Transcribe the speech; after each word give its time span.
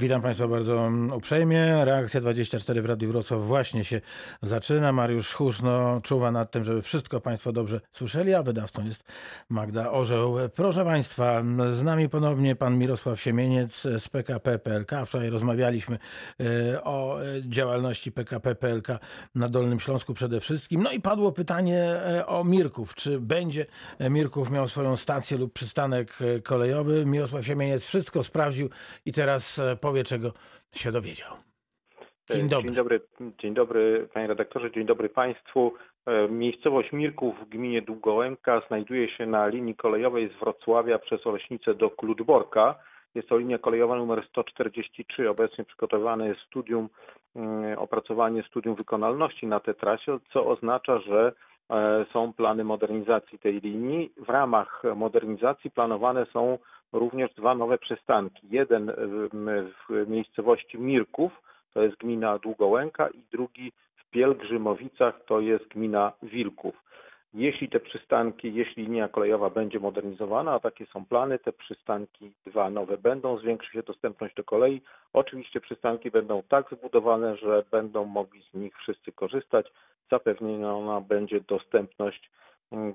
Witam 0.00 0.22
Państwa 0.22 0.48
bardzo 0.48 0.90
uprzejmie. 1.16 1.84
Reakcja 1.84 2.20
24 2.20 2.82
w 2.82 2.86
Radiu 2.86 3.08
Wrocław 3.08 3.42
właśnie 3.42 3.84
się 3.84 4.00
zaczyna. 4.42 4.92
Mariusz 4.92 5.34
Huszno 5.34 6.00
czuwa 6.02 6.30
nad 6.30 6.50
tym, 6.50 6.64
żeby 6.64 6.82
wszystko 6.82 7.20
Państwo 7.20 7.52
dobrze 7.52 7.80
słyszeli, 7.92 8.34
a 8.34 8.42
wydawcą 8.42 8.84
jest 8.84 9.04
Magda 9.48 9.90
Orzeł. 9.90 10.36
Proszę 10.54 10.84
Państwa, 10.84 11.42
z 11.70 11.82
nami 11.82 12.08
ponownie 12.08 12.56
pan 12.56 12.78
Mirosław 12.78 13.20
Siemieniec 13.20 13.82
z 13.82 14.08
PKP 14.08 14.58
PLK. 14.58 14.90
Wczoraj 15.06 15.30
rozmawialiśmy 15.30 15.98
e, 16.40 16.84
o 16.84 17.18
działalności 17.42 18.12
PKP 18.12 18.54
PLK 18.54 18.88
na 19.34 19.48
Dolnym 19.48 19.80
Śląsku 19.80 20.14
przede 20.14 20.40
wszystkim. 20.40 20.82
No 20.82 20.92
i 20.92 21.00
padło 21.00 21.32
pytanie 21.32 21.82
e, 21.82 22.26
o 22.26 22.44
Mirków. 22.44 22.94
Czy 22.94 23.20
będzie 23.20 23.66
Mirków 24.10 24.50
miał 24.50 24.68
swoją 24.68 24.96
stację 24.96 25.38
lub 25.38 25.52
przystanek 25.52 26.18
e, 26.20 26.40
kolejowy? 26.40 27.06
Mirosław 27.06 27.46
Siemieniec 27.46 27.84
wszystko 27.84 28.22
sprawdził 28.22 28.70
i 29.04 29.12
teraz 29.12 29.60
powie, 29.90 30.04
czego 30.04 30.32
się 30.74 30.90
dowiedział. 30.92 31.32
Dzień 32.34 32.48
dobry. 32.48 32.66
Dzień 32.66 32.76
dobry, 32.76 33.00
dzień 33.42 33.54
dobry 33.54 34.08
panie 34.14 34.26
redaktorze, 34.26 34.70
dzień 34.70 34.86
dobry 34.86 35.08
państwu. 35.08 35.72
E, 36.06 36.28
miejscowość 36.28 36.92
Mirków 36.92 37.34
w 37.40 37.48
gminie 37.48 37.82
Długołęka 37.82 38.62
znajduje 38.68 39.08
się 39.16 39.26
na 39.26 39.46
linii 39.46 39.74
kolejowej 39.74 40.28
z 40.28 40.40
Wrocławia 40.40 40.98
przez 40.98 41.26
Oleśnicę 41.26 41.74
do 41.74 41.90
Kludborka. 41.90 42.74
Jest 43.14 43.28
to 43.28 43.38
linia 43.38 43.58
kolejowa 43.58 43.96
numer 43.96 44.26
143. 44.28 45.30
Obecnie 45.30 45.64
przygotowane 45.64 46.28
jest 46.28 46.40
studium, 46.40 46.88
mm, 47.36 47.78
opracowanie 47.78 48.42
studium 48.42 48.74
wykonalności 48.74 49.46
na 49.46 49.60
tę 49.60 49.74
trasie, 49.74 50.18
co 50.32 50.46
oznacza, 50.46 50.98
że 50.98 51.32
e, 51.70 52.06
są 52.12 52.32
plany 52.32 52.64
modernizacji 52.64 53.38
tej 53.38 53.60
linii. 53.60 54.12
W 54.16 54.28
ramach 54.28 54.82
modernizacji 54.96 55.70
planowane 55.70 56.26
są 56.32 56.58
również 56.92 57.34
dwa 57.34 57.54
nowe 57.54 57.78
przystanki. 57.78 58.46
Jeden 58.50 58.92
w 59.88 60.08
miejscowości 60.08 60.78
Mirków, 60.78 61.42
to 61.74 61.82
jest 61.82 61.96
gmina 61.96 62.38
Długołęka 62.38 63.08
i 63.08 63.22
drugi 63.32 63.72
w 63.96 64.10
Pielgrzymowicach, 64.10 65.24
to 65.24 65.40
jest 65.40 65.68
gmina 65.68 66.12
Wilków. 66.22 66.74
Jeśli 67.34 67.68
te 67.68 67.80
przystanki, 67.80 68.54
jeśli 68.54 68.82
linia 68.82 69.08
kolejowa 69.08 69.50
będzie 69.50 69.80
modernizowana, 69.80 70.52
a 70.52 70.60
takie 70.60 70.86
są 70.86 71.04
plany, 71.04 71.38
te 71.38 71.52
przystanki 71.52 72.32
dwa 72.46 72.70
nowe 72.70 72.98
będą, 72.98 73.38
zwiększy 73.38 73.72
się 73.72 73.82
dostępność 73.82 74.34
do 74.34 74.44
kolei. 74.44 74.82
Oczywiście 75.12 75.60
przystanki 75.60 76.10
będą 76.10 76.42
tak 76.48 76.70
zbudowane, 76.70 77.36
że 77.36 77.64
będą 77.70 78.04
mogli 78.04 78.42
z 78.42 78.54
nich 78.54 78.76
wszyscy 78.78 79.12
korzystać. 79.12 79.72
Zapewniona 80.10 81.00
będzie 81.00 81.40
dostępność 81.40 82.30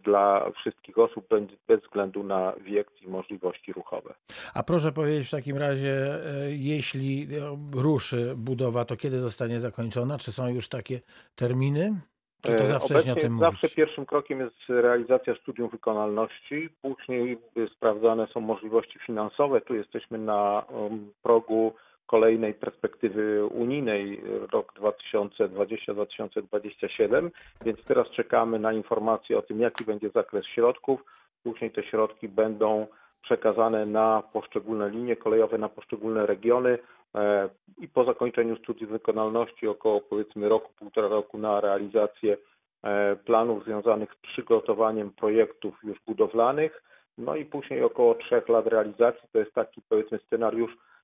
dla 0.04 0.52
wszystkich 0.52 0.98
osób 0.98 1.28
bez 1.68 1.81
względu 1.81 2.23
na 2.23 2.54
wiek 2.62 3.02
i 3.02 3.08
możliwości 3.08 3.73
ruchowe. 3.73 4.14
A 4.54 4.64
proszę 4.64 4.92
powiedzieć 4.92 5.28
w 5.28 5.31
takim 5.31 5.58
razie, 5.58 5.92
e, 5.92 6.52
jeśli 6.52 7.28
ruszy 7.76 8.34
budowa, 8.38 8.86
to 8.86 8.98
kiedy 8.98 9.20
zostanie 9.20 9.62
zakończona? 9.62 10.18
Czy 10.18 10.31
są 10.31 10.48
już 10.48 10.70
takie 10.70 11.00
terminy? 11.36 12.02
Czy 12.42 12.53
to 12.53 12.66
za 12.66 12.80
wcześnie 12.80 13.14
o 13.14 13.16
tym 13.16 13.40
Zawsze 13.40 13.70
pierwszym 13.70 14.06
krokiem 14.06 14.40
jest 14.40 14.56
realizacja 14.70 15.36
studium 15.36 15.70
wykonalności, 15.70 16.70
później 16.81 17.38
sprawdzane 17.76 18.28
są 18.28 18.40
możliwości 18.40 19.00
finansowe. 19.06 19.62
Tu 19.62 19.76
jesteśmy 19.76 20.18
na 20.18 20.66
um, 20.70 21.12
progu 21.23 21.73
kolejnej 22.06 22.53
perspektywy 22.53 23.45
unijnej 23.45 24.22
rok 24.53 24.73
2020-2027, 24.73 27.30
więc 27.66 27.84
teraz 27.84 28.09
czekamy 28.09 28.59
na 28.59 28.73
informacje 28.73 29.38
o 29.38 29.42
tym, 29.42 29.59
jaki 29.59 29.86
będzie 29.86 30.09
zakres 30.09 30.45
środków. 30.45 31.06
Później 31.44 31.72
te 31.72 31.84
środki 31.84 32.30
będą 32.30 32.88
przekazane 33.22 33.86
na 33.86 34.23
poszczególne 34.34 34.89
linie 34.89 35.16
kolejowe, 35.16 35.58
na 35.58 35.70
poszczególne 35.70 36.25
regiony 36.25 36.78
e, 37.16 37.50
i 37.78 37.88
po 37.88 38.03
zakończeniu 38.03 38.56
studiów 38.56 38.92
wykonalności 38.92 39.67
około 39.67 40.02
powiedzmy 40.02 40.50
roku, 40.50 40.72
półtora 40.80 41.08
roku 41.08 41.38
na 41.38 41.62
realizację 41.62 42.38
e, 42.84 43.16
planów 43.16 43.64
związanych 43.64 44.14
z 44.14 44.16
przygotowaniem 44.16 45.12
projektów 45.12 45.79
już 45.84 45.97
budowlanych, 46.08 46.84
no 47.18 47.35
i 47.35 47.46
później 47.46 47.84
około 47.84 48.16
trzech 48.16 48.50
lat 48.50 48.68
realizacji, 48.68 49.29
to 49.34 49.40
jest 49.40 49.53
taki 49.53 49.81
powiedzmy 49.90 50.19
scenariusz 50.19 50.72
E, 50.72 50.94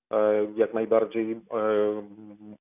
jak 0.56 0.74
najbardziej 0.74 1.32
e, 1.32 1.38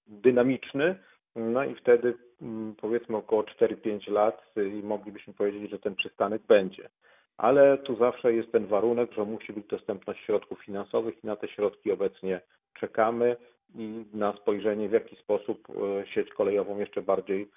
dynamiczny. 0.07 0.95
No 1.37 1.65
i 1.65 1.75
wtedy 1.75 2.15
mm, 2.43 2.75
powiedzmy 2.81 3.17
około 3.17 3.43
4-5 3.43 4.13
lat 4.13 4.53
i 4.57 4.83
moglibyśmy 4.83 5.33
powiedzieć, 5.33 5.71
że 5.71 5.79
ten 5.79 5.95
przystanek 5.95 6.43
będzie. 6.43 6.89
Ale 7.37 7.79
tu 7.79 7.97
zawsze 7.97 8.33
jest 8.33 8.53
ten 8.53 8.67
warunek, 8.67 9.13
że 9.13 9.25
musi 9.25 9.53
być 9.53 9.67
dostępność 9.67 10.25
środków 10.25 10.65
finansowych 10.65 11.25
i 11.25 11.27
na 11.27 11.37
te 11.37 11.49
środki 11.49 11.93
obecnie 11.93 12.41
czekamy 12.81 13.37
i 13.75 14.05
na 14.13 14.37
spojrzenie 14.37 14.89
w 14.89 14.93
jaki 14.93 15.17
sposób 15.17 15.69
e, 15.71 16.07
sieć 16.07 16.31
kolejową 16.31 16.79
jeszcze 16.79 17.03
bardziej 17.03 17.49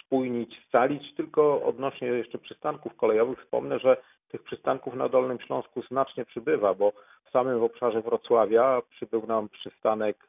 uspójnić, 0.00 0.62
scalić. 0.68 1.14
Tylko 1.14 1.62
odnośnie 1.62 2.08
jeszcze 2.08 2.38
przystanków 2.38 2.96
kolejowych 2.96 3.38
wspomnę, 3.38 3.78
że 3.78 3.96
tych 4.28 4.42
przystanków 4.42 4.94
na 4.94 5.08
Dolnym 5.08 5.40
Śląsku 5.40 5.82
znacznie 5.82 6.24
przybywa, 6.24 6.74
bo 6.74 6.92
w 7.24 7.30
samym 7.30 7.62
obszarze 7.62 8.02
Wrocławia 8.02 8.82
przybył 8.90 9.26
nam 9.26 9.48
przystanek, 9.48 10.26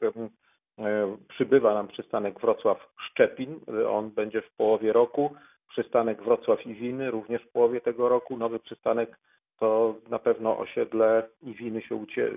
e, 0.80 1.18
przybywa 1.28 1.74
nam 1.74 1.88
przystanek 1.88 2.40
Wrocław-Szczepin, 2.40 3.60
on 3.90 4.10
będzie 4.10 4.42
w 4.42 4.52
połowie 4.52 4.94
roku, 4.94 5.36
przystanek 5.70 6.22
Wrocław-Iwiny 6.22 7.12
również 7.12 7.42
w 7.42 7.52
połowie 7.52 7.82
tego 7.82 8.10
roku, 8.10 8.38
nowy 8.38 8.60
przystanek 8.60 9.18
to 9.62 9.96
na 10.10 10.20
pewno 10.20 10.58
osiedle 10.58 11.30
Iwiny 11.42 11.82
się 11.82 11.96
ucie... 11.96 12.32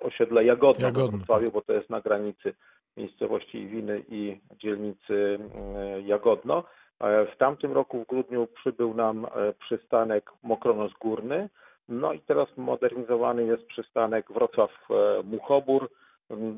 osiedle 0.00 0.44
Jagodno, 0.44 0.86
Jagodno. 0.86 1.08
w 1.08 1.20
Wrocławiu, 1.20 1.50
bo 1.50 1.62
to 1.62 1.72
jest 1.72 1.90
na 1.90 2.00
granicy 2.00 2.54
miejscowości 2.96 3.58
Iwiny 3.58 4.02
i 4.08 4.40
dzielnicy 4.58 5.38
e, 5.76 6.00
Jagodno. 6.00 6.64
E, 7.00 7.26
w 7.26 7.36
tamtym 7.36 7.72
roku 7.72 8.04
w 8.04 8.06
grudniu 8.06 8.46
przybył 8.46 8.94
nam 8.94 9.26
przystanek 9.58 10.30
Mokronos 10.42 10.92
Górny, 11.00 11.48
no 11.90 12.12
i 12.12 12.20
teraz 12.20 12.48
modernizowany 12.56 13.44
jest 13.44 13.66
przystanek 13.66 14.32
Wrocław-Muchobór. 14.32 15.90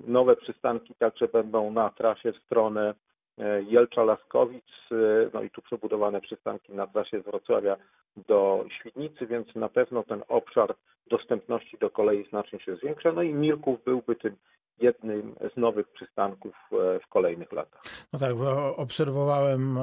Nowe 0.07 0.37
przystanki 0.37 0.95
także 0.95 1.29
będą 1.29 1.71
na 1.71 1.91
trasie 1.91 2.33
w 2.33 2.37
stronę 2.37 2.95
e, 3.39 3.63
Jelcza-Laskowic, 3.63 4.93
e, 4.93 4.95
no 5.35 5.43
i 5.43 5.51
tu 5.51 5.63
przebudowane 5.63 6.21
przystanki 6.21 6.73
na 6.73 6.87
trasie 6.87 7.21
z 7.21 7.25
Wrocławia 7.25 7.77
do 8.29 8.65
Świdnicy, 8.79 9.27
więc 9.27 9.55
na 9.55 9.69
pewno 9.69 10.03
ten 10.03 10.23
obszar 10.29 10.75
dostępności 11.07 11.79
do 11.79 11.91
kolei 11.91 12.29
znacznie 12.29 12.61
się 12.61 12.77
zwiększa. 12.77 13.13
No 13.13 13.23
i 13.23 13.35
Mirków 13.35 13.85
byłby 13.85 14.17
tym 14.17 14.37
jednym 14.81 15.35
z 15.55 15.57
nowych 15.57 15.89
przystanków 15.89 16.55
e, 16.73 17.01
w 17.01 17.09
kolejnych 17.09 17.53
latach. 17.53 17.83
No 18.13 18.19
tak, 18.19 18.33
obserwowałem 18.77 19.79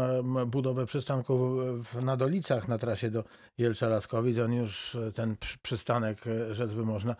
budowę 0.47 0.85
przystanków 0.85 1.39
w 1.83 2.03
Nadolicach 2.03 2.67
na 2.67 2.77
trasie 2.77 3.09
do 3.09 3.23
Jelcza-Laskowic. 3.59 4.45
On 4.45 4.53
już 4.53 4.95
e, 4.95 5.11
ten 5.11 5.35
przystanek, 5.61 6.27
e, 6.27 6.53
rzec 6.53 6.73
by 6.73 6.85
można, 6.85 7.16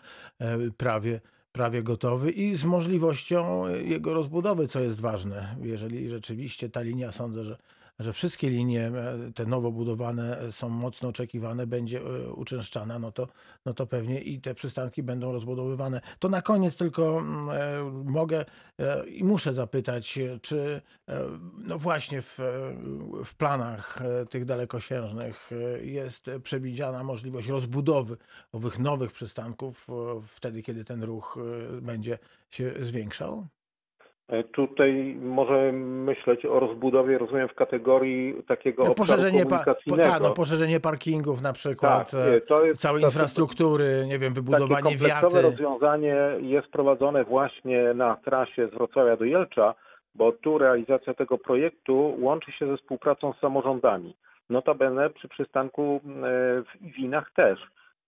prawie 0.76 1.20
prawie 1.52 1.82
gotowy 1.82 2.30
i 2.30 2.54
z 2.54 2.64
możliwością 2.64 3.68
jego 3.68 4.14
rozbudowy, 4.14 4.68
co 4.68 4.80
jest 4.80 5.00
ważne. 5.00 5.56
Jeżeli 5.62 6.08
rzeczywiście 6.08 6.68
ta 6.68 6.80
linia, 6.80 7.12
sądzę, 7.12 7.44
że 7.44 7.56
że 8.00 8.12
wszystkie 8.12 8.50
linie, 8.50 8.86
e, 8.86 9.32
te 9.34 9.46
nowo 9.46 9.72
budowane, 9.72 10.52
są 10.52 10.68
mocno 10.68 11.08
oczekiwane, 11.08 11.66
będzie 11.66 12.00
e, 12.00 12.32
uczęszczana, 12.32 12.98
no 12.98 13.12
to, 13.12 13.28
no 13.66 13.74
to 13.74 13.86
pewnie 13.86 14.20
i 14.20 14.40
te 14.40 14.54
przystanki 14.54 15.02
będą 15.02 15.32
rozbudowywane. 15.32 16.00
To 16.18 16.28
na 16.28 16.42
koniec 16.42 16.76
tylko 16.76 17.18
mm, 17.18 17.50
e, 17.50 17.82
mogę 18.04 18.44
i 19.06 19.24
muszę 19.24 19.54
zapytać, 19.54 20.18
czy 20.42 20.82
no 21.58 21.78
właśnie 21.78 22.22
w, 22.22 22.38
w 23.24 23.34
planach 23.34 23.98
tych 24.30 24.44
dalekosiężnych 24.44 25.50
jest 25.82 26.30
przewidziana 26.42 27.04
możliwość 27.04 27.48
rozbudowy 27.48 28.16
owych 28.52 28.78
nowych 28.78 29.12
przystanków 29.12 29.86
wtedy, 30.26 30.62
kiedy 30.62 30.84
ten 30.84 31.02
ruch 31.02 31.38
będzie 31.82 32.18
się 32.50 32.72
zwiększał? 32.80 33.48
E, 34.30 34.44
tutaj 34.44 35.16
może 35.22 35.72
myśleć 35.72 36.46
o 36.46 36.60
rozbudowie, 36.60 37.18
rozumiem, 37.18 37.48
w 37.48 37.54
kategorii 37.54 38.42
takiego 38.48 38.84
no, 38.84 38.94
poszerzenie 38.94 39.42
komunikacyjnego. 39.42 40.10
Pa, 40.10 40.18
no, 40.18 40.30
poszerzenie 40.30 40.80
parkingów 40.80 41.42
na 41.42 41.52
przykład, 41.52 42.10
tak, 42.10 42.64
jest, 42.64 42.80
całej 42.80 43.02
infrastruktury, 43.02 44.04
nie 44.06 44.18
wiem, 44.18 44.34
wybudowanie 44.34 44.82
takie 44.82 44.96
wiaty. 44.96 45.42
rozwiązanie 45.42 46.16
jest 46.40 46.68
prowadzone 46.68 47.24
właśnie 47.24 47.94
na 47.94 48.16
trasie 48.16 48.68
z 48.68 48.70
Wrocławia 48.70 49.16
do 49.16 49.24
Jelcza, 49.24 49.74
bo 50.14 50.32
tu 50.32 50.58
realizacja 50.58 51.14
tego 51.14 51.38
projektu 51.38 52.16
łączy 52.18 52.52
się 52.52 52.66
ze 52.66 52.76
współpracą 52.76 53.32
z 53.32 53.40
samorządami. 53.40 54.16
Notabene 54.50 55.10
przy 55.10 55.28
przystanku 55.28 55.82
e, 55.82 56.00
w 56.62 56.82
Iwinach 56.82 57.32
też. 57.36 57.60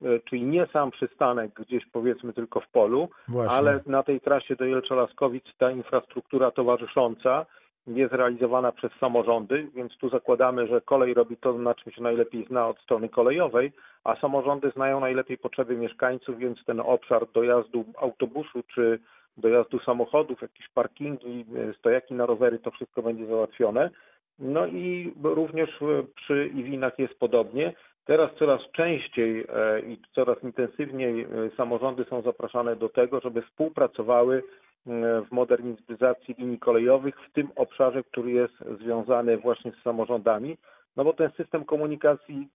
E, 0.04 0.20
czyli 0.20 0.43
nie 0.43 0.66
sam 0.66 0.90
przystanek 0.90 1.52
gdzieś 1.54 1.87
powiedzmy 1.87 2.32
tylko 2.32 2.60
w 2.60 2.69
polu, 2.69 3.08
Właśnie. 3.28 3.56
ale 3.58 3.81
na 3.87 4.02
tej 4.02 4.20
trasie 4.20 4.56
do 4.56 4.64
Jelcza-Laskowic 4.64 5.43
ta 5.58 5.70
infrastruktura 5.70 6.50
towarzysząca 6.50 7.46
jest 7.87 8.12
realizowana 8.12 8.72
przez 8.72 8.93
samorządy, 9.00 9.69
więc 9.75 9.96
tu 9.96 10.08
zakładamy, 10.08 10.66
że 10.66 10.81
kolej 10.81 11.14
robi 11.14 11.37
to, 11.37 11.52
na 11.52 11.75
czym 11.75 11.93
się 11.93 12.02
najlepiej 12.02 12.46
zna 12.46 12.69
od 12.69 12.78
strony 12.78 13.08
kolejowej, 13.08 13.72
a 14.04 14.16
samorządy 14.16 14.70
znają 14.70 15.00
najlepiej 15.00 15.38
potrzeby 15.38 15.76
mieszkańców, 15.76 16.38
więc 16.38 16.64
ten 16.64 16.81
obszar 16.81 17.26
dojazdu 17.34 17.84
autobusu 17.99 18.62
czy 18.75 18.99
dojazdu 19.37 19.78
samochodów, 19.78 20.43
jakieś 20.43 20.69
parkingi, 20.69 21.44
stojaki 21.78 22.14
na 22.14 22.26
rowery, 22.26 22.58
to 22.58 22.70
wszystko 22.70 23.02
będzie 23.02 23.26
załatwione. 23.26 23.90
No 24.38 24.66
i 24.66 25.14
również 25.22 25.70
przy 26.14 26.46
Iwinach 26.46 26.99
jest 26.99 27.14
podobnie. 27.14 27.72
Teraz 28.04 28.31
coraz 28.38 28.60
częściej 28.72 29.46
i 29.87 29.99
coraz 30.14 30.43
intensywniej 30.43 31.26
samorządy 31.56 32.04
są 32.04 32.22
zapraszane 32.22 32.76
do 32.76 32.88
tego, 32.88 33.20
żeby 33.20 33.43
współpracowały 33.43 34.43
w 34.87 35.26
modernizacji 35.31 36.34
linii 36.38 36.58
kolejowych 36.58 37.14
w 37.28 37.32
tym 37.32 37.49
obszarze, 37.56 38.02
który 38.02 38.31
jest 38.31 38.54
związany 38.81 39.37
właśnie 39.37 39.72
z 39.72 39.82
samorządami, 39.82 40.56
no 40.97 41.05
bo 41.05 41.12
ten 41.12 41.31
system 41.37 41.65
komunikacji 41.65 42.49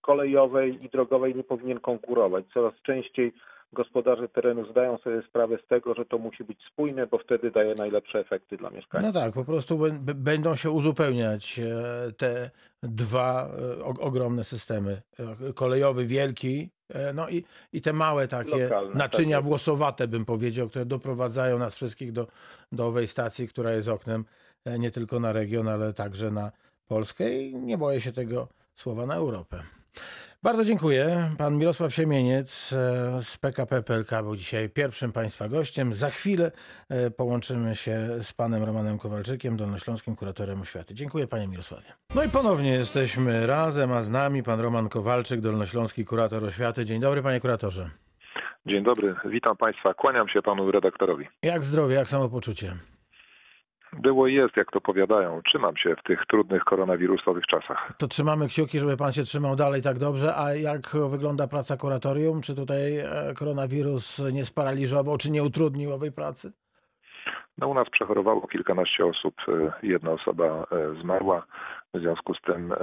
kolejowej 0.00 0.84
i 0.84 0.88
drogowej 0.88 1.34
nie 1.34 1.44
powinien 1.44 1.80
konkurować. 1.80 2.44
Coraz 2.54 2.74
częściej 2.82 3.32
gospodarze 3.74 4.28
terenu 4.28 4.70
zdają 4.70 4.98
sobie 4.98 5.22
sprawę 5.28 5.58
z 5.64 5.68
tego, 5.68 5.94
że 5.94 6.04
to 6.04 6.18
musi 6.18 6.44
być 6.44 6.58
spójne, 6.72 7.06
bo 7.06 7.18
wtedy 7.18 7.50
daje 7.50 7.74
najlepsze 7.74 8.18
efekty 8.18 8.56
dla 8.56 8.70
mieszkańców. 8.70 9.14
No 9.14 9.20
tak, 9.20 9.34
po 9.34 9.44
prostu 9.44 9.78
będą 10.14 10.56
się 10.56 10.70
uzupełniać 10.70 11.58
e, 11.58 12.12
te 12.12 12.50
dwa 12.82 13.48
e, 13.80 13.84
ogromne 13.84 14.44
systemy. 14.44 15.02
E, 15.48 15.52
kolejowy, 15.52 16.06
wielki, 16.06 16.70
no 17.14 17.28
i, 17.28 17.44
i 17.72 17.80
te 17.80 17.92
małe 17.92 18.28
takie 18.28 18.62
Lokalne, 18.62 18.94
naczynia 18.94 19.36
tak 19.36 19.44
włosowate, 19.44 20.08
bym 20.08 20.24
powiedział, 20.24 20.68
które 20.68 20.84
doprowadzają 20.84 21.58
nas 21.58 21.76
wszystkich 21.76 22.12
do, 22.12 22.26
do 22.72 22.86
owej 22.86 23.06
stacji, 23.06 23.48
która 23.48 23.72
jest 23.72 23.88
oknem 23.88 24.24
nie 24.78 24.90
tylko 24.90 25.20
na 25.20 25.32
region, 25.32 25.68
ale 25.68 25.92
także 25.92 26.30
na 26.30 26.52
Polskę 26.88 27.32
i 27.32 27.54
nie 27.56 27.78
boję 27.78 28.00
się 28.00 28.12
tego 28.12 28.48
słowa 28.74 29.06
na 29.06 29.14
Europę. 29.14 29.62
Bardzo 30.42 30.64
dziękuję. 30.64 31.30
Pan 31.38 31.56
Mirosław 31.56 31.94
Siemieniec 31.94 32.72
e, 32.72 33.20
z 33.20 33.38
PKP 33.38 33.82
PLK 33.82 34.10
był 34.22 34.36
dzisiaj 34.36 34.70
pierwszym 34.70 35.12
Państwa 35.12 35.48
gościem. 35.48 35.94
Za 35.94 36.10
chwilę 36.10 36.52
e, 36.88 37.10
połączymy 37.10 37.74
się 37.74 38.08
z 38.20 38.32
panem 38.32 38.62
Romanem 38.62 38.98
Kowalczykiem, 38.98 39.56
dolnośląskim 39.56 40.16
kuratorem 40.16 40.60
oświaty. 40.60 40.94
Dziękuję 40.94 41.26
panie 41.26 41.48
Mirosławie. 41.48 41.92
No 42.14 42.24
i 42.24 42.28
ponownie 42.28 42.70
jesteśmy 42.70 43.46
razem, 43.46 43.92
a 43.92 44.02
z 44.02 44.10
nami 44.10 44.42
pan 44.42 44.60
Roman 44.60 44.88
Kowalczyk, 44.88 45.40
dolnośląski 45.40 46.04
kurator 46.04 46.44
oświaty. 46.44 46.84
Dzień 46.84 47.00
dobry 47.00 47.22
panie 47.22 47.40
kuratorze. 47.40 47.90
Dzień 48.66 48.84
dobry, 48.84 49.14
witam 49.24 49.56
państwa, 49.56 49.94
kłaniam 49.94 50.28
się 50.28 50.42
panu 50.42 50.70
redaktorowi. 50.70 51.28
Jak 51.42 51.64
zdrowie, 51.64 51.94
jak 51.94 52.08
samopoczucie? 52.08 52.76
Było 54.00 54.26
i 54.26 54.34
jest, 54.34 54.56
jak 54.56 54.70
to 54.70 54.80
powiadają. 54.80 55.42
Trzymam 55.42 55.76
się 55.76 55.96
w 55.96 56.02
tych 56.02 56.26
trudnych 56.26 56.64
koronawirusowych 56.64 57.46
czasach. 57.46 57.92
To 57.98 58.08
trzymamy 58.08 58.48
kciuki, 58.48 58.78
żeby 58.78 58.96
pan 58.96 59.12
się 59.12 59.22
trzymał 59.22 59.56
dalej 59.56 59.82
tak 59.82 59.98
dobrze. 59.98 60.36
A 60.36 60.54
jak 60.54 60.80
wygląda 61.10 61.48
praca 61.48 61.76
kuratorium? 61.76 62.40
Czy 62.40 62.56
tutaj 62.56 62.98
e, 62.98 63.34
koronawirus 63.34 64.22
nie 64.32 64.44
sparaliżował, 64.44 65.16
czy 65.18 65.30
nie 65.30 65.42
utrudnił 65.42 65.92
owej 65.92 66.12
pracy? 66.12 66.52
No, 67.58 67.68
u 67.68 67.74
nas 67.74 67.90
przechorowało 67.90 68.46
kilkanaście 68.46 69.06
osób, 69.06 69.34
e, 69.48 69.72
jedna 69.82 70.10
osoba 70.10 70.44
e, 70.44 71.00
zmarła. 71.02 71.46
W 71.94 71.98
związku 71.98 72.34
z 72.34 72.40
tym 72.40 72.74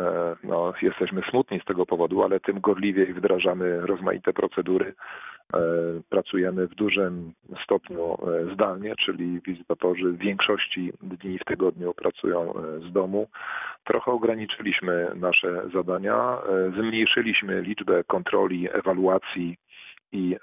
no, 0.43 0.73
jesteśmy 0.81 1.21
smutni 1.29 1.59
z 1.59 1.65
tego 1.65 1.85
powodu, 1.85 2.23
ale 2.23 2.39
tym 2.39 2.59
gorliwiej 2.59 3.13
wdrażamy 3.13 3.81
rozmaite 3.81 4.33
procedury 4.33 4.93
pracujemy 6.09 6.67
w 6.67 6.75
dużym 6.75 7.33
stopniu 7.63 8.13
e, 8.13 8.53
zdalnie, 8.53 8.95
czyli 8.95 9.41
wizytatorzy 9.41 10.11
w 10.11 10.17
większości 10.17 10.93
dni 11.01 11.39
w 11.39 11.45
tygodniu 11.45 11.93
pracują 11.93 12.53
e, 12.53 12.89
z 12.89 12.91
domu. 12.91 13.27
Trochę 13.83 14.11
ograniczyliśmy 14.11 15.11
nasze 15.15 15.69
zadania, 15.73 16.37
zmniejszyliśmy 16.77 17.61
liczbę 17.61 18.03
kontroli, 18.03 18.67
ewaluacji 18.73 19.57
i 20.11 20.35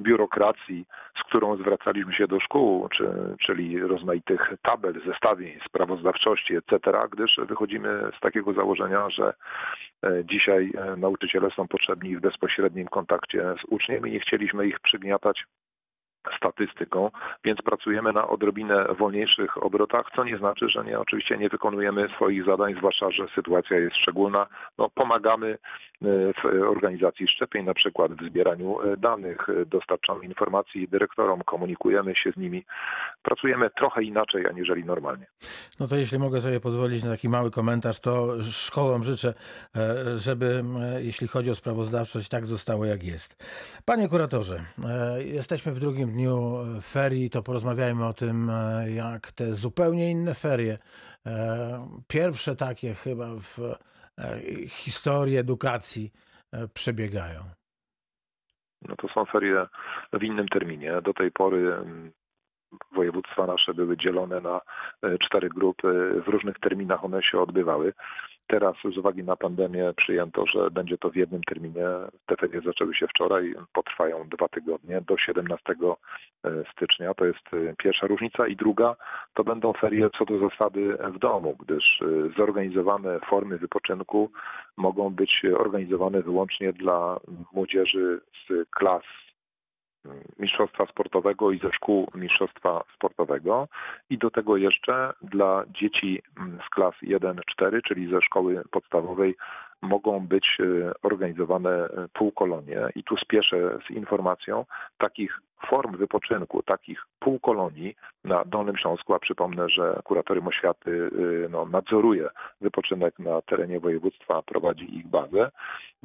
biurokracji, 0.00 0.86
z 1.20 1.22
którą 1.28 1.56
zwracaliśmy 1.56 2.14
się 2.14 2.26
do 2.26 2.40
szkół, 2.40 2.88
czy, 2.88 3.08
czyli 3.40 3.80
rozmaitych 3.80 4.52
tabel, 4.62 5.02
zestawień, 5.06 5.58
sprawozdawczości, 5.66 6.56
etc., 6.56 6.78
gdyż 7.12 7.40
wychodzimy 7.48 8.10
z 8.16 8.20
takiego 8.20 8.52
założenia, 8.52 9.10
że 9.10 9.34
e, 10.04 10.24
dzisiaj 10.24 10.72
e, 10.78 10.96
nauczyciele 10.96 11.50
są 11.50 11.68
potrzebni 11.68 12.16
w 12.16 12.20
bezpośrednim 12.20 12.88
kontakcie 12.88 13.54
z 13.60 13.64
uczniem 13.68 14.06
i 14.06 14.10
nie 14.10 14.20
chcieliśmy 14.20 14.66
ich 14.66 14.80
przygniatać 14.80 15.44
statystyką, 16.36 17.10
więc 17.44 17.62
pracujemy 17.62 18.12
na 18.12 18.28
odrobinę 18.28 18.86
wolniejszych 18.98 19.62
obrotach, 19.64 20.06
co 20.16 20.24
nie 20.24 20.38
znaczy, 20.38 20.68
że 20.68 20.84
nie, 20.84 20.98
oczywiście 21.00 21.38
nie 21.38 21.48
wykonujemy 21.48 22.08
swoich 22.16 22.44
zadań, 22.44 22.74
zwłaszcza, 22.78 23.10
że 23.10 23.26
sytuacja 23.34 23.78
jest 23.78 23.96
szczególna. 23.96 24.46
No, 24.78 24.90
pomagamy 24.94 25.48
e, 25.48 25.58
w 26.32 26.68
organizacji 26.68 27.28
szczepień, 27.28 27.64
na 27.64 27.74
przykład 27.74 28.12
w 28.12 28.28
zbieraniu 28.28 28.80
e, 28.80 28.96
danych, 28.96 29.48
e, 29.48 29.66
dostarczamy 29.66 30.24
informacji 30.24 30.88
dyrektorom, 30.88 31.42
komunikujemy 31.46 32.16
się 32.16 32.32
z 32.32 32.36
nimi. 32.36 32.64
Pracujemy 33.22 33.70
trochę 33.70 34.02
inaczej, 34.02 34.46
aniżeli 34.46 34.84
normalnie. 34.84 35.26
No 35.80 35.86
to 35.86 35.96
jeśli 35.96 36.18
mogę 36.18 36.40
sobie 36.40 36.60
pozwolić 36.60 37.04
na 37.04 37.10
taki 37.10 37.28
mały 37.28 37.50
komentarz, 37.50 38.00
to 38.00 38.42
szkołom 38.42 39.02
życzę, 39.02 39.34
żeby 40.14 40.64
jeśli 40.98 41.28
chodzi 41.28 41.50
o 41.50 41.54
sprawozdawczość, 41.54 42.28
tak 42.28 42.46
zostało 42.46 42.84
jak 42.84 43.02
jest. 43.02 43.44
Panie 43.84 44.08
kuratorze, 44.08 44.60
jesteśmy 45.18 45.72
w 45.72 45.80
drugim 45.80 46.09
dniu 46.10 46.56
e, 46.78 46.80
ferii, 46.80 47.30
to 47.30 47.42
porozmawiajmy 47.42 48.06
o 48.06 48.12
tym, 48.12 48.50
e, 48.50 48.90
jak 48.90 49.32
te 49.32 49.54
zupełnie 49.54 50.10
inne 50.10 50.34
ferie, 50.34 50.78
e, 51.26 51.88
pierwsze 52.08 52.56
takie 52.56 52.94
chyba 52.94 53.26
w 53.26 53.58
historii 54.68 55.36
edukacji 55.36 56.10
przebiegają. 56.74 57.40
No 58.88 58.96
to 58.96 59.08
są 59.08 59.24
ferie 59.24 59.66
w 60.12 60.22
innym 60.22 60.48
terminie. 60.48 61.02
Do 61.02 61.14
tej 61.14 61.30
pory 61.30 61.74
mm, 61.74 62.12
województwa 62.92 63.46
nasze 63.46 63.74
były 63.74 63.96
dzielone 63.96 64.40
na 64.40 64.60
cztery 65.20 65.48
grupy. 65.48 66.22
W 66.26 66.28
różnych 66.28 66.58
terminach 66.58 67.04
one 67.04 67.22
się 67.22 67.40
odbywały. 67.40 67.92
Teraz 68.50 68.76
z 68.94 68.98
uwagi 68.98 69.24
na 69.24 69.36
pandemię 69.36 69.92
przyjęto, 69.96 70.46
że 70.46 70.70
będzie 70.70 70.98
to 70.98 71.10
w 71.10 71.16
jednym 71.16 71.42
terminie. 71.42 71.84
Te 72.26 72.36
ferie 72.36 72.60
zaczęły 72.60 72.94
się 72.94 73.06
wczoraj, 73.06 73.54
potrwają 73.72 74.28
dwa 74.28 74.48
tygodnie 74.48 75.00
do 75.00 75.18
17 75.18 75.74
e, 75.74 76.50
stycznia. 76.72 77.14
To 77.14 77.24
jest 77.24 77.54
e, 77.54 77.74
pierwsza 77.78 78.06
różnica. 78.06 78.46
I 78.46 78.56
druga 78.56 78.96
to 79.34 79.44
będą 79.44 79.72
ferie 79.72 80.10
co 80.18 80.24
do 80.24 80.48
zasady 80.48 80.96
w 81.14 81.18
domu, 81.18 81.56
gdyż 81.60 82.02
e, 82.02 82.06
zorganizowane 82.36 83.20
formy 83.20 83.58
wypoczynku 83.58 84.30
mogą 84.76 85.10
być 85.10 85.42
organizowane 85.58 86.22
wyłącznie 86.22 86.72
dla 86.72 87.20
młodzieży 87.52 88.20
z 88.48 88.68
klas 88.70 89.02
mistrzostwa 90.38 90.86
sportowego 90.86 91.50
i 91.50 91.58
ze 91.58 91.72
szkół 91.72 92.10
mistrzostwa 92.14 92.84
sportowego. 92.94 93.68
I 94.10 94.18
do 94.18 94.30
tego 94.30 94.56
jeszcze 94.56 95.12
dla 95.22 95.64
dzieci 95.68 96.22
z 96.66 96.70
klas 96.70 96.94
1-4, 97.02 97.80
czyli 97.82 98.10
ze 98.10 98.22
szkoły 98.22 98.62
podstawowej 98.70 99.36
mogą 99.82 100.26
być 100.26 100.58
e, 100.60 100.64
organizowane 101.02 101.70
e, 101.70 101.88
półkolonie 102.12 102.78
i 102.94 103.04
tu 103.04 103.16
spieszę 103.16 103.78
z 103.86 103.90
informacją 103.90 104.64
takich 104.98 105.40
form 105.66 105.96
wypoczynku, 105.96 106.62
takich 106.62 107.06
półkolonii 107.18 107.96
na 108.24 108.44
Dolnym 108.44 108.76
Śląsku, 108.76 109.14
a 109.14 109.18
przypomnę, 109.18 109.68
że 109.68 110.00
Kuratorium 110.04 110.48
Oświaty 110.48 110.90
e, 110.90 111.08
no, 111.48 111.66
nadzoruje 111.66 112.28
wypoczynek 112.60 113.18
na 113.18 113.42
terenie 113.42 113.80
województwa, 113.80 114.42
prowadzi 114.42 114.96
ich 114.96 115.06
bazę. 115.06 115.50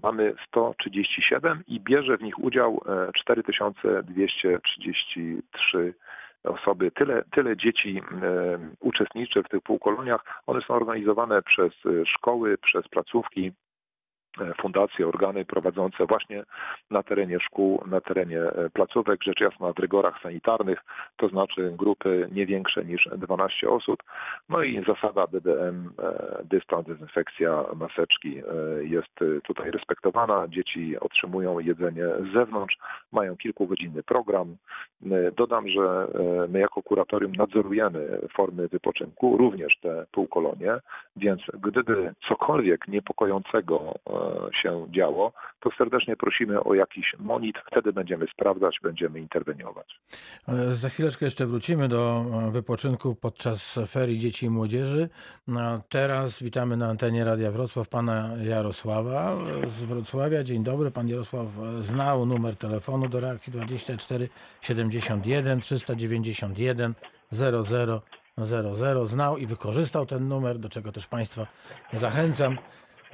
Mamy 0.04 0.36
137 0.48 1.64
i 1.68 1.80
bierze 1.80 2.18
w 2.18 2.22
nich 2.22 2.40
udział 2.40 2.82
4233 3.16 5.94
osoby, 6.44 6.92
tyle, 6.92 7.24
tyle 7.32 7.58
dzieci 7.58 8.02
uczestniczy 8.80 9.44
w 9.44 9.50
tych 9.50 9.62
półkoloniach. 9.62 10.42
One 10.48 10.62
są 10.62 10.74
organizowane 10.74 11.42
przez 11.42 11.74
szkoły, 12.06 12.58
przez 12.58 12.88
placówki 12.88 13.52
fundacje, 14.62 15.08
organy 15.08 15.46
prowadzące 15.46 16.06
właśnie 16.06 16.44
na 16.92 17.04
terenie 17.04 17.40
szkół, 17.40 17.84
na 17.88 18.02
terenie 18.02 18.40
e, 18.42 18.70
placówek, 18.70 19.24
rzecz 19.24 19.40
jasna 19.42 19.74
w 19.74 19.80
rygorach 19.80 20.22
sanitarnych, 20.22 20.80
to 21.18 21.28
znaczy 21.28 21.74
grupy 21.78 22.30
nie 22.32 22.46
większe 22.46 22.86
niż 22.86 23.10
12 23.18 23.70
osób. 23.70 24.04
No 24.50 24.64
i 24.64 24.84
zasada 24.88 25.28
BDM, 25.28 25.90
e, 26.00 26.44
dystans, 26.44 26.88
dezynfekcja, 26.88 27.66
maseczki 27.76 28.42
jest 28.82 29.42
tutaj 29.44 29.72
respektowana. 29.72 30.48
Dzieci 30.48 31.00
otrzymują 31.00 31.60
jedzenie 31.60 32.04
z 32.30 32.34
zewnątrz, 32.34 32.78
mają 33.12 33.38
kilkugodzinny 33.38 34.04
program. 34.04 34.56
Dodam, 35.38 35.68
że 35.68 36.08
my 36.50 36.60
jako 36.60 36.84
kuratorium 36.84 37.32
nadzorujemy 37.32 38.20
formy 38.34 38.68
wypoczynku, 38.68 39.38
również 39.38 39.78
te 39.82 40.06
półkolonie, 40.12 40.80
więc 41.16 41.42
gdyby 41.62 42.14
cokolwiek 42.28 42.88
niepokojącego 42.88 43.94
e, 44.10 44.25
się 44.62 44.88
działo, 44.96 45.34
to 45.60 45.70
serdecznie 45.78 46.16
prosimy 46.18 46.64
o 46.64 46.74
jakiś 46.74 47.16
monit, 47.20 47.56
wtedy 47.72 47.94
będziemy 47.94 48.28
sprawdzać, 48.28 48.80
będziemy 48.84 49.20
interweniować. 49.20 50.00
Za 50.68 50.90
chwileczkę 50.90 51.26
jeszcze 51.26 51.46
wrócimy 51.46 51.88
do 51.88 52.26
e, 52.48 52.52
wypoczynku 52.52 53.16
podczas 53.16 53.80
ferii 53.88 54.20
dzieci 54.20 54.46
i 54.46 54.50
młodzieży. 54.50 55.10
A 55.58 55.78
teraz 55.90 56.44
witamy 56.44 56.78
na 56.78 56.90
antenie 56.90 57.26
Radia 57.26 57.52
Wrocław 57.52 57.90
pana 57.90 58.30
Jarosława 58.44 59.38
z 59.66 59.84
Wrocławia. 59.84 60.44
Dzień 60.44 60.64
dobry. 60.64 60.92
Pan 60.92 61.08
Jarosław 61.08 61.48
znał 61.80 62.26
numer 62.26 62.56
telefonu 62.56 63.08
do 63.10 63.20
reakcji 63.20 63.54
24 63.54 64.30
71 64.62 65.60
391 65.60 66.94
00 67.32 67.64
00. 68.38 69.06
Znał 69.08 69.38
i 69.38 69.46
wykorzystał 69.46 70.06
ten 70.06 70.28
numer, 70.28 70.60
do 70.60 70.70
czego 70.70 70.92
też 70.92 71.08
państwa 71.08 71.48
zachęcam. 71.94 72.58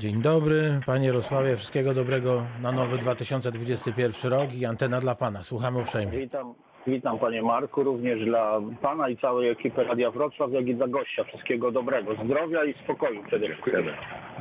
Dzień 0.02 0.22
dobry, 0.22 0.80
panie 0.86 1.08
Jarosławie. 1.08 1.58
Wszystkiego 1.58 1.94
dobrego 1.94 2.42
na 2.62 2.72
nowy 2.72 2.98
2021 2.98 4.32
rok 4.32 4.54
i 4.54 4.66
antena 4.66 5.00
dla 5.00 5.16
pana. 5.16 5.44
Słuchamy 5.44 5.80
uprzejmie. 5.80 6.12
Witam, 6.12 6.54
witam 6.88 7.20
panie 7.20 7.42
Marku, 7.42 7.84
również 7.84 8.26
dla 8.26 8.62
pana 8.82 9.10
i 9.10 9.18
całej 9.18 9.50
ekipy 9.50 9.84
Radia 9.84 10.12
Wrocław, 10.12 10.52
jak 10.52 10.68
i 10.68 10.76
dla 10.76 10.88
gościa. 10.88 11.24
Wszystkiego 11.24 11.72
dobrego, 11.72 12.16
zdrowia 12.26 12.66
i 12.66 12.74
spokoju 12.84 13.24
przede 13.28 13.48
wszystkim. 13.48 13.74
Dziękujemy. 13.74 13.98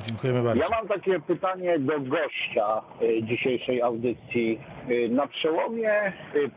Dziękujemy 0.07 0.43
bardzo. 0.43 0.63
Ja 0.63 0.69
mam 0.71 0.89
takie 0.89 1.21
pytanie 1.21 1.79
do 1.79 2.01
gościa 2.01 2.83
y, 3.03 3.23
dzisiejszej 3.23 3.83
audycji. 3.83 4.61
Y, 4.91 5.09
Na 5.09 5.27
przełomie 5.27 6.13
y, 6.35 6.51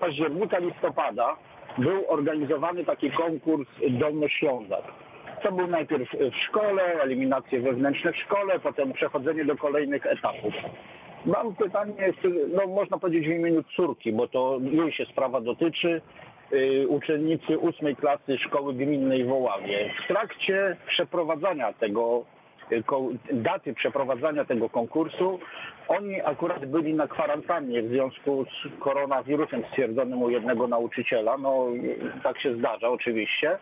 października, 0.00 0.58
listopada 0.58 1.36
był 1.78 2.04
organizowany 2.08 2.84
taki 2.84 3.10
konkurs 3.10 3.68
Dolnoślązak. 3.90 4.82
To 5.42 5.52
był 5.52 5.66
najpierw 5.66 6.10
w 6.12 6.36
szkole, 6.48 6.82
eliminacje 7.02 7.60
wewnętrzne 7.60 8.12
w 8.12 8.16
szkole, 8.16 8.58
potem 8.58 8.92
przechodzenie 8.92 9.44
do 9.44 9.56
kolejnych 9.56 10.06
etapów. 10.06 10.54
Mam 11.26 11.54
pytanie, 11.54 12.12
no 12.54 12.66
można 12.66 12.98
powiedzieć 12.98 13.28
w 13.28 13.38
imieniu 13.38 13.62
córki, 13.76 14.12
bo 14.12 14.28
to 14.28 14.58
jej 14.62 14.92
się 14.92 15.04
sprawa 15.04 15.40
dotyczy. 15.40 16.00
Y, 16.52 16.88
Uczennicy 16.88 17.58
ósmej 17.58 17.96
klasy 17.96 18.38
szkoły 18.38 18.74
gminnej 18.74 19.24
w 19.24 19.32
Oławie. 19.32 19.94
W 20.04 20.08
trakcie 20.08 20.76
przeprowadzania 20.86 21.72
tego, 21.72 22.24
y, 22.72 22.82
daty 23.32 23.74
przeprowadzania 23.74 24.44
tego 24.44 24.68
konkursu, 24.70 25.38
oni 25.88 26.20
akurat 26.20 26.66
byli 26.66 26.94
na 26.94 27.08
kwarantannie 27.08 27.82
w 27.82 27.88
związku 27.88 28.44
z 28.44 28.80
koronawirusem 28.80 29.62
stwierdzonym 29.68 30.22
u 30.22 30.30
jednego 30.30 30.68
nauczyciela. 30.68 31.38
No 31.38 31.66
tak 32.22 32.40
się 32.40 32.54
zdarza 32.54 32.88
oczywiście 32.88 33.58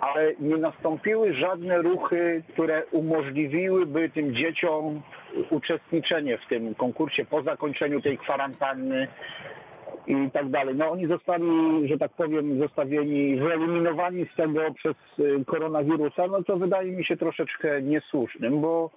ale 0.00 0.32
nie 0.40 0.56
nastąpiły 0.56 1.34
żadne 1.34 1.82
ruchy, 1.82 2.42
które 2.52 2.82
umożliwiłyby 2.92 4.10
tym 4.10 4.34
dzieciom 4.34 5.02
uczestniczenie 5.50 6.38
w 6.38 6.48
tym 6.48 6.74
konkursie 6.74 7.24
po 7.24 7.42
zakończeniu 7.42 8.00
tej 8.00 8.18
kwarantanny 8.18 9.08
i 10.06 10.30
tak 10.30 10.48
dalej. 10.48 10.74
No 10.74 10.90
oni 10.90 11.06
zostali, 11.06 11.44
że 11.88 11.98
tak 11.98 12.12
powiem, 12.12 12.58
zostawieni, 12.58 13.36
wyeliminowani 13.36 14.26
z 14.32 14.36
tego 14.36 14.60
przez 14.74 14.96
y, 15.18 15.44
koronawirusa, 15.46 16.26
no 16.26 16.42
to 16.42 16.56
wydaje 16.56 16.92
mi 16.92 17.04
się 17.04 17.16
troszeczkę 17.16 17.82
niesłusznym, 17.82 18.60
bo 18.60 18.90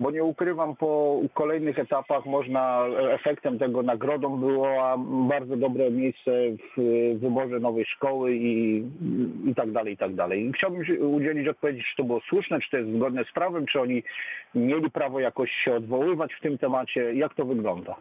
bo 0.00 0.10
nie 0.10 0.24
ukrywam, 0.24 0.76
po 0.76 1.20
kolejnych 1.34 1.78
etapach 1.78 2.26
można, 2.26 2.84
efektem 3.10 3.58
tego 3.58 3.82
nagrodą 3.82 4.36
było 4.36 4.98
bardzo 5.28 5.56
dobre 5.56 5.90
miejsce 5.90 6.30
w 6.76 6.82
wyborze 7.18 7.60
nowej 7.60 7.84
szkoły 7.84 8.34
i, 8.34 8.84
i 9.46 9.54
tak 9.54 9.72
dalej, 9.72 9.94
i 9.94 9.96
tak 9.96 10.14
dalej. 10.14 10.46
I 10.46 10.52
Chciałbym 10.52 10.82
udzielić 11.14 11.48
odpowiedzi, 11.48 11.82
czy 11.90 11.96
to 11.96 12.04
było 12.04 12.20
słuszne, 12.20 12.60
czy 12.60 12.70
to 12.70 12.76
jest 12.76 12.92
zgodne 12.96 13.24
z 13.24 13.32
prawem, 13.32 13.66
czy 13.66 13.80
oni 13.80 14.02
mieli 14.54 14.90
prawo 14.90 15.20
jakoś 15.20 15.50
się 15.64 15.74
odwoływać 15.74 16.34
w 16.34 16.40
tym 16.40 16.58
temacie, 16.58 17.14
jak 17.14 17.34
to 17.34 17.44
wygląda? 17.44 17.96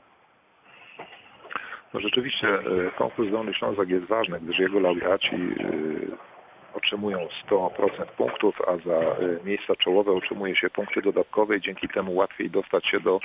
No 1.93 1.99
rzeczywiście 1.99 2.47
e, 2.47 2.91
konkurs 2.97 3.31
Dolny 3.31 3.53
Ślązak 3.53 3.89
jest 3.89 4.05
ważny, 4.05 4.39
gdyż 4.39 4.59
jego 4.59 4.79
laureaci 4.79 5.35
e, 5.35 6.30
otrzymują 6.73 7.27
100% 7.49 8.05
punktów, 8.17 8.61
a 8.67 8.77
za 8.77 8.99
e, 8.99 9.15
miejsca 9.45 9.75
czołowe 9.75 10.11
otrzymuje 10.11 10.55
się 10.55 10.69
punkty 10.69 11.01
dodatkowe 11.01 11.57
i 11.57 11.61
dzięki 11.61 11.87
temu 11.87 12.15
łatwiej 12.15 12.49
dostać 12.49 12.87
się 12.87 12.99
do 12.99 13.19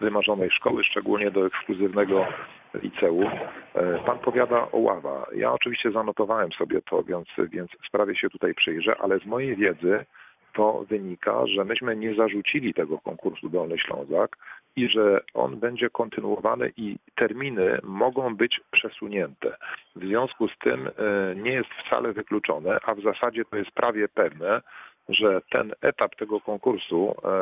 wymarzonej 0.00 0.50
szkoły, 0.50 0.84
szczególnie 0.84 1.30
do 1.30 1.46
ekskluzywnego 1.46 2.26
liceum. 2.74 3.30
E, 3.74 3.98
Pan 4.06 4.18
powiada 4.18 4.68
o 4.72 4.78
ława. 4.78 5.26
Ja 5.34 5.52
oczywiście 5.52 5.90
zanotowałem 5.90 6.52
sobie 6.52 6.82
to, 6.90 7.02
więc, 7.02 7.28
więc 7.38 7.70
sprawie 7.88 8.16
się 8.16 8.30
tutaj 8.30 8.54
przyjrzę, 8.54 8.96
ale 9.00 9.18
z 9.18 9.26
mojej 9.26 9.56
wiedzy 9.56 10.04
to 10.54 10.84
wynika, 10.88 11.46
że 11.46 11.64
myśmy 11.64 11.96
nie 11.96 12.14
zarzucili 12.14 12.74
tego 12.74 12.98
konkursu 12.98 13.48
Dolny 13.48 13.78
Ślązak 13.78 14.36
i 14.76 14.88
że 14.88 15.20
on 15.34 15.56
będzie 15.56 15.90
kontynuowany 15.90 16.72
i 16.76 16.96
terminy 17.14 17.78
mogą 17.82 18.36
być 18.36 18.60
przesunięte. 18.70 19.56
W 19.96 20.04
związku 20.04 20.48
z 20.48 20.58
tym 20.58 20.86
e, 20.86 20.90
nie 21.36 21.52
jest 21.52 21.68
wcale 21.86 22.12
wykluczone, 22.12 22.78
a 22.82 22.94
w 22.94 23.02
zasadzie 23.02 23.44
to 23.44 23.56
jest 23.56 23.70
prawie 23.70 24.08
pewne, 24.08 24.62
że 25.08 25.40
ten 25.50 25.72
etap 25.80 26.16
tego 26.16 26.40
konkursu 26.40 27.14
e, 27.24 27.34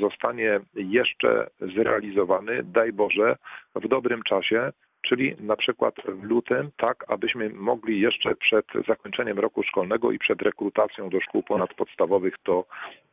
zostanie 0.00 0.60
jeszcze 0.74 1.50
zrealizowany, 1.60 2.62
daj 2.62 2.92
Boże, 2.92 3.36
w 3.74 3.88
dobrym 3.88 4.22
czasie, 4.22 4.72
czyli 5.02 5.36
na 5.40 5.56
przykład 5.56 5.94
w 6.08 6.22
lutym, 6.22 6.70
tak 6.76 7.04
abyśmy 7.08 7.50
mogli 7.50 8.00
jeszcze 8.00 8.34
przed 8.34 8.66
zakończeniem 8.88 9.38
roku 9.38 9.62
szkolnego 9.62 10.12
i 10.12 10.18
przed 10.18 10.42
rekrutacją 10.42 11.08
do 11.08 11.20
szkół 11.20 11.42
ponadpodstawowych 11.42 12.34
to 12.42 12.64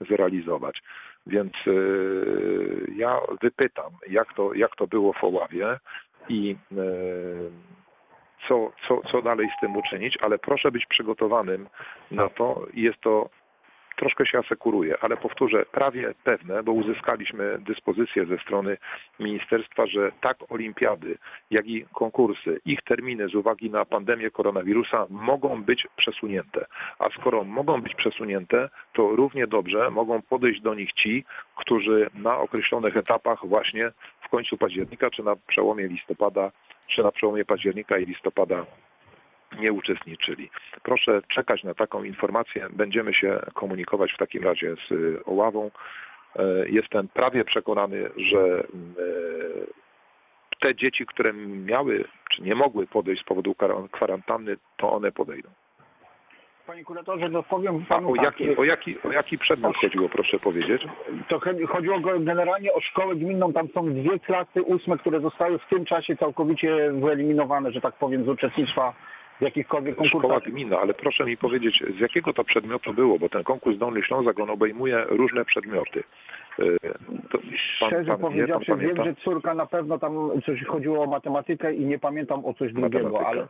zrealizować. 0.01 0.81
Więc 1.27 1.53
y, 1.67 2.93
ja 2.95 3.19
wypytam, 3.41 3.91
jak 4.09 4.33
to, 4.33 4.53
jak 4.53 4.75
to 4.75 4.87
było 4.87 5.13
w 5.13 5.23
Oławie 5.23 5.79
i 6.29 6.55
y, 6.71 7.51
co, 8.47 8.71
co, 8.87 9.01
co 9.11 9.21
dalej 9.21 9.49
z 9.57 9.61
tym 9.61 9.77
uczynić, 9.77 10.17
ale 10.21 10.39
proszę 10.39 10.71
być 10.71 10.85
przygotowanym 10.85 11.67
na 12.11 12.29
to. 12.29 12.65
Jest 12.73 13.01
to 13.01 13.29
troszkę 13.99 14.25
się 14.25 14.39
asekuruję, 14.39 14.95
ale 15.01 15.17
powtórzę, 15.17 15.65
prawie 15.65 16.13
pewne, 16.23 16.63
bo 16.63 16.71
uzyskaliśmy 16.71 17.59
dyspozycję 17.59 18.25
ze 18.25 18.37
strony 18.37 18.77
ministerstwa, 19.19 19.87
że 19.87 20.11
tak 20.21 20.37
olimpiady, 20.49 21.17
jak 21.51 21.67
i 21.67 21.85
konkursy, 21.93 22.59
ich 22.65 22.81
terminy 22.81 23.29
z 23.29 23.35
uwagi 23.35 23.69
na 23.69 23.85
pandemię 23.85 24.31
koronawirusa 24.31 25.05
mogą 25.09 25.63
być 25.63 25.87
przesunięte. 25.97 26.65
A 26.99 27.05
skoro 27.19 27.43
mogą 27.43 27.81
być 27.81 27.95
przesunięte, 27.95 28.69
to 28.93 29.15
równie 29.15 29.47
dobrze 29.47 29.89
mogą 29.89 30.21
podejść 30.21 30.61
do 30.61 30.73
nich 30.75 30.93
ci, 30.93 31.25
którzy 31.55 32.09
na 32.13 32.37
określonych 32.37 32.97
etapach 32.97 33.39
właśnie 33.47 33.91
w 34.21 34.29
końcu 34.29 34.57
października, 34.57 35.09
czy 35.09 35.23
na 35.23 35.35
przełomie 35.35 35.87
listopada, 35.87 36.51
czy 36.87 37.03
na 37.03 37.11
przełomie 37.11 37.45
października 37.45 37.97
i 37.97 38.05
listopada 38.05 38.65
nie 39.57 39.73
uczestniczyli. 39.73 40.49
Proszę 40.83 41.21
czekać 41.27 41.63
na 41.63 41.73
taką 41.73 42.03
informację. 42.03 42.67
Będziemy 42.69 43.13
się 43.13 43.39
komunikować 43.53 44.13
w 44.13 44.17
takim 44.17 44.43
razie 44.43 44.75
z 44.87 44.91
y, 44.91 45.25
Oławą. 45.25 45.71
E, 46.35 46.69
Jestem 46.69 47.07
prawie 47.07 47.45
przekonany, 47.45 48.09
że 48.17 48.63
y, 48.63 49.67
te 50.59 50.75
dzieci, 50.75 51.05
które 51.05 51.33
miały 51.33 52.05
czy 52.31 52.41
nie 52.41 52.55
mogły 52.55 52.87
podejść 52.87 53.21
z 53.21 53.25
powodu 53.25 53.55
kwarantanny, 53.91 54.57
to 54.77 54.91
one 54.91 55.11
podejdą. 55.11 55.49
Panie 56.67 56.83
kuratorze, 56.83 57.29
to 57.29 57.43
powiem 57.43 57.85
A 57.89 57.93
panu 57.93 58.11
o 58.11 58.15
tak, 58.15 58.25
jaki, 58.25 58.57
o 58.57 58.63
jaki, 58.63 59.01
o 59.01 59.11
jaki 59.11 59.37
przedmiot 59.37 59.75
chodziło, 59.75 60.09
proszę 60.09 60.39
powiedzieć? 60.39 60.81
To 61.27 61.39
chodziło 61.67 61.99
generalnie 62.19 62.73
o 62.73 62.81
szkołę 62.81 63.15
gminną. 63.15 63.53
Tam 63.53 63.67
są 63.73 63.93
dwie 63.93 64.19
klasy 64.19 64.61
ósme, 64.61 64.97
które 64.97 65.19
zostały 65.19 65.59
w 65.59 65.69
tym 65.69 65.85
czasie 65.85 66.17
całkowicie 66.17 66.91
wyeliminowane, 66.91 67.71
że 67.71 67.81
tak 67.81 67.95
powiem, 67.95 68.25
z 68.25 68.27
uczestnictwa 68.27 68.93
w 69.39 69.41
jakichkolwiek 69.41 69.95
Szkoła 69.95 70.09
konkursach. 70.11 70.43
gminna, 70.43 70.79
ale 70.79 70.93
proszę 70.93 71.25
mi 71.25 71.37
powiedzieć, 71.37 71.83
z 71.97 71.99
jakiego 71.99 72.33
to 72.33 72.43
przedmiotu 72.43 72.93
było, 72.93 73.19
bo 73.19 73.29
ten 73.29 73.43
konkurs 73.43 73.77
Dolny 73.77 74.03
Ślązak, 74.03 74.39
on 74.39 74.49
obejmuje 74.49 75.05
różne 75.09 75.45
przedmioty. 75.45 76.03
E, 76.59 76.63
To 77.31 77.37
pan, 77.79 77.89
Szczerze 77.89 78.05
pan 78.05 78.17
wie, 78.17 78.21
powiedziawszy, 78.21 78.65
wiem, 78.71 78.79
pamięta? 78.79 79.03
że 79.03 79.15
córka 79.15 79.53
na 79.53 79.65
pewno 79.65 79.99
tam 79.99 80.13
coś 80.45 80.63
chodziło 80.63 81.03
o 81.03 81.07
matematykę 81.07 81.73
i 81.73 81.85
nie 81.85 81.99
pamiętam 81.99 82.45
o 82.45 82.53
coś 82.53 82.73
drugiego, 82.73 83.09
Matematyka. 83.09 83.29
ale 83.29 83.47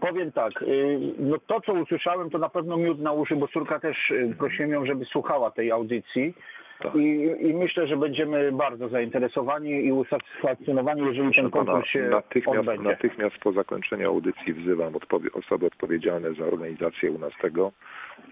powiem 0.00 0.32
tak, 0.32 0.62
y, 0.62 0.98
no 1.18 1.36
to 1.46 1.60
co 1.60 1.72
usłyszałem 1.72 2.30
to 2.30 2.38
na 2.38 2.48
pewno 2.48 2.76
miód 2.76 3.00
na 3.00 3.12
uszy, 3.12 3.36
bo 3.36 3.48
córka 3.48 3.80
też 3.80 4.10
y, 4.10 4.34
prosiłem 4.38 4.70
ją, 4.70 4.86
żeby 4.86 5.04
słuchała 5.04 5.50
tej 5.50 5.70
audycji. 5.70 6.34
Tak. 6.82 6.94
I, 6.94 7.36
I 7.40 7.54
myślę, 7.54 7.86
że 7.86 7.96
będziemy 7.96 8.52
bardzo 8.52 8.88
zainteresowani 8.88 9.70
i 9.70 9.92
usatysfakcjonowani, 9.92 11.00
jeżeli 11.00 11.34
ten 11.34 11.50
Proszę 11.50 11.50
pana, 11.50 11.64
konkurs 11.64 11.88
się 11.88 12.02
natychmiast, 12.02 12.58
odbędzie. 12.58 12.88
natychmiast 12.88 13.36
po 13.38 13.52
zakończeniu 13.52 14.08
audycji 14.08 14.52
wzywam 14.54 14.96
odpowie, 14.96 15.32
osoby 15.32 15.66
odpowiedzialne 15.66 16.34
za 16.34 16.44
organizację 16.44 17.10
u 17.10 17.18
nas 17.18 17.32
tego 17.40 17.72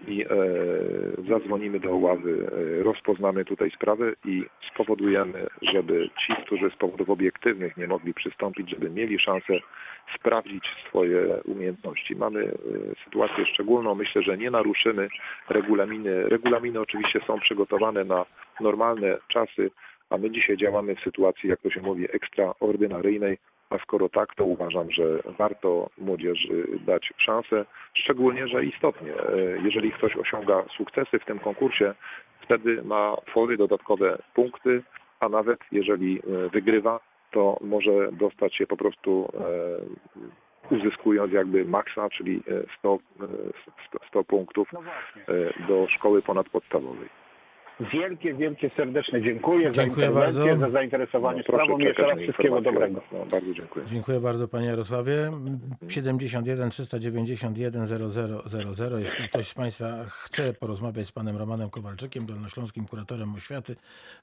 i 0.07 0.21
e, 0.21 0.27
zadzwonimy 1.29 1.79
do 1.79 1.95
ławy, 1.95 2.47
e, 2.79 2.83
rozpoznamy 2.83 3.45
tutaj 3.45 3.71
sprawę 3.71 4.13
i 4.25 4.45
spowodujemy, 4.73 5.47
żeby 5.61 6.09
ci, 6.25 6.33
którzy 6.45 6.69
z 6.69 6.75
powodów 6.75 7.09
obiektywnych 7.09 7.77
nie 7.77 7.87
mogli 7.87 8.13
przystąpić, 8.13 8.69
żeby 8.69 8.89
mieli 8.89 9.19
szansę 9.19 9.53
sprawdzić 10.15 10.63
swoje 10.89 11.41
umiejętności. 11.45 12.15
Mamy 12.15 12.51
sytuację 13.03 13.45
szczególną, 13.45 13.95
myślę, 13.95 14.21
że 14.21 14.37
nie 14.37 14.51
naruszymy 14.51 15.07
regulaminy. 15.49 16.29
Regulaminy 16.29 16.79
oczywiście 16.79 17.19
są 17.27 17.39
przygotowane 17.39 18.03
na 18.03 18.25
normalne 18.61 19.17
czasy, 19.27 19.71
a 20.09 20.17
my 20.17 20.31
dzisiaj 20.31 20.57
działamy 20.57 20.95
w 20.95 20.99
sytuacji, 20.99 21.49
jak 21.49 21.61
to 21.61 21.69
się 21.69 21.81
mówi, 21.81 22.05
ekstraordynaryjnej, 22.13 23.37
a 23.69 23.77
skoro 23.77 24.09
tak, 24.09 24.35
to 24.35 24.45
uważam, 24.45 24.91
że 24.91 25.03
warto 25.37 25.89
młodzieży 25.97 26.67
dać 26.85 27.13
szansę, 27.17 27.65
szczególnie, 27.93 28.47
że 28.47 28.65
istotnie, 28.65 29.13
e, 29.13 29.37
jeżeli 29.63 29.91
ktoś 29.91 30.15
osiąga 30.15 30.63
sukcesy 30.77 31.19
w 31.19 31.25
tym 31.25 31.39
konkursie, 31.39 31.93
wtedy 32.41 32.83
ma 32.83 33.15
fory, 33.33 33.57
dodatkowe 33.57 34.17
punkty, 34.33 34.83
a 35.19 35.29
nawet 35.29 35.59
jeżeli 35.71 36.19
e, 36.19 36.49
wygrywa, 36.49 36.99
to 37.31 37.57
może 37.61 38.11
dostać 38.11 38.55
się 38.55 38.67
po 38.67 38.77
prostu 38.77 39.31
e, 40.71 40.75
uzyskując 40.75 41.33
jakby 41.33 41.65
maksa, 41.65 42.09
czyli 42.09 42.43
100, 42.79 42.99
100, 43.87 43.99
100 44.07 44.23
punktów 44.23 44.73
no 44.73 44.81
do 45.67 45.87
szkoły 45.89 46.21
ponadpodstawowej. 46.21 47.09
Wielkie, 47.79 48.33
wielkie 48.33 48.69
serdeczne 48.77 49.21
dziękuję, 49.21 49.71
dziękuję 49.71 50.07
za 50.07 50.13
bardzo. 50.13 50.57
za 50.57 50.69
zainteresowanie 50.69 51.37
no, 51.37 51.43
sprawą 51.43 51.77
i 51.77 51.83
jeszcze 51.83 52.01
raz 52.01 52.19
wszystkiego 52.19 52.61
dobrego. 52.61 53.01
No, 53.11 53.25
bardzo 53.31 53.53
dziękuję. 53.53 53.85
Dziękuję 53.85 54.19
bardzo 54.19 54.47
Panie 54.47 54.67
Jarosławie. 54.67 55.31
71 55.87 56.69
391 56.69 57.85
0000. 57.85 58.99
Jeśli 58.99 59.29
ktoś 59.29 59.47
z 59.47 59.53
Państwa 59.53 60.03
chce 60.07 60.53
porozmawiać 60.53 61.07
z 61.07 61.11
Panem 61.11 61.37
Romanem 61.37 61.69
Kowalczykiem, 61.69 62.25
dolnośląskim 62.25 62.85
kuratorem 62.85 63.35
oświaty 63.35 63.75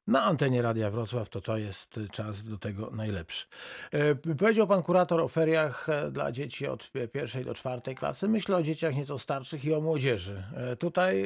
na 0.06 0.22
antenie 0.22 0.62
Radia 0.62 0.90
Wrocław, 0.90 1.28
to 1.28 1.40
to 1.40 1.56
jest 1.56 2.00
czas 2.12 2.44
do 2.44 2.58
tego 2.58 2.90
najlepszy. 2.90 3.46
E, 3.92 4.34
powiedział 4.34 4.66
Pan 4.66 4.82
kurator 4.82 5.20
o 5.20 5.28
feriach 5.28 5.88
e, 5.88 6.10
dla 6.10 6.32
dzieci 6.32 6.66
od 6.66 6.92
pierwszej 7.12 7.44
do 7.44 7.54
czwartej 7.54 7.94
klasy. 7.94 8.28
Myślę 8.28 8.56
o 8.56 8.62
dzieciach 8.62 8.96
nieco 8.96 9.18
starszych 9.18 9.64
i 9.64 9.74
o 9.74 9.80
młodzieży. 9.80 10.42
E, 10.56 10.76
tutaj 10.76 11.24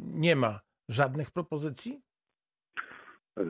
nie 0.00 0.36
ma 0.36 0.60
żadnych 0.88 1.30
propozycji? 1.30 2.00
E, 3.36 3.42
e, 3.42 3.46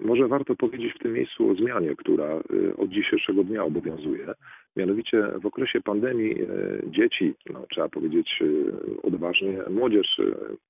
może 0.00 0.28
warto 0.28 0.56
powiedzieć 0.56 0.94
w 0.94 1.02
tym 1.02 1.12
miejscu 1.12 1.50
o 1.50 1.54
zmianie, 1.54 1.96
która 1.96 2.24
e, 2.24 2.76
od 2.76 2.90
dzisiejszego 2.90 3.44
dnia 3.44 3.64
obowiązuje. 3.64 4.26
Mianowicie 4.76 5.28
w 5.42 5.46
okresie 5.46 5.80
pandemii 5.80 6.36
dzieci, 6.86 7.34
no, 7.50 7.66
trzeba 7.70 7.88
powiedzieć 7.88 8.42
odważnie, 9.02 9.58
młodzież, 9.70 10.20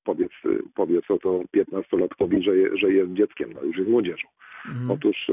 powiedz, 0.04 0.32
powiedz 0.75 1.11
oto 1.11 1.42
15-latkowi, 1.56 2.42
że, 2.42 2.76
że 2.78 2.92
jest 2.92 3.12
dzieckiem, 3.12 3.52
no 3.54 3.62
już 3.62 3.76
jest 3.76 3.90
młodzieżą. 3.90 4.28
Mhm. 4.68 4.90
Otóż 4.90 5.30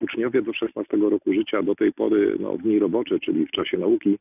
uczniowie 0.00 0.42
do 0.42 0.52
16 0.52 0.96
roku 0.96 1.32
życia 1.32 1.62
do 1.62 1.74
tej 1.74 1.92
pory 1.92 2.36
no, 2.40 2.52
w 2.52 2.62
dni 2.62 2.78
robocze, 2.78 3.20
czyli 3.20 3.46
w 3.46 3.50
czasie 3.50 3.78
nauki, 3.78 4.18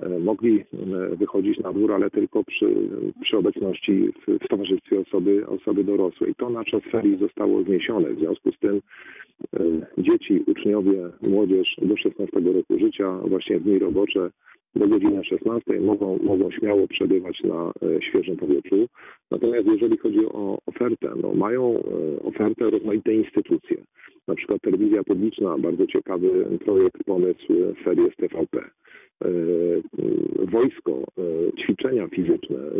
mogli 0.00 0.60
e, 0.60 1.16
wychodzić 1.16 1.58
na 1.58 1.72
dwór, 1.72 1.92
ale 1.92 2.10
tylko 2.10 2.44
przy, 2.44 2.74
przy 3.22 3.36
obecności 3.36 4.12
w, 4.26 4.44
w 4.44 4.48
towarzystwie 4.48 5.00
osoby, 5.00 5.46
osoby 5.46 5.84
dorosłej. 5.84 6.34
To 6.34 6.50
na 6.50 6.64
czas 6.64 6.82
ferii 6.82 7.18
zostało 7.18 7.62
zniesione. 7.62 8.14
W 8.14 8.18
związku 8.18 8.52
z 8.52 8.58
tym 8.58 8.80
e, 9.56 9.60
dzieci, 9.98 10.42
uczniowie, 10.46 11.08
młodzież 11.28 11.76
do 11.82 11.96
16 11.96 12.40
roku 12.40 12.78
życia, 12.78 13.12
właśnie 13.12 13.58
w 13.58 13.62
dni 13.62 13.78
robocze 13.78 14.30
do 14.74 14.88
godziny 14.88 15.24
16 15.24 15.80
mogą, 15.80 16.18
mogą 16.22 16.50
śmiało 16.50 16.88
przebywać 16.88 17.42
na 17.44 17.72
świeżym 18.00 18.36
powietrzu. 18.36 18.88
Natomiast 19.30 19.66
jeżeli 19.66 19.96
chodzi 19.98 20.26
o 20.26 20.58
ofertę, 20.66 21.12
no 21.22 21.34
mają 21.34 21.82
ofertę 22.24 22.70
rozmaite 22.70 23.14
instytucje. 23.14 23.76
Na 24.28 24.34
przykład 24.34 24.60
telewizja 24.62 25.04
publiczna, 25.04 25.58
bardzo 25.58 25.86
ciekawy 25.86 26.58
projekt, 26.64 27.04
pomysł 27.04 27.46
ferie 27.84 28.10
z 28.10 28.16
TVP. 28.16 28.70
uh, 32.50 32.78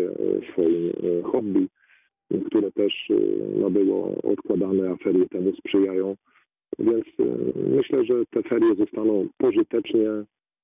się 0.00 0.52
swoim 0.52 0.92
hobby, 1.22 1.68
które 2.46 2.72
też 2.72 2.92
no, 3.60 3.70
było 3.70 4.22
odkładane, 4.22 4.90
a 4.90 4.96
ferie 4.96 5.28
temu 5.28 5.52
sprzyjają. 5.56 6.16
Więc 6.78 7.04
myślę, 7.56 8.04
że 8.04 8.14
te 8.30 8.42
ferie 8.42 8.74
zostaną 8.74 9.28
pożytecznie 9.38 10.08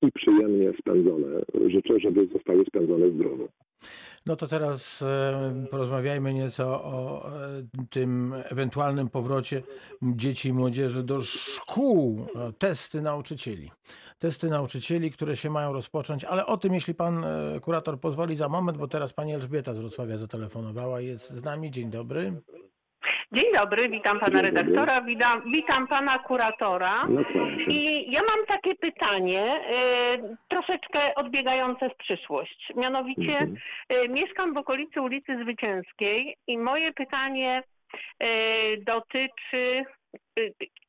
i 0.03 0.13
przyjemnie 0.13 0.73
spędzone. 0.81 1.27
Życzę, 1.67 2.01
żeby 2.01 2.27
zostały 2.27 2.65
spędzone 2.65 3.11
zdrowo. 3.11 3.49
No 4.27 4.37
to 4.37 4.47
teraz 4.47 5.03
e, 5.03 5.67
porozmawiajmy 5.71 6.35
nieco 6.35 6.65
o 6.85 7.27
e, 7.29 7.63
tym 7.91 8.35
ewentualnym 8.51 9.09
powrocie 9.09 9.63
dzieci 10.03 10.49
i 10.49 10.53
młodzieży 10.53 11.03
do 11.03 11.23
szkół. 11.23 12.27
Testy 12.59 13.03
nauczycieli. 13.03 13.71
Testy 14.19 14.49
nauczycieli, 14.49 15.11
które 15.11 15.37
się 15.37 15.51
mają 15.51 15.73
rozpocząć, 15.73 16.25
ale 16.25 16.47
o 16.47 16.57
tym, 16.57 16.75
jeśli 16.75 16.95
pan 16.95 17.25
e, 17.25 17.61
kurator 17.61 18.01
pozwoli 18.01 18.37
za 18.37 18.49
moment, 18.49 18.79
bo 18.79 18.89
teraz 18.89 19.13
pani 19.13 19.35
Elżbieta 19.35 19.75
z 19.75 19.81
Wrocławia 19.81 20.17
zatelefonowała, 20.17 21.01
jest 21.01 21.31
z 21.31 21.45
nami. 21.45 21.71
Dzień 21.71 21.91
dobry. 21.91 22.33
Dzień 23.33 23.53
dobry, 23.55 23.89
witam 23.89 24.21
pana 24.21 24.43
redaktora, 24.43 25.01
witam, 25.01 25.43
witam 25.53 25.89
pana 25.89 26.19
kuratora. 26.19 27.07
No 27.09 27.21
I 27.69 28.11
ja 28.13 28.21
mam 28.21 28.47
takie 28.47 28.75
pytanie, 28.75 29.55
y, 30.15 30.37
troszeczkę 30.49 31.15
odbiegające 31.15 31.91
w 31.91 31.97
przyszłość. 31.97 32.73
Mianowicie 32.77 33.39
mhm. 33.39 33.57
y, 33.93 34.09
mieszkam 34.09 34.55
w 34.55 34.57
okolicy 34.57 35.01
ulicy 35.01 35.39
Zwycięskiej 35.43 36.37
i 36.47 36.59
moje 36.59 36.93
pytanie 36.93 37.63
y, 38.23 38.27
dotyczy 38.87 39.85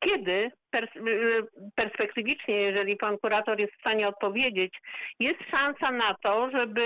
kiedy 0.00 0.50
pers 0.70 0.96
y, 0.96 1.46
perspektywicznie, 1.74 2.56
jeżeli 2.56 2.96
pan 2.96 3.18
kurator 3.18 3.60
jest 3.60 3.72
w 3.72 3.80
stanie 3.80 4.08
odpowiedzieć, 4.08 4.74
jest 5.20 5.38
szansa 5.50 5.92
na 5.92 6.14
to, 6.22 6.50
żeby 6.50 6.82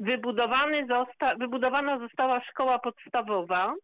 wybudowany 0.00 0.86
zosta 0.88 1.36
wybudowana 1.38 1.98
została 1.98 2.40
szkoła 2.50 2.78
podstawowa, 2.78 3.74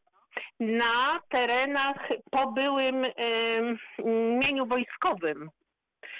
na 0.61 1.21
terenach 1.29 2.09
po 2.31 2.53
byłym 2.53 3.07
mieniu 4.41 4.67
wojskowym 4.67 5.51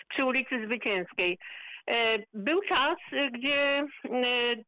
przy 0.09 0.25
ulicy 0.25 0.67
Zwycięskiej. 0.67 1.39
E, 1.87 2.19
był 2.35 2.61
czas, 2.61 2.97
gdzie 3.33 3.79
e, 3.79 3.87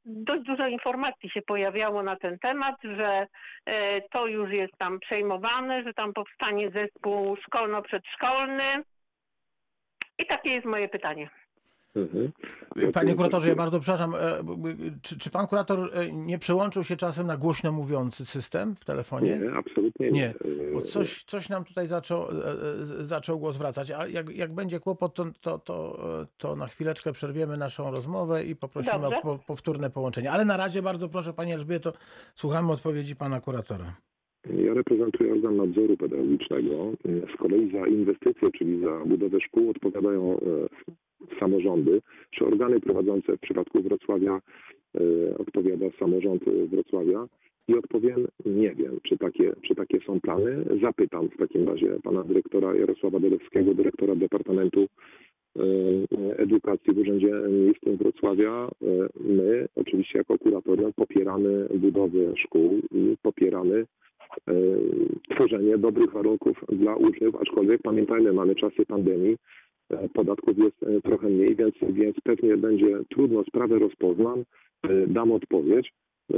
dość 0.05 0.43
dużo 0.43 0.67
informacji 0.67 1.31
się 1.31 1.43
pojawiało 1.43 2.03
na 2.03 2.17
ten 2.17 2.39
temat, 2.39 2.77
że 2.83 3.27
e, 3.67 4.01
to 4.01 4.27
już 4.27 4.53
jest 4.53 4.73
tam 4.79 5.01
przejmowane, 5.01 5.83
że 5.83 5.95
tam 5.95 6.13
powstanie 6.13 6.71
zespół 6.75 7.37
szkolno-przedszkolny. 7.37 8.85
I 10.19 10.27
takie 10.27 10.51
jest 10.51 10.67
moje 10.67 10.89
pytanie. 10.89 11.31
Mhm. 11.97 12.33
Panie 12.93 13.15
kuratorze, 13.15 13.49
ja 13.49 13.55
bardzo 13.55 13.81
przepraszam, 13.81 14.15
e, 14.15 14.45
b- 14.45 14.75
czy, 15.03 15.19
czy 15.19 15.31
pan 15.31 15.47
kurator 15.47 15.91
e, 15.93 16.13
nie 16.13 16.39
przełączył 16.39 16.85
się 16.85 16.97
czasem 16.97 17.27
na 17.27 17.37
głośno 17.37 17.73
mówiący 17.73 18.25
system 18.25 18.77
w 18.77 18.85
telefonie? 18.85 19.39
Nie, 19.39 19.53
absolutnie 19.53 20.11
nie. 20.11 20.21
Nie, 20.21 20.35
bo 20.75 20.81
coś, 20.83 21.25
coś 21.25 21.49
nam 21.49 21.65
tutaj 21.65 21.87
zaczął, 21.87 22.23
e, 22.23 22.27
e, 22.27 23.07
zaczął 23.07 23.39
głos 23.39 23.57
wracać, 23.59 23.91
a 23.91 24.07
jak, 24.07 24.31
jak 24.37 24.53
będzie 24.55 24.81
kłopot, 24.81 25.15
to, 25.15 25.25
to, 25.41 25.59
to, 25.59 25.99
e, 26.23 26.27
to 26.39 26.57
na 26.57 26.67
chwileczkę 26.67 27.13
przerwiemy 27.13 27.57
naszą 27.57 27.91
rozmowę 27.91 28.45
i 28.45 28.57
poprosimy 28.57 29.01
Dobrze. 29.01 29.19
o 29.19 29.23
po, 29.23 29.39
powtórne 29.47 29.91
połączenie. 29.91 30.33
Ale 30.33 30.45
na 30.45 30.57
razie 30.57 30.83
bardzo 30.83 31.09
proszę 31.09 31.33
Pani 31.33 31.53
Elżbieto, 31.53 31.93
słuchamy 32.35 32.73
odpowiedzi 32.73 33.17
Pana 33.17 33.41
kuratora. 33.41 33.97
Ja 34.65 34.75
reprezentuję 34.75 35.33
organ 35.33 35.57
nadzoru 35.57 35.97
pedagogicznego. 35.97 36.93
Z 37.35 37.39
kolei 37.39 37.73
za 37.73 37.87
inwestycje, 37.87 38.51
czyli 38.59 38.81
za 38.81 39.05
budowę 39.07 39.41
szkół 39.41 39.71
odpowiadają 39.71 40.37
e, 40.37 40.39
samorządy, 41.41 42.01
czy 42.31 42.47
organy 42.47 42.81
prowadzące 42.81 43.37
w 43.37 43.41
przypadku 43.41 43.83
Wrocławia 43.83 44.41
e, 44.95 45.39
odpowiada 45.39 45.87
samorząd 45.99 46.49
e, 46.49 46.67
Wrocławia. 46.67 47.27
I 47.69 47.75
odpowiem, 47.75 48.29
nie 48.47 48.75
wiem, 48.75 48.99
czy 49.03 49.19
takie, 49.19 49.53
czy 49.63 49.75
takie 49.75 50.01
są 50.01 50.21
plany. 50.21 50.65
Zapytam 50.83 51.29
w 51.29 51.37
takim 51.37 51.69
razie 51.69 51.99
pana 52.03 52.25
dyrektora 52.25 52.75
Jarosława 52.75 53.21
Dolewskiego, 53.21 53.75
dyrektora 53.75 54.15
Departamentu 54.15 54.87
e, 55.57 55.63
Edukacji 56.39 56.95
w 56.95 56.99
Urzędzie 56.99 57.33
Miejskim 57.51 57.97
Wrocławia. 57.97 58.69
My, 59.21 59.69
oczywiście 59.77 60.19
jako 60.19 60.39
kuratorium, 60.39 60.93
popieramy 60.93 61.69
budowę 61.75 62.37
szkół 62.37 62.81
i 62.91 63.17
popieramy 63.23 63.87
tworzenie 65.31 65.79
dobrych 65.79 66.13
warunków 66.13 66.65
dla 66.69 66.97
uczniów, 66.97 67.37
aczkolwiek 67.37 67.83
pamiętajmy, 67.83 68.33
mamy 68.33 68.55
czasy 68.55 68.87
pandemii, 68.87 69.37
podatków 70.15 70.59
jest 70.59 70.83
e, 70.83 71.01
trochę 71.01 71.29
mniej, 71.29 71.57
więc, 71.57 71.75
więc 71.89 72.17
pewnie 72.25 72.57
będzie 72.57 72.99
trudno, 73.11 73.45
sprawę 73.45 73.79
rozpoznam, 73.79 74.45
e, 74.83 75.07
dam 75.07 75.33
odpowiedź. 75.33 75.93
E, 76.31 76.37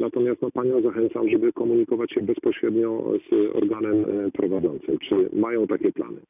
Natomiast 0.00 0.42
no, 0.42 0.50
Panią 0.50 0.82
zachęcam, 0.82 1.28
żeby 1.28 1.52
komunikować 1.52 2.12
się 2.12 2.22
bezpośrednio 2.22 3.12
z 3.30 3.56
organem 3.56 4.04
e, 4.04 4.30
prowadzącym. 4.30 4.98
Czy 4.98 5.28
mają 5.32 5.66
takie 5.66 5.92
plany? 5.92 6.20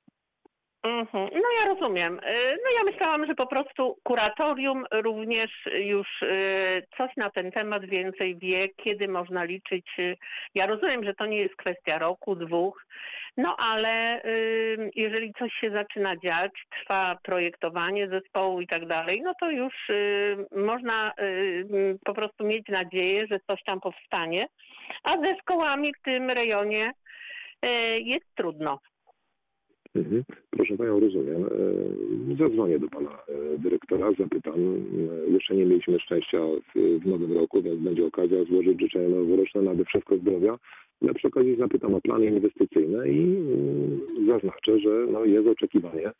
Mhm. 0.84 1.28
No 1.32 1.48
ja 1.60 1.74
rozumiem. 1.74 2.18
Y, 2.18 2.56
No 2.64 2.70
ja 2.78 2.92
myślałam, 2.92 3.26
że 3.26 3.34
po 3.34 3.46
prostu 3.46 3.98
kuratorium 4.02 4.84
również 4.92 5.50
już 5.74 6.22
y, 6.22 6.86
coś 6.96 7.10
na 7.16 7.30
ten 7.30 7.52
temat 7.52 7.84
więcej 7.84 8.36
wie, 8.36 8.68
kiedy 8.68 9.08
można 9.08 9.44
liczyć. 9.44 9.86
y, 9.98 10.16
Ja 10.54 10.66
rozumiem, 10.66 11.04
że 11.04 11.14
to 11.14 11.26
nie 11.26 11.36
jest 11.38 11.56
kwestia 11.56 11.98
roku, 11.98 12.36
dwóch, 12.36 12.86
no 13.36 13.56
ale 13.58 14.22
jeżeli 14.94 15.32
coś 15.38 15.52
się 15.52 15.70
zaczyna 15.70 16.16
dziać, 16.16 16.50
trwa 16.70 17.18
projektowanie 17.22 18.08
zespołu 18.08 18.60
i 18.60 18.66
tak 18.66 18.86
dalej, 18.86 19.20
no 19.24 19.32
to 19.40 19.50
już 19.50 19.74
można 20.56 21.12
mm, 21.16 21.98
po 22.04 22.14
prostu 22.14 22.44
mieć 22.44 22.68
nadzieję, 22.68 23.26
że 23.30 23.38
coś 23.50 23.62
tam 23.62 23.80
powstanie, 23.80 24.44
a 25.04 25.10
ze 25.10 25.36
szkołami 25.40 25.92
w 25.98 26.02
tym 26.02 26.30
rejonie 26.30 26.90
jest 28.04 28.34
trudno. 28.34 28.78
Proszę 30.50 30.76
Panią, 30.76 31.00
rozumiem. 31.00 31.44
E, 31.44 32.36
Zadzwonię 32.36 32.78
do 32.78 32.88
Pana 32.88 33.10
e, 33.10 33.58
dyrektora, 33.58 34.12
zapytam. 34.18 34.54
E, 34.54 35.30
Jeszcze 35.30 35.54
nie 35.54 35.66
mieliśmy 35.66 36.00
szczęścia 36.00 36.38
w, 36.74 37.00
w 37.02 37.06
nowym 37.06 37.32
roku, 37.32 37.62
więc 37.62 37.80
będzie 37.80 38.06
okazja 38.06 38.44
złożyć 38.44 38.80
życzenia 38.80 39.08
noworoczne, 39.08 39.62
nade 39.62 39.84
wszystko 39.84 40.16
zdrowia. 40.16 40.58
Ja 41.02 41.14
przy 41.14 41.28
okazji 41.28 41.56
zapytam 41.56 41.94
o 41.94 42.00
plany 42.00 42.26
inwestycyjne 42.26 43.08
i 43.08 43.18
mm, 43.20 44.00
zaznaczę, 44.26 44.78
że 44.78 45.06
no, 45.12 45.24
jest 45.24 45.48
oczekiwanie 45.48 46.10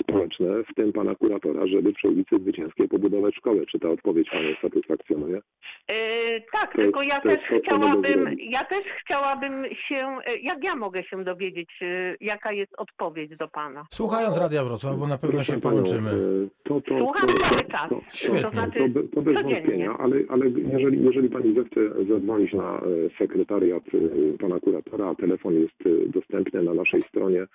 społeczne, 0.00 0.46
w 0.70 0.74
tym 0.74 0.92
Pana 0.92 1.14
kuratora, 1.14 1.66
żeby 1.66 1.92
przy 1.92 2.08
ulicy 2.08 2.38
Zwycięskiej 2.38 2.88
pobudować 2.88 3.34
szkołę. 3.36 3.66
Czy 3.66 3.78
ta 3.78 3.88
odpowiedź 3.90 4.30
Panią 4.30 4.48
satysfakcjonuje? 4.62 5.34
Yy, 5.88 5.94
tak, 6.52 6.72
To 6.72 6.78
tylko 6.78 7.02
jest- 7.02 7.14
ja 7.14 7.20
to 7.20 7.28
też 7.28 7.38
to, 7.50 7.58
chciałabym, 7.60 8.36
ja 8.38 8.64
też 8.64 8.84
chciałabym 9.04 9.64
się, 9.88 9.96
jak 10.42 10.64
ja 10.64 10.76
mogę 10.76 11.04
się 11.04 11.24
dowiedzieć, 11.24 11.70
yy, 11.80 12.16
jaka 12.20 12.52
jest 12.52 12.72
odpowiedź 12.78 13.36
do 13.36 13.48
pana? 13.48 13.84
Słuchając 13.90 14.40
Radia 14.40 14.64
Wrocław, 14.64 14.96
bo 14.96 15.06
na 15.06 15.18
pewno 15.18 15.36
Proszę 15.36 15.52
się 15.54 15.60
panią, 15.60 15.72
połączymy. 15.74 16.10
e, 16.10 16.48
To, 16.68 16.80
to, 16.80 16.98
Słucham 16.98 17.28
to, 17.28 17.34
cały 17.34 17.60
to, 17.62 17.70
czas. 17.70 17.88
to, 17.88 18.00
Świetnie. 18.14 18.42
To, 18.42 18.50
znaczy 18.50 18.78
to, 18.78 18.88
be- 18.88 19.08
to 19.08 19.22
bez 19.22 19.34
codziennie. 19.36 19.54
wątpienia, 19.60 19.96
ale, 19.98 20.16
ale 20.28 20.46
jeżeli, 20.72 21.04
jeżeli 21.04 21.28
pani 21.30 21.54
zechce 21.54 21.80
zadzwonić 22.08 22.52
na 22.52 22.76
e, 22.78 22.82
sekretariat 23.18 23.82
e, 24.34 24.38
pana 24.38 24.60
kuratora, 24.60 25.06
a 25.10 25.14
telefon 25.14 25.54
jest 25.54 25.74
e, 25.86 26.08
dostępny 26.10 26.62
na 26.62 26.74
naszej 26.74 27.02
stronie 27.02 27.46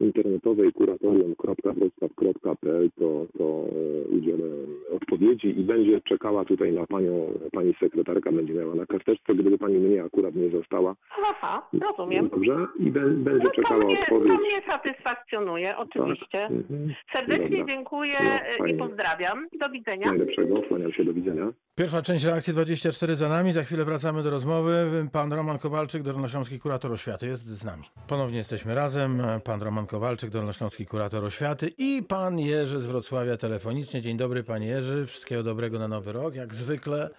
internetowej 0.00 0.72
kuratorium.wrocław.pl, 0.72 2.90
to, 2.98 3.26
to 3.38 3.44
e, 3.44 4.08
udzielę 4.08 4.44
odpowiedzi 4.96 5.60
i 5.60 5.64
będzie 5.64 6.00
czekała 6.00 6.44
tutaj 6.44 6.72
na 6.72 6.86
panią, 6.86 7.32
pani 7.52 7.74
sekretarka, 7.80 8.32
będzie 8.32 8.54
miała 8.54 8.74
na 8.74 8.86
karteczce, 8.86 9.34
gdyby 9.34 9.58
pani 9.58 9.78
mnie 9.78 10.04
akurat 10.04 10.34
nie 10.34 10.50
została. 10.50 10.94
Aha, 11.30 11.68
rozumiem. 11.88 12.28
Dobrze? 12.28 12.66
I 12.78 12.90
be, 12.90 13.00
będzie 13.00 13.44
No 13.44 13.50
to 13.50 13.56
czekała 13.62 13.80
mnie, 13.86 14.00
odpowiedź. 14.00 14.32
to 14.32 14.38
mnie 14.38 14.60
satysfakcjonuje, 14.70 15.76
oczywiście. 15.76 16.28
Tak? 16.38 16.50
Mhm. 16.50 16.94
Serdecznie 17.14 17.58
Dobra. 17.58 17.74
dziękuję 17.74 18.14
No, 18.60 18.66
i 18.66 18.74
pozdrawiam. 18.74 19.46
Do 19.60 19.68
widzenia. 19.68 20.06
Najlepszego, 20.08 20.62
kłaniam 20.68 20.92
się, 20.92 21.04
do 21.04 21.12
widzenia. 21.12 21.52
Pierwsza 21.74 22.02
część 22.02 22.24
reakcji 22.24 22.52
24 22.52 23.14
za 23.14 23.28
nami. 23.28 23.52
Za 23.52 23.62
chwilę 23.62 23.84
wracamy 23.84 24.22
do 24.22 24.30
rozmowy. 24.30 24.86
Pan 25.12 25.32
Roman 25.32 25.58
Kowalczyk, 25.58 26.02
Dolnośląski 26.02 26.58
Kurator 26.58 26.92
Oświaty 26.92 27.26
jest 27.26 27.46
z 27.46 27.64
nami. 27.64 27.82
Ponownie 28.08 28.36
jesteśmy 28.38 28.74
razem. 28.74 29.22
Pan 29.44 29.62
Roman 29.62 29.86
Kowalczyk, 29.88 30.30
Dolnośląski 30.30 30.86
Kurator 30.86 31.24
Oświaty 31.24 31.66
i 31.78 32.02
pan 32.08 32.38
Jerzy 32.38 32.78
z 32.78 32.86
Wrocławia 32.86 33.36
telefonicznie. 33.36 34.00
Dzień 34.00 34.16
dobry 34.16 34.42
panie 34.42 34.66
Jerzy. 34.66 35.06
Wszystkiego 35.06 35.42
dobrego 35.42 35.78
na 35.78 35.88
nowy 35.88 36.12
rok. 36.12 36.34
Jak 36.34 36.54
zwykle 36.54 37.10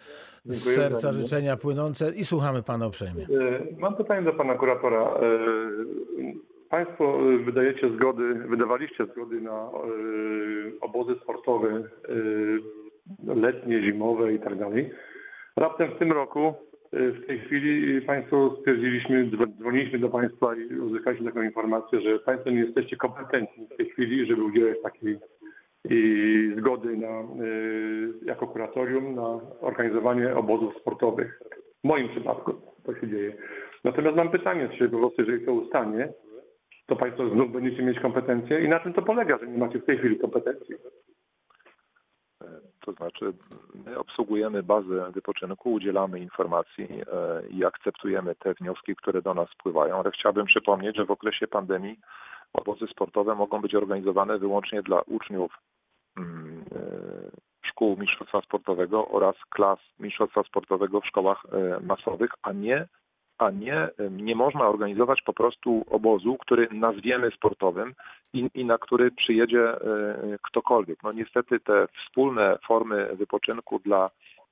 z 0.46 0.56
Dziękuję 0.56 0.76
serca 0.76 1.08
bardzo. 1.08 1.22
życzenia 1.22 1.58
płynące 1.58 2.12
i 2.16 2.24
słuchamy 2.26 2.64
pana 2.64 2.88
uprzejmie. 2.88 3.24
E, 3.24 3.28
Mam 3.80 3.96
pytanie 3.96 4.22
do 4.26 4.34
pana 4.34 4.56
kuratora. 4.56 5.02
E, 5.02 5.20
Państwo 6.70 7.18
wydajecie 7.46 7.90
zgody, 7.96 8.34
wydawaliście 8.34 9.06
zgody 9.06 9.42
na 9.42 9.52
e, 9.62 9.70
obozy 10.82 11.16
sportowe 11.24 11.84
letnie, 13.28 13.82
zimowe 13.82 14.34
i 14.34 14.40
tak 14.40 14.60
dalej. 14.60 14.92
Raptem 15.56 15.92
w 15.96 16.00
tym 16.00 16.12
roku, 16.12 16.54
w 16.94 17.26
tej 17.28 17.40
chwili 17.40 18.02
Państwo 18.02 18.58
stwierdziliśmy, 18.60 19.26
dzwo- 19.26 19.58
dzwoniliśmy 19.58 20.00
do 20.00 20.10
Państwa 20.10 20.56
i 20.56 20.76
uzyskaliśmy 20.76 21.26
taką 21.26 21.42
informację, 21.42 22.02
że 22.02 22.20
Państwo 22.20 22.50
nie 22.50 22.60
jesteście 22.60 22.98
kompetentni 22.98 23.68
w 23.68 23.78
tej 23.78 23.90
chwili, 23.90 24.26
żeby 24.26 24.44
udzielać 24.44 24.78
takiej 24.84 25.18
i 25.90 26.54
zgody 26.58 26.98
na, 26.98 27.44
y, 27.44 28.14
jako 28.26 28.48
kuratorium 28.48 29.16
na 29.16 29.40
organizowanie 29.62 30.36
obozów 30.36 30.78
sportowych. 30.78 31.40
W 31.84 31.88
moim 31.88 32.10
przypadku 32.10 32.54
to 32.84 32.96
się 32.96 33.08
dzieje. 33.08 33.34
Natomiast 33.84 34.18
mam 34.18 34.30
pytanie, 34.32 34.70
czy 34.78 34.90
po 34.90 34.98
prostu 34.98 35.22
jeżeli 35.22 35.46
to 35.46 35.54
ustanie, 35.54 36.10
to 36.86 36.96
Państwo 36.96 37.30
znów 37.30 37.52
będziecie 37.52 37.84
mieć 37.84 38.00
kompetencje 38.00 38.66
i 38.66 38.70
na 38.70 38.80
czym 38.80 38.94
to 38.94 39.02
polega, 39.02 39.38
że 39.38 39.48
nie 39.48 39.58
macie 39.58 39.80
w 39.80 39.86
tej 39.86 39.98
chwili 39.98 40.20
kompetencji? 40.20 40.76
To 42.82 42.92
znaczy, 42.92 43.34
my 43.86 43.98
obsługujemy 43.98 44.64
bazę 44.64 45.12
wypoczynku, 45.12 45.74
udzielamy 45.74 46.20
informacji 46.20 46.88
e, 46.92 47.48
i 47.50 47.66
akceptujemy 47.66 48.36
te 48.36 48.54
wnioski, 48.54 48.96
które 48.96 49.22
do 49.22 49.34
nas 49.34 49.50
spływają, 49.50 50.00
ale 50.00 50.12
chciałbym 50.12 50.46
przypomnieć, 50.46 50.96
że 50.96 51.06
w 51.06 51.12
okresie 51.12 51.48
pandemii 51.48 52.00
obozy 52.54 52.88
sportowe 52.88 53.36
mogą 53.36 53.62
być 53.62 53.76
organizowane 53.76 54.38
wyłącznie 54.38 54.82
dla 54.82 55.02
uczniów 55.02 55.52
mm, 56.18 56.66
e, 56.76 57.68
szkół 57.68 57.98
mistrzostwa 57.98 58.42
sportowego 58.42 59.08
oraz 59.08 59.36
klas 59.50 59.80
mistrzostwa 60.00 60.44
sportowego 60.44 61.02
w 61.02 61.08
szkołach 61.08 61.46
e, 61.52 61.80
masowych, 61.80 62.32
a 62.42 62.52
nie 62.52 62.88
a 63.40 63.52
nie, 63.52 63.90
nie 64.12 64.36
można 64.36 64.68
organizować 64.68 65.22
po 65.22 65.34
prostu 65.34 65.86
obozu, 65.90 66.38
który 66.40 66.68
nazwiemy 66.72 67.32
sportowym 67.32 67.94
i, 68.34 68.50
i 68.54 68.66
na 68.66 68.78
który 68.78 69.12
przyjedzie 69.12 69.72
e, 69.72 69.78
ktokolwiek. 70.44 71.04
No 71.04 71.12
niestety 71.12 71.60
te 71.60 71.88
wspólne 71.88 72.58
formy 72.68 73.16
wypoczynku 73.16 73.80
dla 73.80 74.10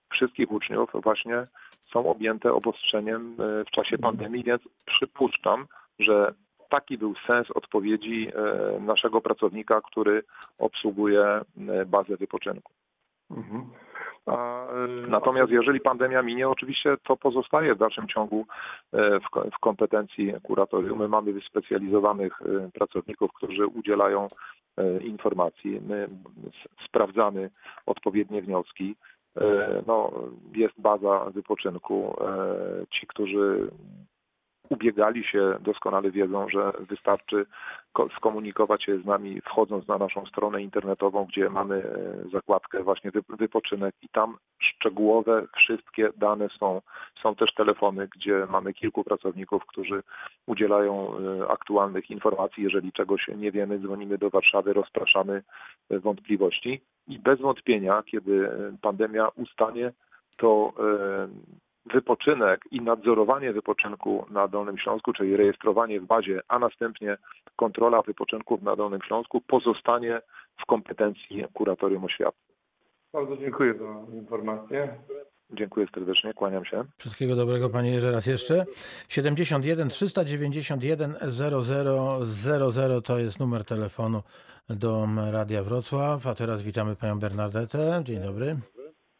wszystkich 0.09 0.51
uczniów 0.51 0.89
właśnie 0.93 1.47
są 1.93 2.09
objęte 2.09 2.53
obostrzeniem 2.53 3.35
e, 3.39 3.65
w 3.65 3.71
czasie 3.71 3.97
pandemii, 3.97 4.43
więc 4.43 4.61
przypuszczam, 4.85 5.67
że 5.99 6.33
taki 6.69 6.97
był 6.97 7.13
sens 7.27 7.47
odpowiedzi 7.51 8.27
e, 8.27 8.79
naszego 8.79 9.21
pracownika, 9.21 9.81
który 9.81 10.23
obsługuje 10.57 11.41
bazę 11.85 12.17
wypoczynku. 12.17 12.73
Mhm. 13.31 13.69
Y, 14.27 15.07
Natomiast 15.07 15.51
jeżeli 15.51 15.79
pandemia 15.79 16.21
minie, 16.23 16.49
oczywiście 16.49 16.97
to 17.07 17.17
pozostaje 17.17 17.75
w 17.75 17.77
dalszym 17.77 18.07
ciągu 18.07 18.45
e, 18.93 19.19
w, 19.19 19.29
ko- 19.29 19.45
w 19.51 19.59
kompetencji 19.59 20.33
kuratorium. 20.43 20.99
My 20.99 21.07
mamy 21.07 21.33
wyspecjalizowanych 21.33 22.41
e, 22.41 22.69
pracowników, 22.71 23.33
którzy 23.33 23.67
udzielają 23.67 24.27
e, 24.77 24.97
informacji. 24.99 25.81
My 25.87 26.07
sprawdzamy 26.85 27.49
odpowiednie 27.85 28.41
wnioski. 28.41 28.95
No, 29.87 30.11
jest 30.55 30.81
baza 30.81 31.25
wypoczynku. 31.33 32.15
Ci, 32.89 33.07
którzy 33.07 33.71
ubiegali 34.69 35.23
się, 35.23 35.57
doskonale 35.59 36.11
wiedzą, 36.11 36.49
że 36.49 36.71
wystarczy 36.79 37.45
skomunikować 38.17 38.83
się 38.83 38.99
z 38.99 39.05
nami 39.05 39.41
wchodząc 39.41 39.87
na 39.87 39.97
naszą 39.97 40.25
stronę 40.25 40.61
internetową, 40.61 41.25
gdzie 41.25 41.49
mamy 41.49 41.75
e, 41.75 42.29
zakładkę 42.29 42.83
właśnie 42.83 43.11
wypoczynek 43.29 43.95
i 44.01 44.09
tam 44.09 44.37
szczegółowe 44.59 45.47
wszystkie 45.57 46.09
dane 46.17 46.49
są. 46.59 46.81
Są 47.23 47.35
też 47.35 47.53
telefony, 47.53 48.07
gdzie 48.15 48.47
mamy 48.49 48.73
kilku 48.73 49.03
pracowników, 49.03 49.65
którzy 49.65 50.03
udzielają 50.45 51.17
e, 51.17 51.47
aktualnych 51.47 52.09
informacji. 52.09 52.63
Jeżeli 52.63 52.91
czegoś 52.91 53.27
nie 53.35 53.51
wiemy, 53.51 53.79
dzwonimy 53.79 54.17
do 54.17 54.29
Warszawy, 54.29 54.73
rozpraszamy 54.73 55.43
e, 55.89 55.99
wątpliwości 55.99 56.81
i 57.07 57.19
bez 57.19 57.39
wątpienia, 57.39 58.03
kiedy 58.03 58.49
pandemia 58.81 59.27
ustanie, 59.27 59.91
to 60.37 60.73
wypoczynek 61.93 62.61
i 62.71 62.81
nadzorowanie 62.81 63.53
wypoczynku 63.53 64.25
na 64.29 64.47
Dolnym 64.47 64.77
Śląsku, 64.77 65.13
czyli 65.13 65.37
rejestrowanie 65.37 65.99
w 65.99 66.05
bazie, 66.05 66.41
a 66.47 66.59
następnie 66.59 67.17
kontrola 67.55 68.01
wypoczynków 68.01 68.61
na 68.61 68.75
Dolnym 68.75 69.01
Śląsku 69.07 69.41
pozostanie 69.41 70.21
w 70.63 70.65
kompetencji 70.65 71.45
kuratorium 71.53 72.05
oświaty. 72.05 72.37
Bardzo 73.13 73.37
dziękuję 73.37 73.73
za 73.73 74.15
informację. 74.15 74.97
Dziękuję 75.53 75.87
serdecznie, 75.93 76.33
kłaniam 76.33 76.65
się. 76.65 76.83
Wszystkiego 76.97 77.35
dobrego 77.35 77.69
Panie 77.69 77.91
Jerzy 77.91 78.11
raz 78.11 78.25
jeszcze. 78.25 78.65
71 79.09 79.89
391 79.89 81.15
0000 81.21 83.01
to 83.01 83.19
jest 83.19 83.39
numer 83.39 83.65
telefonu 83.65 84.23
do 84.69 85.07
Radia 85.31 85.63
Wrocław. 85.63 86.27
A 86.27 86.35
teraz 86.35 86.63
witamy 86.63 86.95
Panią 86.95 87.19
Bernadetę. 87.19 88.01
Dzień 88.03 88.21
dobry. 88.21 88.55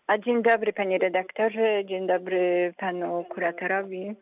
A 0.08 0.17
dzień 0.17 0.43
dobry 0.43 0.74
panie 0.74 0.98
redaktorze, 0.98 1.86
dzień 1.86 2.08
dobry 2.08 2.74
panu 2.78 3.26
kuratorowi. 3.30 4.15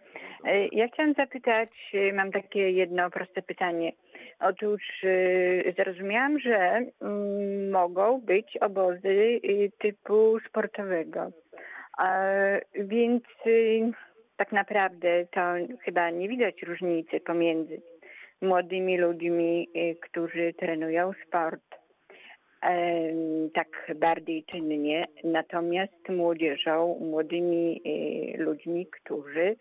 E, 0.46 0.68
ja 0.68 0.88
chciałam 0.88 1.14
zapytać, 1.14 1.70
e, 1.94 2.14
mam 2.14 2.32
takie 2.32 2.72
jedno 2.72 3.10
proste 3.10 3.42
pytanie. 3.42 3.92
Otóż 4.40 4.82
e, 5.04 5.72
zrozumiałam, 5.72 6.40
że 6.40 6.82
mm, 7.02 7.70
mogą 7.72 8.22
być 8.22 8.58
obozy 8.58 9.40
typu 9.80 10.40
sportowego. 10.50 11.32
Więc 12.76 13.24
tak 14.38 14.52
naprawdę 14.52 15.26
to 15.26 15.42
chyba 15.82 16.10
nie 16.10 16.30
widać 16.30 16.62
różnicy 16.62 17.20
pomiędzy 17.20 17.82
młodymi 18.42 18.98
ludźmi, 18.98 19.70
którzy 20.02 20.54
trenują 20.54 21.12
sport 21.28 21.85
tak 23.54 23.92
bardziej 23.96 24.44
czynnie, 24.44 25.08
natomiast 25.24 26.10
młodzieżą, 26.10 26.98
młodymi 27.00 27.82
y, 27.86 28.44
ludźmi, 28.44 28.88
którzy 28.88 29.56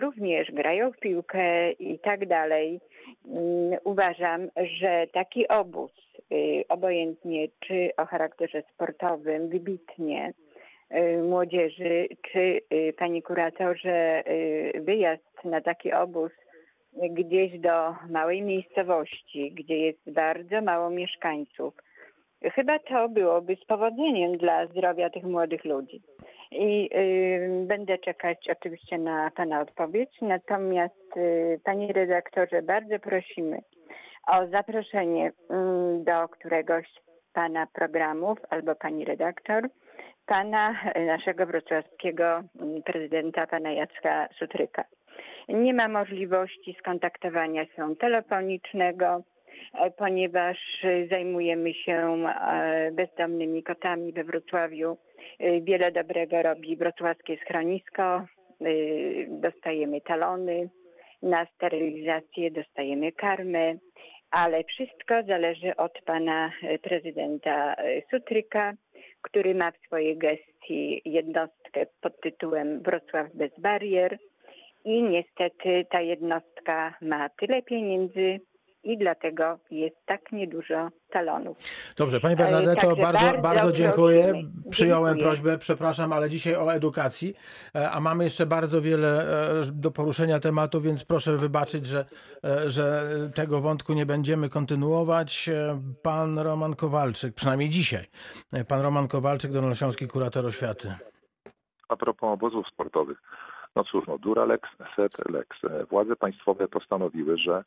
również 0.00 0.52
grają 0.52 0.92
w 0.92 0.98
piłkę 0.98 1.72
i 1.72 1.98
tak 1.98 2.26
dalej. 2.26 2.80
Mm, 3.26 3.78
uważam, 3.84 4.48
że 4.78 5.06
taki 5.12 5.48
obóz, 5.48 5.92
y, 6.32 6.64
obojętnie 6.68 7.48
czy 7.60 7.90
o 7.96 8.06
charakterze 8.06 8.62
sportowym, 8.74 9.48
wybitnie 9.48 10.32
y, 10.94 11.22
młodzieży, 11.22 12.08
czy 12.32 12.60
panie 12.98 13.22
kuratorze, 13.22 14.22
wyjazd 14.74 15.44
na 15.44 15.60
taki 15.60 15.92
obóz 15.92 16.32
gdzieś 17.10 17.58
do 17.58 17.94
małej 18.10 18.42
miejscowości, 18.42 19.52
gdzie 19.52 19.78
jest 19.78 20.12
bardzo 20.12 20.62
mało 20.62 20.90
mieszkańców, 20.90 21.74
Chyba 22.52 22.78
to 22.78 23.08
byłoby 23.08 23.56
z 23.56 23.64
powodzeniem 23.64 24.38
dla 24.38 24.66
zdrowia 24.66 25.10
tych 25.10 25.24
młodych 25.24 25.64
ludzi. 25.64 26.02
I 26.50 26.90
y, 26.96 27.66
będę 27.66 27.98
czekać 27.98 28.48
oczywiście 28.50 28.98
na 28.98 29.30
Pana 29.30 29.60
odpowiedź. 29.60 30.10
Natomiast, 30.22 31.16
y, 31.16 31.60
Panie 31.64 31.92
redaktorze, 31.92 32.62
bardzo 32.62 32.98
prosimy 32.98 33.58
o 34.26 34.46
zaproszenie 34.46 35.28
y, 35.28 35.32
do 36.04 36.28
któregoś 36.28 36.86
Pana 37.32 37.66
programów 37.66 38.38
albo 38.50 38.74
Pani 38.74 39.04
redaktor, 39.04 39.68
Pana, 40.26 40.74
naszego 41.06 41.46
wrocławskiego 41.46 42.42
mm, 42.60 42.82
prezydenta, 42.82 43.46
Pana 43.46 43.72
Jacka 43.72 44.28
Sutryka. 44.38 44.84
Nie 45.48 45.74
ma 45.74 45.88
możliwości 45.88 46.76
skontaktowania 46.78 47.66
się 47.66 47.96
telefonicznego 47.96 49.22
ponieważ 49.96 50.58
e, 50.84 51.06
zajmujemy 51.06 51.74
się 51.74 51.92
e, 51.92 52.90
bezdomnymi 52.92 53.62
kotami 53.62 54.12
we 54.12 54.24
Wrocławiu. 54.24 54.96
Wiele 55.62 55.92
dobrego 55.92 56.42
robi 56.42 56.76
wrocławskie 56.76 57.36
schronisko. 57.36 58.24
Dostajemy 59.28 60.00
talony 60.00 60.68
na 61.22 61.46
sterylizację, 61.46 62.50
dostajemy 62.50 63.12
karmę, 63.12 63.74
ale 64.30 64.64
wszystko 64.64 65.22
zależy 65.28 65.76
od 65.76 65.92
pana 66.06 66.50
prezydenta 66.82 67.74
Sutryka, 68.10 68.72
który 69.22 69.54
ma 69.54 69.70
w 69.70 69.86
swojej 69.86 70.18
gestii 70.18 71.02
jednostkę 71.04 71.86
pod 72.00 72.20
tytułem 72.20 72.82
Wrocław 72.82 73.26
bez 73.34 73.50
barier. 73.58 74.18
I 74.84 75.02
niestety 75.02 75.86
ta 75.90 76.00
jednostka 76.00 76.94
ma 77.00 77.28
tyle 77.28 77.62
pieniędzy, 77.62 78.40
i 78.84 78.98
dlatego 78.98 79.58
jest 79.70 79.96
tak 80.06 80.32
niedużo 80.32 80.88
talonów. 81.10 81.56
Dobrze, 81.96 82.20
Pani 82.20 82.36
Bernadetto, 82.36 82.96
bardzo, 82.96 83.02
bardzo, 83.02 83.42
bardzo 83.42 83.72
dziękuję. 83.72 84.32
Przyjąłem 84.70 85.14
dziękuję. 85.14 85.24
prośbę, 85.24 85.58
przepraszam, 85.58 86.12
ale 86.12 86.30
dzisiaj 86.30 86.56
o 86.56 86.72
edukacji, 86.74 87.34
e, 87.74 87.90
a 87.90 88.00
mamy 88.00 88.24
jeszcze 88.24 88.46
bardzo 88.46 88.82
wiele 88.82 89.22
e, 89.60 89.62
do 89.72 89.90
poruszenia 89.90 90.40
tematu, 90.40 90.80
więc 90.80 91.04
proszę 91.04 91.36
wybaczyć, 91.36 91.86
że, 91.86 92.04
e, 92.44 92.70
że 92.70 93.02
tego 93.34 93.60
wątku 93.60 93.92
nie 93.92 94.06
będziemy 94.06 94.48
kontynuować. 94.48 95.50
Pan 96.02 96.38
Roman 96.38 96.74
Kowalczyk, 96.74 97.34
przynajmniej 97.34 97.68
dzisiaj, 97.68 98.06
pan 98.68 98.80
Roman 98.80 99.08
Kowalczyk, 99.08 99.52
Dolnośląski 99.52 100.08
Kurator 100.08 100.46
Oświaty. 100.46 100.94
A 101.88 101.96
propos 101.96 102.34
obozów 102.34 102.68
sportowych. 102.68 103.22
No 103.76 103.84
cóż, 103.84 104.06
no 104.06 104.18
dura 104.18 104.44
lex, 104.44 104.68
set 104.96 105.30
lex. 105.30 105.48
Władze 105.90 106.16
państwowe 106.16 106.68
postanowiły, 106.68 107.38
że 107.38 107.64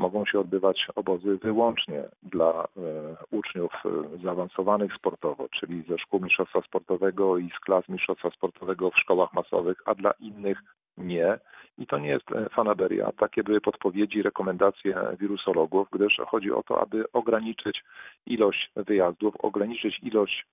mogą 0.00 0.26
się 0.26 0.40
odbywać 0.40 0.86
obozy 0.94 1.36
wyłącznie 1.36 2.02
dla 2.22 2.64
e, 2.64 2.66
uczniów 3.30 3.72
e, 3.84 4.18
zaawansowanych 4.18 4.94
sportowo, 4.94 5.48
czyli 5.48 5.82
ze 5.88 5.98
szkół 5.98 6.20
mistrzostwa 6.20 6.62
sportowego 6.62 7.38
i 7.38 7.50
z 7.56 7.60
klas 7.60 7.88
mistrzostwa 7.88 8.30
sportowego 8.30 8.90
w 8.90 8.98
szkołach 8.98 9.32
masowych, 9.32 9.82
a 9.84 9.94
dla 9.94 10.10
innych 10.20 10.58
nie. 10.98 11.38
I 11.78 11.86
to 11.86 11.98
nie 11.98 12.08
jest 12.08 12.32
e, 12.32 12.48
fanaberia. 12.48 13.12
Takie 13.18 13.42
były 13.42 13.60
podpowiedzi, 13.60 14.22
rekomendacje 14.22 14.94
wirusologów, 15.20 15.88
gdyż 15.92 16.16
chodzi 16.26 16.52
o 16.52 16.62
to, 16.62 16.82
aby 16.82 17.12
ograniczyć 17.12 17.84
ilość 18.26 18.70
wyjazdów, 18.76 19.34
ograniczyć 19.36 19.98
ilość 20.02 20.46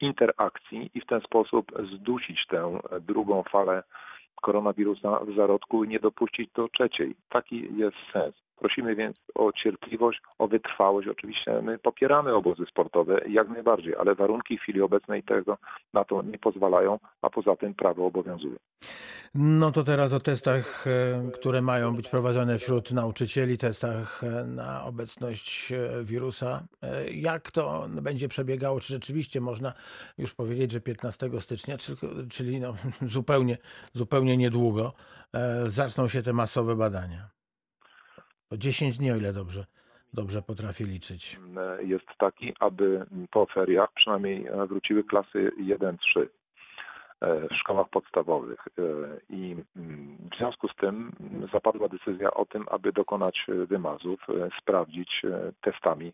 interakcji 0.00 0.90
i 0.94 1.00
w 1.00 1.06
ten 1.06 1.20
sposób 1.20 1.72
zdusić 1.92 2.46
tę 2.46 2.78
drugą 3.00 3.42
falę 3.42 3.82
koronawirusa 4.40 5.20
w 5.24 5.34
zarodku 5.36 5.84
i 5.84 5.88
nie 5.88 6.00
dopuścić 6.00 6.50
do 6.54 6.68
trzeciej. 6.68 7.14
Taki 7.28 7.68
jest 7.76 7.96
sens. 8.12 8.34
Prosimy 8.60 8.94
więc 8.94 9.16
o 9.34 9.52
cierpliwość, 9.52 10.20
o 10.38 10.48
wytrwałość. 10.48 11.08
Oczywiście 11.08 11.62
my 11.62 11.78
popieramy 11.78 12.34
obozy 12.34 12.64
sportowe 12.70 13.20
jak 13.28 13.48
najbardziej, 13.48 13.96
ale 13.96 14.14
warunki 14.14 14.58
w 14.58 14.60
chwili 14.60 14.82
obecnej 14.82 15.22
tego 15.22 15.58
na 15.94 16.04
to 16.04 16.22
nie 16.22 16.38
pozwalają, 16.38 16.98
a 17.22 17.30
poza 17.30 17.56
tym 17.56 17.74
prawo 17.74 18.06
obowiązuje. 18.06 18.56
No 19.34 19.72
to 19.72 19.84
teraz 19.84 20.12
o 20.12 20.20
testach, 20.20 20.86
e, 20.86 21.30
które 21.30 21.62
mają 21.62 21.96
być 21.96 22.08
prowadzone 22.08 22.58
wśród 22.58 22.92
nauczycieli, 22.92 23.58
testach 23.58 24.24
e, 24.24 24.44
na 24.44 24.84
obecność 24.84 25.72
e, 25.72 26.04
wirusa. 26.04 26.62
Jak 27.14 27.50
to 27.50 27.86
będzie 28.02 28.28
przebiegało? 28.28 28.80
Czy 28.80 28.92
rzeczywiście 28.92 29.40
można 29.40 29.72
już 30.18 30.34
powiedzieć, 30.34 30.72
że 30.72 30.80
15 30.80 31.30
stycznia, 31.40 31.76
czyli 32.30 32.60
no 32.60 32.74
zupełnie, 33.02 33.58
zupełnie 33.92 34.36
niedługo, 34.36 34.92
zaczną 35.66 36.08
się 36.08 36.22
te 36.22 36.32
masowe 36.32 36.76
badania? 36.76 37.37
To 38.48 38.56
10 38.56 38.98
dni, 38.98 39.12
o 39.12 39.16
ile 39.16 39.32
dobrze, 39.32 39.64
dobrze 40.14 40.42
potrafię 40.42 40.84
liczyć. 40.84 41.40
Jest 41.80 42.06
taki, 42.18 42.54
aby 42.60 43.06
po 43.30 43.46
feriach 43.46 43.92
przynajmniej 43.92 44.46
wróciły 44.68 45.04
klasy 45.04 45.52
1-3 45.60 45.96
e, 46.20 47.48
w 47.48 47.54
szkołach 47.54 47.88
podstawowych. 47.88 48.68
E, 48.68 48.82
I 49.30 49.56
mm, 49.76 50.16
w 50.32 50.36
związku 50.36 50.68
z 50.68 50.76
tym 50.76 51.12
zapadła 51.52 51.88
decyzja 51.88 52.30
o 52.30 52.44
tym, 52.46 52.66
aby 52.70 52.92
dokonać 52.92 53.46
wymazów, 53.68 54.20
e, 54.30 54.48
sprawdzić 54.60 55.22
testami, 55.60 56.12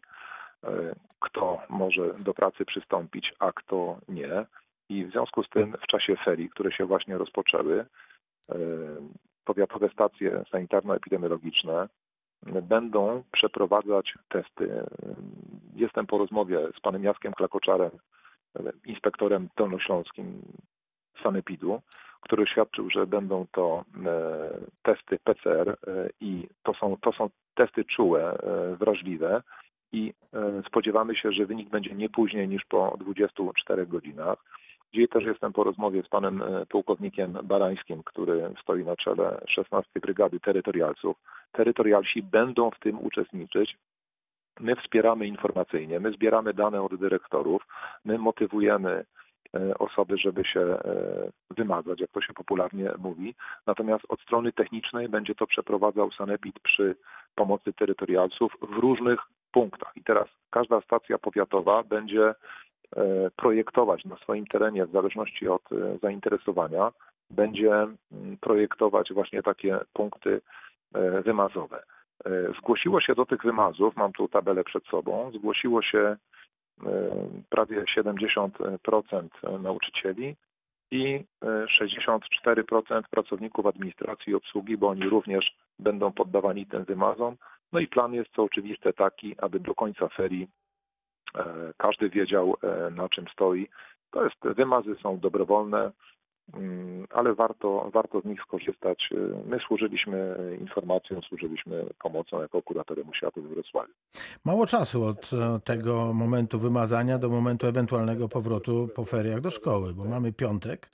kto 1.21 1.59
może 1.69 2.15
do 2.19 2.35
pracy 2.35 2.65
przystąpić, 2.65 3.35
a 3.39 3.53
kto 3.53 3.99
nie. 4.09 4.47
I 4.89 5.05
w 5.05 5.11
związku 5.11 5.43
z 5.43 5.49
tym 5.49 5.77
w 5.83 5.87
czasie 5.87 6.17
ferii, 6.25 6.51
które 6.51 6.73
się 6.73 6.85
właśnie 6.85 7.19
rozpoczęły, 7.19 7.87
powiatowe 9.45 9.89
stacje 9.89 10.45
sanitarno-epidemiologiczne 10.51 11.89
będą 12.63 13.23
przeprowadzać 13.33 14.15
testy. 14.29 14.85
Jestem 15.75 16.07
po 16.07 16.19
rozmowie 16.19 16.69
z 16.77 16.81
panem 16.81 17.05
Jackiem 17.05 17.33
Klakoczarem, 17.33 17.91
inspektorem 18.85 19.49
dolnośląskim 19.57 20.43
Sanepidu, 21.23 21.83
który 22.21 22.47
świadczył, 22.47 22.91
że 22.91 23.07
będą 23.07 23.47
to 23.53 23.85
testy 24.83 25.19
PCR 25.19 25.77
i 26.21 26.49
to 26.63 26.75
są, 26.75 26.97
to 27.01 27.13
są 27.13 27.31
testy 27.55 27.85
czułe, 27.85 28.39
wrażliwe 28.79 29.43
i 29.93 30.15
spodziewamy 30.67 31.17
się, 31.17 31.33
że 31.33 31.47
wynik 31.47 31.69
będzie 31.69 31.95
nie 31.95 32.09
później 32.09 32.49
niż 32.49 32.65
po 32.65 32.97
24 33.01 33.87
godzinach. 33.87 34.45
Dzisiaj 34.95 35.09
też 35.09 35.25
jestem 35.25 35.53
po 35.53 35.65
rozmowie 35.65 36.03
z 36.03 36.09
panem 36.09 36.43
e, 36.43 36.67
pułkownikiem 36.67 37.39
Barańskim, 37.43 38.03
który 38.03 38.55
stoi 38.63 38.85
na 38.85 38.97
czele 38.97 39.41
16 39.49 40.01
Brygady 40.01 40.41
Terytorialców. 40.41 41.17
Terytorialsi 41.53 42.23
będą 42.23 42.71
w 42.71 42.79
tym 42.79 43.07
uczestniczyć. 43.07 43.77
My 44.61 44.77
wspieramy 44.77 45.27
informacyjnie, 45.27 46.01
my 46.01 46.13
zbieramy 46.13 46.55
dane 46.55 46.83
od 46.83 46.95
dyrektorów, 46.95 47.67
my 48.05 48.19
motywujemy 48.19 49.05
e, 49.55 49.79
osoby, 49.79 50.19
żeby 50.19 50.45
się 50.45 50.61
e, 50.61 50.79
wymagać, 51.51 52.01
jak 52.01 52.11
to 52.11 52.21
się 52.21 52.33
popularnie 52.33 52.91
mówi. 52.99 53.35
Natomiast 53.67 54.05
od 54.09 54.21
strony 54.21 54.53
technicznej 54.53 55.09
będzie 55.09 55.35
to 55.35 55.47
przeprowadzał 55.47 56.11
Sanepid 56.13 56.61
przy 56.61 56.97
pomocy 57.35 57.73
terytorialców 57.73 58.57
w 58.63 58.79
różnych 58.79 59.21
punktach. 59.53 59.93
I 59.97 60.05
teraz 60.05 60.29
każda 60.51 60.81
stacja 60.81 61.19
powiatowa 61.19 61.83
będzie 61.83 62.35
projektować 63.37 64.05
na 64.05 64.17
swoim 64.17 64.47
terenie 64.47 64.87
w 64.87 64.93
zależności 64.93 65.49
od 65.49 65.73
e, 65.73 65.99
zainteresowania, 66.03 66.93
będzie 67.31 67.73
mm, 67.73 67.97
projektować 68.41 69.13
właśnie 69.13 69.43
takie 69.43 69.79
punkty 69.93 70.41
e, 70.95 71.23
wymazowe. 71.23 71.83
Zgłosiło 72.59 73.01
się 73.01 73.15
do 73.15 73.27
tych 73.27 73.43
wymazów, 73.43 73.97
mam 73.97 74.13
tu 74.13 74.29
tabelę 74.29 74.65
przed 74.65 74.85
sobą, 74.85 75.31
zgłosiło 75.35 75.83
się 75.83 76.17
prawie 77.49 77.85
70% 77.99 79.29
nauczycieli 79.61 80.37
i 80.91 81.25
64% 81.81 83.03
pracowników 83.11 83.67
administracji 83.67 84.33
i 84.33 84.35
obsługi, 84.35 84.77
bo 84.77 84.89
oni 84.89 85.09
również 85.09 85.57
będą 85.79 86.13
poddawani 86.13 86.67
tym 86.67 86.85
wymazom. 86.85 87.37
No 87.73 87.81
i 87.81 87.87
plan 87.87 88.15
jest 88.15 88.31
co 88.37 88.43
oczywiste 88.43 88.93
taki, 88.93 89.35
aby 89.39 89.61
do 89.61 89.75
końca 89.75 90.09
ferii 90.09 90.49
E, 90.49 90.64
każdy 91.77 92.11
wiedział, 92.11 92.57
e, 92.63 92.91
na 92.91 93.09
czym 93.09 93.25
stoi. 93.33 93.69
To 94.11 94.25
jest, 94.25 94.37
wymazy 94.57 94.95
są 95.03 95.19
dobrowolne, 95.19 95.93
mm, 96.55 97.07
ale 97.11 97.35
warto, 97.35 97.91
warto 97.95 98.21
z 98.21 98.25
nich 98.25 98.43
skorzystać. 98.43 99.09
E, 99.13 99.17
my 99.49 99.59
służyliśmy 99.67 100.37
informacją, 100.61 101.21
służyliśmy 101.21 101.87
pomocą 102.03 102.41
jako 102.41 102.63
kuratorium 102.63 103.11
oświaty 103.11 103.43
w 103.43 103.49
Wrocławiu. 103.49 103.93
Mało 104.45 104.67
czasu 104.67 105.05
od 105.05 105.31
tego 105.65 106.13
momentu 106.15 106.59
wymazania 106.59 107.19
do 107.19 107.29
momentu 107.29 107.67
ewentualnego 107.67 108.29
powrotu 108.29 108.89
po 108.95 109.05
feriach 109.05 109.41
do 109.41 109.51
szkoły, 109.51 109.95
bo 109.95 110.05
mamy 110.05 110.33
piątek, 110.33 110.89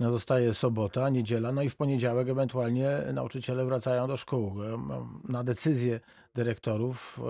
no, 0.00 0.10
zostaje 0.10 0.54
sobota, 0.54 1.10
niedziela, 1.10 1.52
no 1.52 1.62
i 1.62 1.68
w 1.68 1.76
poniedziałek 1.76 2.28
ewentualnie 2.28 2.88
nauczyciele 3.12 3.64
wracają 3.64 4.06
do 4.06 4.16
szkół. 4.16 4.54
Na 5.28 5.44
decyzję 5.44 6.00
dyrektorów 6.34 7.20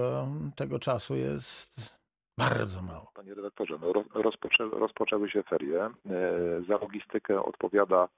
tego 0.57 0.79
czasu 0.79 1.17
jest 1.17 2.04
bardzo 2.39 2.83
mało. 2.83 3.11
Panie 3.15 3.35
redaktorze, 3.35 3.79
no 3.81 3.93
rozpoczę, 4.15 4.65
rozpoczęły 4.73 5.31
się 5.31 5.43
ferie. 5.43 5.85
E, 5.85 5.91
za 6.69 6.75
logistykę 6.75 7.43
odpowiada 7.45 8.09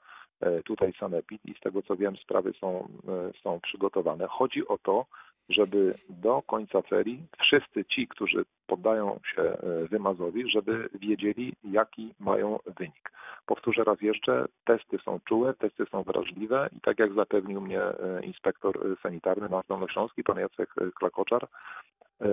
e, 0.40 0.62
tutaj 0.62 0.92
Sanepid 1.00 1.44
i 1.44 1.54
z 1.54 1.60
tego 1.60 1.82
co 1.82 1.96
wiem 1.96 2.16
sprawy 2.16 2.52
są, 2.60 2.88
e, 3.08 3.32
są 3.42 3.60
przygotowane. 3.60 4.26
Chodzi 4.26 4.68
o 4.68 4.78
to, 4.78 5.06
żeby 5.48 5.98
do 6.08 6.42
końca 6.42 6.82
ferii 6.82 7.26
wszyscy 7.38 7.84
ci, 7.84 8.08
którzy 8.08 8.44
poddają 8.66 9.20
się 9.34 9.56
wymazowi, 9.90 10.50
żeby 10.50 10.88
wiedzieli, 10.94 11.54
jaki 11.64 12.14
mają 12.20 12.58
wynik. 12.78 13.12
Powtórzę 13.46 13.84
raz 13.84 14.00
jeszcze, 14.00 14.44
testy 14.64 14.98
są 15.04 15.20
czułe, 15.28 15.54
testy 15.54 15.84
są 15.90 16.02
wrażliwe 16.02 16.68
i 16.76 16.80
tak 16.80 16.98
jak 16.98 17.12
zapewnił 17.12 17.60
mnie 17.60 17.80
inspektor 18.22 18.96
sanitarny 19.02 19.48
na 19.48 19.62
Dolnośląski, 19.68 20.24
pan 20.24 20.38
Jacek 20.38 20.74
Klakoczar, 20.94 21.48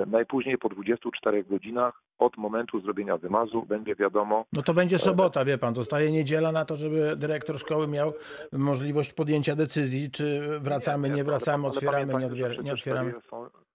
najpóźniej 0.07 0.57
po 0.57 0.69
24 0.69 1.43
godzinach 1.43 2.01
od 2.17 2.37
momentu 2.37 2.79
zrobienia 2.81 3.17
wymazu 3.17 3.65
będzie 3.65 3.95
wiadomo. 3.95 4.45
No 4.53 4.61
to 4.61 4.73
będzie 4.73 4.97
sobota, 4.99 5.45
wie 5.45 5.57
pan, 5.57 5.75
zostaje 5.75 6.11
niedziela 6.11 6.51
na 6.51 6.65
to, 6.65 6.75
żeby 6.75 7.15
dyrektor 7.17 7.59
szkoły 7.59 7.87
miał 7.87 8.13
możliwość 8.51 9.13
podjęcia 9.13 9.55
decyzji, 9.55 10.11
czy 10.11 10.41
wracamy, 10.59 11.09
nie, 11.09 11.15
nie 11.15 11.23
wracamy, 11.23 11.67
otwieramy, 11.67 12.13
nie, 12.13 12.27
odbier- 12.29 12.63
nie 12.63 12.73
otwieramy. 12.73 13.13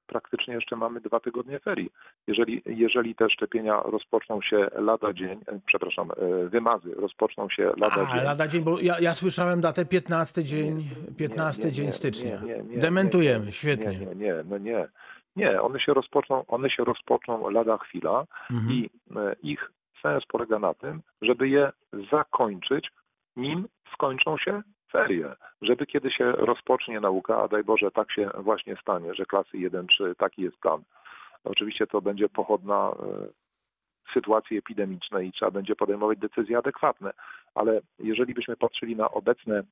Praktycznie 0.07 0.55
jeszcze 0.55 0.77
mamy 0.77 1.01
dwa 1.01 1.21
tygodnie 1.21 1.61
ferii. 1.61 1.91
Jeżeli, 2.27 2.63
jeżeli 2.67 3.15
te 3.15 3.31
szczepienia 3.31 3.83
rozpoczną 3.83 4.43
się 4.43 4.69
lada 4.79 5.13
dzień, 5.13 5.41
e, 5.47 5.61
przepraszam, 5.67 6.11
e, 6.11 6.49
wymazy 6.49 6.95
rozpoczną 6.95 7.49
się 7.49 7.73
lada 7.77 8.07
A, 8.09 8.15
dzień. 8.17 8.25
lada 8.25 8.49
dzień, 8.49 8.63
bo 8.63 8.81
ja, 8.81 9.01
ja 9.01 9.15
słyszałem 9.15 9.61
datę 9.61 9.85
15 9.87 10.45
dzień, 10.45 10.89
15 11.17 11.63
nie, 11.63 11.69
nie, 11.69 11.73
dzień 11.73 11.93
stycznia. 11.93 12.43
Dementujemy, 12.77 13.53
świetnie. 13.53 13.99
Nie, 13.99 14.15
nie, 14.15 14.35
no 14.49 14.59
nie. 14.59 14.89
Nie, 15.39 15.63
one 15.63 15.81
się 15.81 15.95
rozpoczną, 15.95 16.45
one 16.47 16.71
się 16.71 16.85
rozpoczną 16.85 17.51
lada 17.51 17.79
chwila 17.79 18.25
mhm. 18.51 18.73
i 18.73 18.91
e, 19.17 19.35
ich 19.43 19.71
sens 20.03 20.25
polega 20.29 20.59
na 20.59 20.75
tym, 20.75 21.03
żeby 21.23 21.49
je 21.49 21.73
zakończyć, 22.11 22.91
nim 23.37 23.69
skończą 23.93 24.39
się 24.39 24.63
ferie, 24.93 25.35
żeby 25.63 25.87
kiedy 25.87 26.11
się 26.11 26.33
rozpocznie 26.33 27.01
nauka, 27.01 27.43
a 27.43 27.49
daj 27.49 27.65
Boże 27.65 27.91
tak 27.91 28.13
się 28.13 28.31
właśnie 28.39 28.77
stanie, 28.77 29.15
że 29.15 29.27
klasy 29.27 29.57
1-3, 29.57 30.15
taki 30.19 30.43
jest 30.43 30.59
plan. 30.59 30.83
Oczywiście 31.45 31.87
to 31.87 32.01
będzie 32.01 32.29
pochodna 32.29 32.91
e, 32.91 33.29
sytuacji 34.15 34.59
epidemicznej 34.59 35.29
i 35.29 35.33
trzeba 35.33 35.51
będzie 35.51 35.77
podejmować 35.77 36.19
decyzje 36.19 36.59
adekwatne, 36.59 37.11
ale 37.55 37.81
jeżeli 37.99 38.35
byśmy 38.35 38.57
patrzyli 38.57 38.97
na 38.97 39.11
obecne 39.11 39.63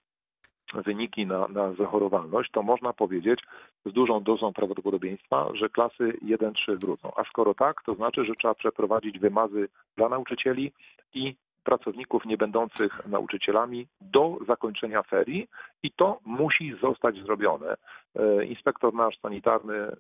wyniki 0.75 1.27
na, 1.27 1.49
na 1.49 1.73
zachorowalność, 1.73 2.51
to 2.51 2.63
można 2.63 2.93
powiedzieć 2.93 3.41
z 3.87 3.93
dużą 3.93 4.23
dozą 4.23 4.53
prawdopodobieństwa, 4.53 5.49
że 5.55 5.69
klasy 5.69 6.19
1-3 6.25 6.79
wrócą. 6.81 7.13
A 7.17 7.25
skoro 7.25 7.55
tak, 7.55 7.83
to 7.83 7.95
znaczy, 7.95 8.25
że 8.25 8.35
trzeba 8.35 8.55
przeprowadzić 8.55 9.19
wymazy 9.19 9.69
dla 9.97 10.09
nauczycieli 10.09 10.73
i 11.15 11.35
pracowników 11.67 12.25
nie 12.25 12.37
będących 12.37 13.07
nauczycielami 13.07 13.87
do 14.01 14.39
zakończenia 14.49 15.03
ferii 15.03 15.49
i 15.83 15.91
to 15.91 16.19
musi 16.25 16.77
zostać 16.83 17.17
zrobione. 17.17 17.77
E, 18.17 18.45
inspektor 18.45 18.95
nasz 18.95 19.21
sanitarny, 19.23 19.75
e, 19.75 19.95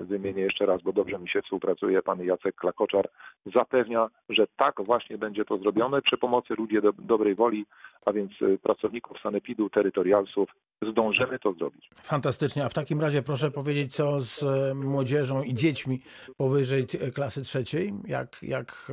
wymienię 0.00 0.42
jeszcze 0.42 0.66
raz, 0.66 0.82
bo 0.82 0.92
dobrze 0.92 1.18
mi 1.18 1.28
się 1.28 1.42
współpracuje, 1.42 2.02
pan 2.02 2.24
Jacek 2.24 2.54
Klakoczar, 2.54 3.08
zapewnia, 3.54 4.08
że 4.28 4.46
tak 4.56 4.74
właśnie 4.84 5.18
będzie 5.18 5.44
to 5.44 5.58
zrobione 5.58 6.02
przy 6.02 6.18
pomocy 6.18 6.54
ludzi 6.54 6.82
do, 6.82 6.92
dobrej 6.92 7.34
woli, 7.34 7.66
a 8.06 8.12
więc 8.12 8.32
e, 8.42 8.58
pracowników 8.58 9.20
sanepidu, 9.22 9.70
terytorialsów, 9.70 10.48
zdążymy 10.82 11.38
to 11.38 11.52
zrobić. 11.52 11.90
Fantastycznie. 11.94 12.64
A 12.64 12.68
w 12.68 12.74
takim 12.74 13.00
razie 13.00 13.22
proszę 13.22 13.50
powiedzieć, 13.50 13.94
co 13.94 14.20
z 14.20 14.44
młodzieżą 14.74 15.42
i 15.42 15.54
dziećmi 15.54 16.00
powyżej 16.36 16.86
klasy 17.14 17.42
trzeciej? 17.42 17.92
Jak, 18.06 18.36
jak 18.42 18.92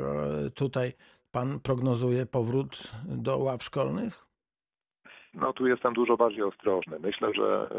tutaj 0.56 0.94
pan 1.32 1.60
prognozuje 1.60 2.26
powrót 2.26 2.92
do 3.06 3.38
ław 3.38 3.64
szkolnych? 3.64 4.28
No 5.34 5.54
tu 5.54 5.68
jestem 5.68 5.94
dużo 5.94 6.18
bardziej 6.18 6.44
ostrożny. 6.44 7.00
Myślę, 7.00 7.34
że, 7.34 7.70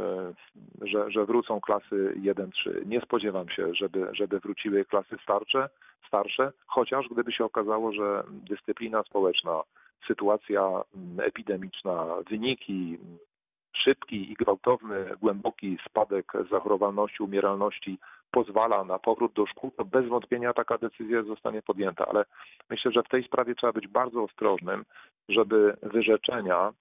e, 0.82 0.86
że, 0.88 1.10
że 1.10 1.26
wrócą 1.26 1.60
klasy 1.60 2.14
1-3. 2.22 2.86
Nie 2.86 3.00
spodziewam 3.00 3.48
się, 3.48 3.74
żeby, 3.74 4.08
żeby 4.12 4.40
wróciły 4.40 4.84
klasy 4.84 5.16
starsze, 5.22 5.68
starsze, 6.06 6.52
chociaż 6.66 7.08
gdyby 7.08 7.32
się 7.32 7.44
okazało, 7.44 7.92
że 7.92 8.24
dyscyplina 8.28 9.02
społeczna, 9.02 9.62
sytuacja 10.06 10.62
mm, 10.94 11.20
epidemiczna, 11.20 12.06
wyniki, 12.30 12.98
szybki 13.84 14.32
i 14.32 14.34
gwałtowny, 14.34 15.10
głęboki 15.20 15.78
spadek 15.86 16.32
zachorowalności, 16.50 17.22
umieralności 17.22 17.98
pozwala 18.30 18.84
na 18.84 18.98
powrót 18.98 19.32
do 19.32 19.46
szkół, 19.46 19.70
to 19.70 19.84
bez 19.84 20.08
wątpienia 20.08 20.52
taka 20.52 20.78
decyzja 20.78 21.22
zostanie 21.22 21.62
podjęta. 21.62 22.06
Ale 22.06 22.24
myślę, 22.70 22.92
że 22.92 23.02
w 23.02 23.08
tej 23.08 23.24
sprawie 23.24 23.54
trzeba 23.54 23.72
być 23.72 23.88
bardzo 23.88 24.22
ostrożnym, 24.22 24.84
żeby 25.28 25.76
wyrzeczenia, 25.82 26.72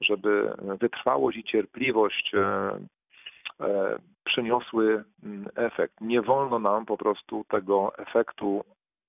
żeby 0.00 0.54
wytrwałość 0.80 1.38
i 1.38 1.44
cierpliwość 1.44 2.34
e, 2.34 2.78
e, 3.60 3.98
przyniosły 4.24 5.04
mm, 5.24 5.48
efekt. 5.56 6.00
Nie 6.00 6.22
wolno 6.22 6.58
nam 6.58 6.86
po 6.86 6.96
prostu 6.96 7.44
tego 7.48 7.92
efektu 7.98 8.64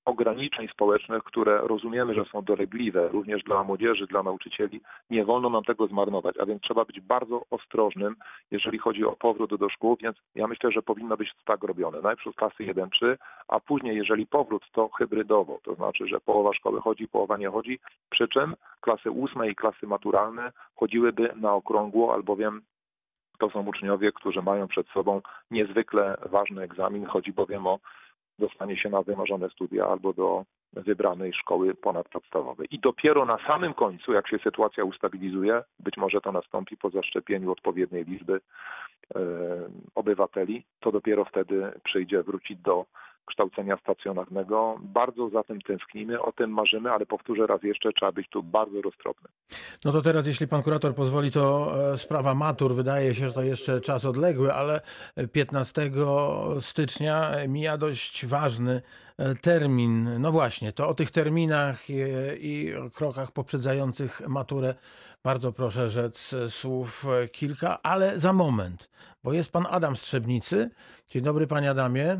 ograniczeń 0.08 0.68
społecznych, 0.68 1.24
które 1.24 1.62
rozumiemy, 1.62 2.14
że 2.14 2.26
są 2.26 2.42
dolegliwe 2.42 3.08
również 3.08 3.44
dla 3.44 3.64
młodzieży, 3.64 4.08
dla 4.08 4.24
nauczycieli. 4.24 4.82
Nie 5.10 5.26
wolno 5.26 5.50
nam 5.50 5.64
tego 5.64 5.88
zmarnować, 5.88 6.36
a 6.40 6.46
więc 6.46 6.62
trzeba 6.62 6.86
być 6.86 7.00
bardzo 7.02 7.42
ostrożnym, 7.50 8.16
jeżeli 8.52 8.78
chodzi 8.78 9.06
o 9.06 9.16
powrót 9.16 9.56
do 9.56 9.70
szkół, 9.70 9.98
więc 10.02 10.18
ja 10.36 10.48
myślę, 10.48 10.72
że 10.72 10.82
powinno 10.82 11.18
być 11.18 11.32
tak 11.46 11.64
robione. 11.64 12.02
Najpierw 12.02 12.36
klasy 12.36 12.64
1-3, 12.64 13.18
a 13.48 13.60
później, 13.60 13.98
jeżeli 13.98 14.28
powrót, 14.28 14.64
to 14.72 14.90
hybrydowo, 14.90 15.60
to 15.64 15.76
znaczy, 15.76 16.08
że 16.08 16.20
połowa 16.20 16.54
szkoły 16.54 16.82
chodzi, 16.82 17.08
połowa 17.08 17.38
nie 17.38 17.50
chodzi, 17.50 17.80
przy 18.10 18.28
czym 18.28 18.56
klasy 18.82 19.10
8 19.24 19.46
i 19.46 19.56
klasy 19.56 19.88
maturalne 19.88 20.52
chodziłyby 20.76 21.34
na 21.36 21.54
okrągło, 21.54 22.14
albowiem 22.14 22.62
to 23.38 23.50
są 23.50 23.68
uczniowie, 23.68 24.12
którzy 24.12 24.42
mają 24.42 24.68
przed 24.68 24.88
sobą 24.88 25.22
niezwykle 25.52 26.18
ważny 26.26 26.62
egzamin. 26.62 27.06
Chodzi 27.06 27.34
bowiem 27.34 27.68
o 27.68 27.80
dostanie 28.40 28.78
się 28.78 28.90
na 28.90 29.02
wymarzone 29.02 29.50
studia 29.50 29.88
albo 29.88 30.14
do 30.14 30.46
wybranej 30.74 31.34
szkoły 31.34 31.76
ponadpodstawowej. 31.76 32.68
I 32.72 32.80
dopiero 32.80 33.26
na 33.26 33.38
samym 33.48 33.74
końcu, 33.74 34.14
jak 34.14 34.28
się 34.28 34.40
sytuacja 34.40 34.84
ustabilizuje, 34.84 35.64
być 35.80 35.98
może 35.98 36.22
to 36.22 36.32
nastąpi 36.32 36.78
po 36.78 36.90
zaszczepieniu 36.90 37.52
odpowiedniej 37.52 38.06
liczby 38.06 38.40
e, 39.16 39.20
obywateli, 39.96 40.66
to 40.80 40.92
dopiero 40.92 41.26
wtedy 41.26 41.72
przyjdzie 41.84 42.24
wrócić 42.24 42.60
do 42.60 42.86
kształcenia 43.28 43.78
stacjonarnego. 43.78 44.78
Bardzo 44.82 45.30
za 45.30 45.44
tym 45.44 45.62
tęsknimy, 45.62 46.22
o 46.22 46.32
tym 46.32 46.50
marzymy, 46.50 46.92
ale 46.92 47.06
powtórzę 47.06 47.48
raz 47.48 47.64
jeszcze, 47.64 47.94
trzeba 47.94 48.12
być 48.12 48.30
tu 48.30 48.44
bardzo 48.44 48.82
roztropny. 48.82 49.30
No 49.86 49.92
to 49.92 50.02
teraz, 50.02 50.28
jeśli 50.28 50.48
pan 50.48 50.64
kurator 50.64 50.96
pozwoli, 50.96 51.32
to 51.32 51.74
e, 51.92 51.98
sprawa 51.98 52.36
matur. 52.36 52.74
Wydaje 52.74 53.14
się, 53.16 53.28
że 53.28 53.34
to 53.34 53.44
jeszcze 53.44 53.82
czas 53.82 54.06
odległy, 54.06 54.54
ale 54.54 54.82
15 55.32 55.92
stycznia 56.60 57.32
mija 57.48 57.78
dość 57.78 58.26
ważny 58.26 58.82
e, 59.18 59.36
termin. 59.36 60.10
No 60.20 60.32
właśnie, 60.32 60.72
to 60.72 60.88
o 60.88 60.94
tych 60.94 61.12
terminach 61.12 61.90
i, 61.90 61.96
i 62.42 62.74
krokach 62.96 63.32
poprzedzających 63.32 64.28
maturę 64.28 64.76
bardzo 65.24 65.52
proszę 65.52 65.90
rzec 65.90 66.36
słów 66.50 67.06
kilka, 67.32 67.78
ale 67.84 68.20
za 68.20 68.34
moment, 68.34 68.90
bo 69.24 69.34
jest 69.34 69.52
pan 69.52 69.64
Adam 69.70 69.96
Strzebnicy. 69.96 70.70
Dzień 71.08 71.24
dobry, 71.24 71.48
panie 71.48 71.70
Adamie. 71.70 72.18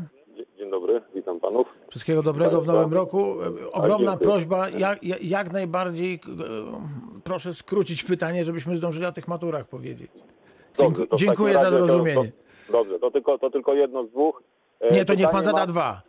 Dzień 0.58 0.70
dobry, 0.70 1.02
witam 1.14 1.40
panów. 1.40 1.77
Wszystkiego 1.90 2.22
dobrego 2.22 2.60
w 2.60 2.66
nowym 2.66 2.94
roku. 2.94 3.34
Ogromna 3.72 4.16
prośba, 4.16 4.68
jak, 4.68 4.98
jak 5.22 5.52
najbardziej 5.52 6.14
e, 6.14 6.18
proszę 7.24 7.54
skrócić 7.54 8.04
pytanie, 8.04 8.44
żebyśmy 8.44 8.76
zdążyli 8.76 9.06
o 9.06 9.12
tych 9.12 9.28
maturach 9.28 9.68
powiedzieć. 9.68 10.10
Dobrze, 10.78 11.04
Dziękuję 11.14 11.54
za 11.54 11.70
zrozumienie. 11.70 12.32
To, 12.66 12.72
dobrze, 12.72 12.98
to 12.98 13.10
tylko, 13.10 13.38
to 13.38 13.50
tylko 13.50 13.74
jedno 13.74 14.04
z 14.04 14.10
dwóch. 14.10 14.42
E, 14.80 14.94
Nie, 14.94 15.04
to 15.04 15.14
niech 15.14 15.30
pan 15.30 15.44
zada 15.44 15.58
ma- 15.58 15.66
dwa. 15.66 16.02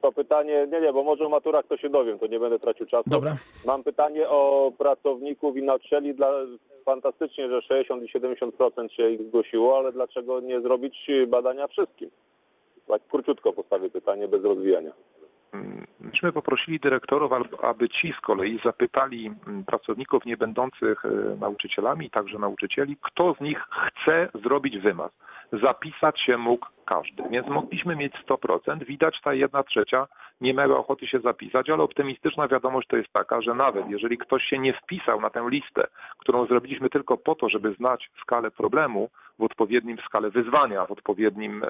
To 0.00 0.12
pytanie, 0.12 0.68
nie, 0.72 0.80
nie, 0.80 0.92
bo 0.92 1.02
może 1.02 1.26
o 1.26 1.28
maturach 1.28 1.66
to 1.66 1.76
się 1.76 1.90
dowiem, 1.90 2.18
to 2.18 2.26
nie 2.26 2.40
będę 2.40 2.58
tracił 2.58 2.86
czasu. 2.86 3.10
Dobra. 3.10 3.36
Mam 3.66 3.82
pytanie 3.84 4.28
o 4.28 4.72
pracowników 4.78 5.56
i 5.56 5.62
nauczycieli. 5.62 6.14
Dla, 6.14 6.28
fantastycznie, 6.84 7.48
że 7.48 7.62
60 7.62 8.02
i 8.02 8.18
70% 8.18 8.88
się 8.88 9.10
ich 9.10 9.22
zgłosiło, 9.22 9.78
ale 9.78 9.92
dlaczego 9.92 10.40
nie 10.40 10.60
zrobić 10.60 11.10
badania 11.28 11.66
wszystkim? 11.68 12.10
Tak 12.88 13.02
króciutko 13.10 13.52
postawię 13.52 13.90
pytanie, 13.90 14.28
bez 14.28 14.44
rozwijania. 14.44 14.92
Myśmy 16.00 16.32
poprosili 16.32 16.80
dyrektorów, 16.80 17.32
aby 17.62 17.88
ci 17.88 18.14
z 18.18 18.20
kolei 18.20 18.60
zapytali 18.64 19.32
mm, 19.46 19.64
pracowników 19.64 20.24
nie 20.24 20.36
będących 20.36 21.04
e, 21.04 21.08
nauczycielami, 21.40 22.10
także 22.10 22.38
nauczycieli, 22.38 22.96
kto 23.02 23.34
z 23.34 23.40
nich 23.40 23.64
chce 23.86 24.28
zrobić 24.44 24.78
wymaz. 24.78 25.10
Zapisać 25.62 26.20
się 26.20 26.38
mógł 26.38 26.66
każdy, 26.84 27.22
więc 27.30 27.48
mogliśmy 27.48 27.96
mieć 27.96 28.12
100%. 28.28 28.84
Widać, 28.84 29.20
ta 29.24 29.34
jedna 29.34 29.62
trzecia 29.62 30.06
nie 30.40 30.54
miała 30.54 30.78
ochoty 30.78 31.06
się 31.06 31.20
zapisać, 31.20 31.70
ale 31.70 31.82
optymistyczna 31.82 32.48
wiadomość 32.48 32.88
to 32.88 32.96
jest 32.96 33.12
taka, 33.12 33.42
że 33.42 33.54
nawet 33.54 33.90
jeżeli 33.90 34.18
ktoś 34.18 34.42
się 34.44 34.58
nie 34.58 34.72
wpisał 34.72 35.20
na 35.20 35.30
tę 35.30 35.46
listę, 35.48 35.86
którą 36.18 36.46
zrobiliśmy 36.46 36.90
tylko 36.90 37.16
po 37.16 37.34
to, 37.34 37.48
żeby 37.48 37.74
znać 37.74 38.10
skalę 38.22 38.50
problemu 38.50 39.08
w 39.38 39.42
odpowiednim 39.42 39.98
skalę 40.06 40.30
wyzwania, 40.30 40.86
w 40.86 40.90
odpowiednim 40.90 41.64
e, 41.64 41.68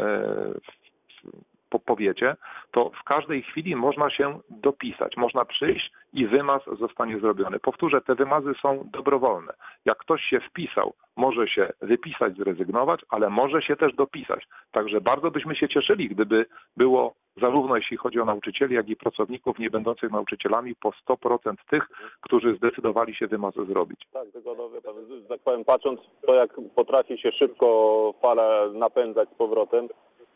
po 1.72 1.78
powiecie, 1.78 2.36
to 2.70 2.90
w 3.00 3.04
każdej 3.04 3.42
chwili 3.42 3.76
można 3.76 4.10
się 4.10 4.40
dopisać, 4.50 5.16
można 5.16 5.44
przyjść 5.44 5.92
i 6.12 6.26
wymaz 6.26 6.62
zostanie 6.78 7.18
zrobiony. 7.20 7.58
Powtórzę, 7.58 8.00
te 8.00 8.14
wymazy 8.14 8.52
są 8.62 8.88
dobrowolne. 8.92 9.52
Jak 9.84 9.98
ktoś 9.98 10.22
się 10.22 10.40
wpisał, 10.40 10.92
może 11.16 11.48
się 11.48 11.72
wypisać, 11.80 12.36
zrezygnować, 12.36 13.00
ale 13.08 13.30
może 13.30 13.62
się 13.62 13.76
też 13.76 13.94
dopisać. 13.94 14.48
Także 14.72 15.00
bardzo 15.00 15.30
byśmy 15.30 15.56
się 15.56 15.68
cieszyli, 15.68 16.08
gdyby 16.08 16.46
było 16.76 17.14
zarówno 17.36 17.76
jeśli 17.76 17.96
chodzi 17.96 18.20
o 18.20 18.24
nauczycieli, 18.24 18.74
jak 18.74 18.88
i 18.88 18.96
pracowników 18.96 19.58
nie 19.58 19.70
będących 19.70 20.10
nauczycielami 20.10 20.74
po 20.74 20.90
100% 20.90 21.54
tych, 21.70 21.88
którzy 22.20 22.56
zdecydowali 22.56 23.14
się 23.14 23.26
wymazy 23.26 23.64
zrobić. 23.64 24.00
Tak, 24.12 24.26
że 24.34 24.40
tak 25.28 25.40
powiem, 25.40 25.64
patrząc 25.64 26.00
to, 26.26 26.34
jak 26.34 26.50
potrafi 26.74 27.18
się 27.18 27.32
szybko 27.32 27.66
fala 28.22 28.68
napędzać 28.72 29.28
z 29.28 29.34
powrotem, 29.34 29.88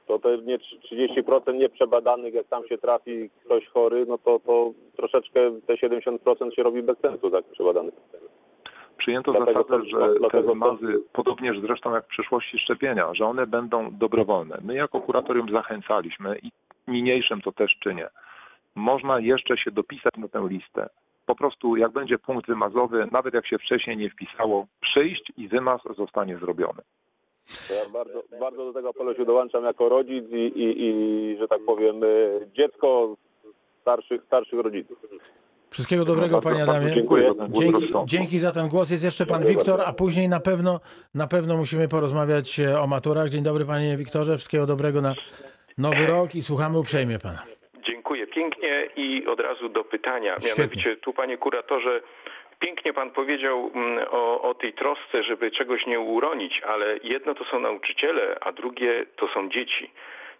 to 0.06 0.18
te 0.18 0.38
nie 0.38 0.58
30% 0.58 1.54
nieprzebadanych, 1.54 2.34
jak 2.34 2.46
tam 2.46 2.66
się 2.68 2.78
trafi 2.78 3.30
ktoś 3.44 3.66
chory, 3.66 4.06
no 4.08 4.18
to, 4.18 4.40
to 4.46 4.72
troszeczkę 4.96 5.40
te 5.66 5.74
70% 5.74 6.50
się 6.54 6.62
robi 6.62 6.82
bez 6.82 6.98
sensu 6.98 7.30
tak 7.30 7.44
przebadanych. 7.44 7.94
Przyjęto 8.98 9.32
Dlatego 9.32 9.62
zasadę, 9.62 9.78
to- 9.84 9.84
że 9.90 10.12
te 10.14 10.18
dlatego 10.18 10.42
to- 10.42 10.48
wymazy, 10.48 11.02
podobnież 11.12 11.60
zresztą 11.60 11.94
jak 11.94 12.04
w 12.04 12.08
przyszłości 12.08 12.58
szczepienia, 12.58 13.14
że 13.14 13.26
one 13.26 13.46
będą 13.46 13.88
dobrowolne. 13.90 14.58
My 14.64 14.74
jako 14.74 15.00
kuratorium 15.00 15.50
zachęcaliśmy 15.52 16.38
i 16.42 16.50
niniejszym 16.88 17.40
to 17.40 17.52
też 17.52 17.76
czynię. 17.82 18.08
Można 18.74 19.20
jeszcze 19.20 19.56
się 19.58 19.70
dopisać 19.70 20.12
na 20.16 20.28
tę 20.28 20.46
listę. 20.48 20.88
Po 21.26 21.34
prostu 21.34 21.76
jak 21.76 21.92
będzie 21.92 22.18
punkt 22.18 22.46
wymazowy, 22.46 23.08
nawet 23.12 23.34
jak 23.34 23.46
się 23.46 23.58
wcześniej 23.58 23.96
nie 23.96 24.10
wpisało, 24.10 24.66
przyjść 24.80 25.32
i 25.36 25.48
wymaz 25.48 25.80
zostanie 25.96 26.38
zrobiony. 26.38 26.82
Ja 27.70 27.90
bardzo, 27.92 28.22
bardzo 28.40 28.64
do 28.64 28.72
tego 28.72 28.88
apelu 28.88 29.14
się 29.14 29.24
dołączam 29.24 29.64
jako 29.64 29.88
rodzic 29.88 30.24
i, 30.30 30.36
i, 30.36 30.84
i 30.84 31.36
że 31.38 31.48
tak 31.48 31.60
powiem, 31.66 32.04
y, 32.04 32.48
dziecko 32.54 33.16
starszych, 33.80 34.22
starszych 34.26 34.60
rodziców. 34.60 34.98
Wszystkiego 35.70 36.04
dobrego, 36.04 36.40
panie 36.40 36.62
Adamie. 36.62 36.94
Dziękuję 36.94 37.28
za 37.28 37.34
ten 37.34 37.50
głos 37.50 37.64
Dzięki, 37.64 37.92
dzięki 38.04 38.38
za 38.38 38.52
ten 38.52 38.68
głos. 38.68 38.90
Jest 38.90 39.04
jeszcze 39.04 39.26
pan 39.26 39.44
Wiktor, 39.44 39.80
a 39.80 39.92
później 39.92 40.28
na 40.28 40.40
pewno, 40.40 40.80
na 41.14 41.26
pewno 41.26 41.56
musimy 41.56 41.88
porozmawiać 41.88 42.60
e, 42.60 42.80
o 42.80 42.86
maturach. 42.86 43.28
Dzień 43.28 43.42
dobry, 43.42 43.64
panie 43.64 43.96
Wiktorze. 43.96 44.36
Wszystkiego 44.36 44.66
dobrego 44.66 45.00
na 45.00 45.14
nowy 45.78 46.06
rok 46.06 46.34
i 46.34 46.42
słuchamy 46.42 46.78
uprzejmie 46.78 47.18
pana. 47.18 47.42
Dziękuję 47.88 48.26
pięknie 48.26 48.88
i 48.96 49.26
od 49.26 49.40
razu 49.40 49.68
do 49.68 49.84
pytania. 49.84 50.36
Świetnie. 50.40 50.54
Mianowicie 50.58 50.96
tu, 50.96 51.12
panie 51.12 51.38
kuratorze, 51.38 52.00
pięknie 52.58 52.92
pan 52.92 53.10
powiedział 53.10 53.70
mm, 53.74 54.04
o, 54.10 54.42
o 54.42 54.54
tej 54.54 54.72
trosce, 54.72 55.22
żeby 55.22 55.50
czegoś 55.50 55.86
nie 55.86 56.00
uronić, 56.00 56.60
ale 56.62 56.98
jedno 57.02 57.34
to 57.34 57.44
są 57.44 57.60
nauczyciele, 57.60 58.36
a 58.40 58.52
drugie 58.52 59.06
to 59.16 59.28
są 59.28 59.48
dzieci. 59.48 59.90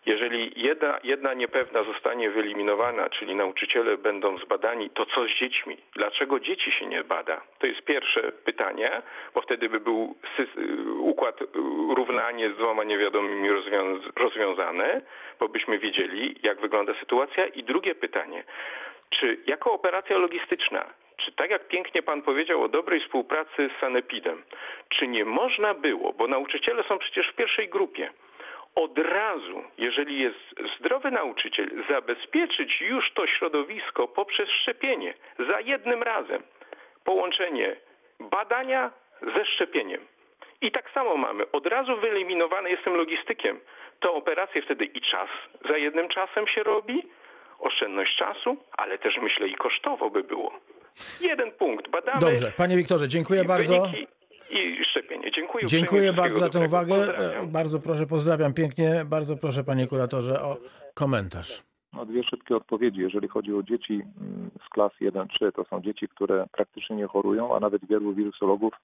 Jeżeli 0.07 0.53
jedna, 0.57 0.99
jedna 1.05 1.35
niepewna 1.35 1.83
zostanie 1.83 2.31
wyeliminowana, 2.31 3.11
czyli 3.11 3.35
nauczyciele 3.35 3.97
będą 3.99 4.39
zbadani, 4.39 4.91
to 4.91 5.07
co 5.07 5.25
z 5.25 5.29
dziećmi? 5.31 5.77
Dlaczego 5.95 6.41
dzieci 6.41 6.73
się 6.73 6.87
nie 6.87 7.05
bada? 7.05 7.41
To 7.59 7.67
jest 7.67 7.83
pierwsze 7.83 8.33
pytanie, 8.33 9.03
bo 9.35 9.41
wtedy 9.41 9.69
by 9.69 9.81
był 9.81 10.17
sys- 10.39 10.61
układ 10.99 11.43
y, 11.43 11.47
równanie 11.97 12.51
z 12.51 12.57
dwoma 12.57 12.85
niewiadomymi 12.85 13.49
rozwią- 13.51 14.01
rozwiązane, 14.17 15.03
bo 15.41 15.49
byśmy 15.49 15.79
wiedzieli, 15.79 16.35
jak 16.43 16.61
wygląda 16.61 16.95
sytuacja. 17.01 17.47
I 17.47 17.63
drugie 17.63 17.95
pytanie, 17.95 18.45
czy 19.11 19.39
jako 19.47 19.73
operacja 19.73 20.19
logistyczna, 20.19 20.87
czy 21.17 21.33
tak 21.33 21.51
jak 21.51 21.69
pięknie 21.69 22.03
pan 22.03 22.23
powiedział 22.23 22.63
o 22.63 22.69
dobrej 22.69 23.01
współpracy 23.01 23.71
z 23.77 23.81
Sanepidem, 23.81 24.43
czy 24.89 25.09
nie 25.09 25.25
można 25.25 25.75
było, 25.75 26.13
bo 26.13 26.27
nauczyciele 26.27 26.85
są 26.85 26.99
przecież 26.99 27.29
w 27.29 27.35
pierwszej 27.35 27.69
grupie, 27.69 28.11
od 28.77 28.99
razu, 28.99 29.63
jeżeli 29.79 30.21
jest 30.21 30.55
zdrowy 30.79 31.11
nauczyciel, 31.11 31.71
zabezpieczyć 31.89 32.81
już 32.81 33.13
to 33.13 33.27
środowisko 33.27 34.09
poprzez 34.09 34.51
szczepienie 34.51 35.15
za 35.39 35.61
jednym 35.61 36.03
razem. 36.03 36.43
Połączenie 37.05 37.77
badania 38.21 38.91
ze 39.35 39.45
szczepieniem. 39.45 40.01
I 40.61 40.71
tak 40.71 40.91
samo 40.91 41.17
mamy, 41.17 41.51
od 41.51 41.67
razu 41.67 41.97
wyeliminowane, 41.97 42.71
jestem 42.71 42.97
logistykiem, 42.97 43.61
to 44.01 44.15
operacje 44.15 44.63
wtedy 44.63 44.85
i 44.85 45.01
czas 45.01 45.29
za 45.69 45.77
jednym 45.77 46.09
czasem 46.09 46.47
się 46.47 46.63
robi, 46.63 47.03
oszczędność 47.59 48.17
czasu, 48.17 48.57
ale 48.77 48.99
też 48.99 49.19
myślę 49.19 49.49
i 49.49 49.55
kosztowo 49.55 50.11
by 50.11 50.23
było. 50.23 50.53
Jeden 51.21 51.53
punkt, 51.53 51.91
badamy 51.91 52.21
Dobrze, 52.21 52.53
panie 52.57 52.77
Wiktorze, 52.77 53.09
dziękuję 53.09 53.43
i 53.43 53.47
bardzo. 53.47 53.87
i 54.51 54.85
szczepienie. 54.85 55.31
Dziękuję. 55.31 55.67
Dziękuję 55.67 56.13
bardzo 56.13 56.41
za 56.41 56.49
tę 56.49 56.67
uwagę. 56.67 56.95
Pozdrawiam. 56.95 57.49
Bardzo 57.49 57.81
proszę, 57.81 58.07
pozdrawiam 58.07 58.55
pięknie. 58.55 59.05
Bardzo 59.05 59.37
proszę, 59.37 59.65
panie 59.65 59.87
kuratorze, 59.87 60.43
o 60.43 60.57
komentarz. 60.95 61.63
No, 61.93 62.07
dwie 62.07 62.23
szybkie 62.23 62.57
odpowiedzi. 62.57 63.01
Jeżeli 63.01 63.29
chodzi 63.29 63.55
o 63.55 63.63
dzieci 63.63 63.93
mm, 63.93 64.51
z 64.67 64.69
klas 64.69 64.93
1-3, 65.01 65.53
to 65.53 65.65
są 65.65 65.83
dzieci, 65.83 66.09
które 66.09 66.47
praktycznie 66.53 66.97
nie 66.97 67.07
chorują, 67.07 67.57
a 67.57 67.61
nawet 67.61 67.87
wielu 67.87 68.15
wirusologów 68.15 68.75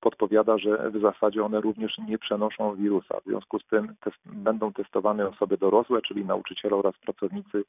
podpowiada, 0.00 0.58
że 0.58 0.90
w 0.90 1.00
zasadzie 1.00 1.44
one 1.44 1.60
również 1.60 1.98
nie 1.98 2.18
przenoszą 2.18 2.74
wirusa. 2.74 3.20
W 3.20 3.24
związku 3.24 3.58
z 3.58 3.66
tym 3.66 3.94
test, 4.00 4.16
będą 4.24 4.72
testowane 4.72 5.28
osoby 5.28 5.56
dorosłe, 5.56 6.02
czyli 6.02 6.24
nauczyciele 6.24 6.76
oraz 6.76 6.94
pracownicy 6.98 7.64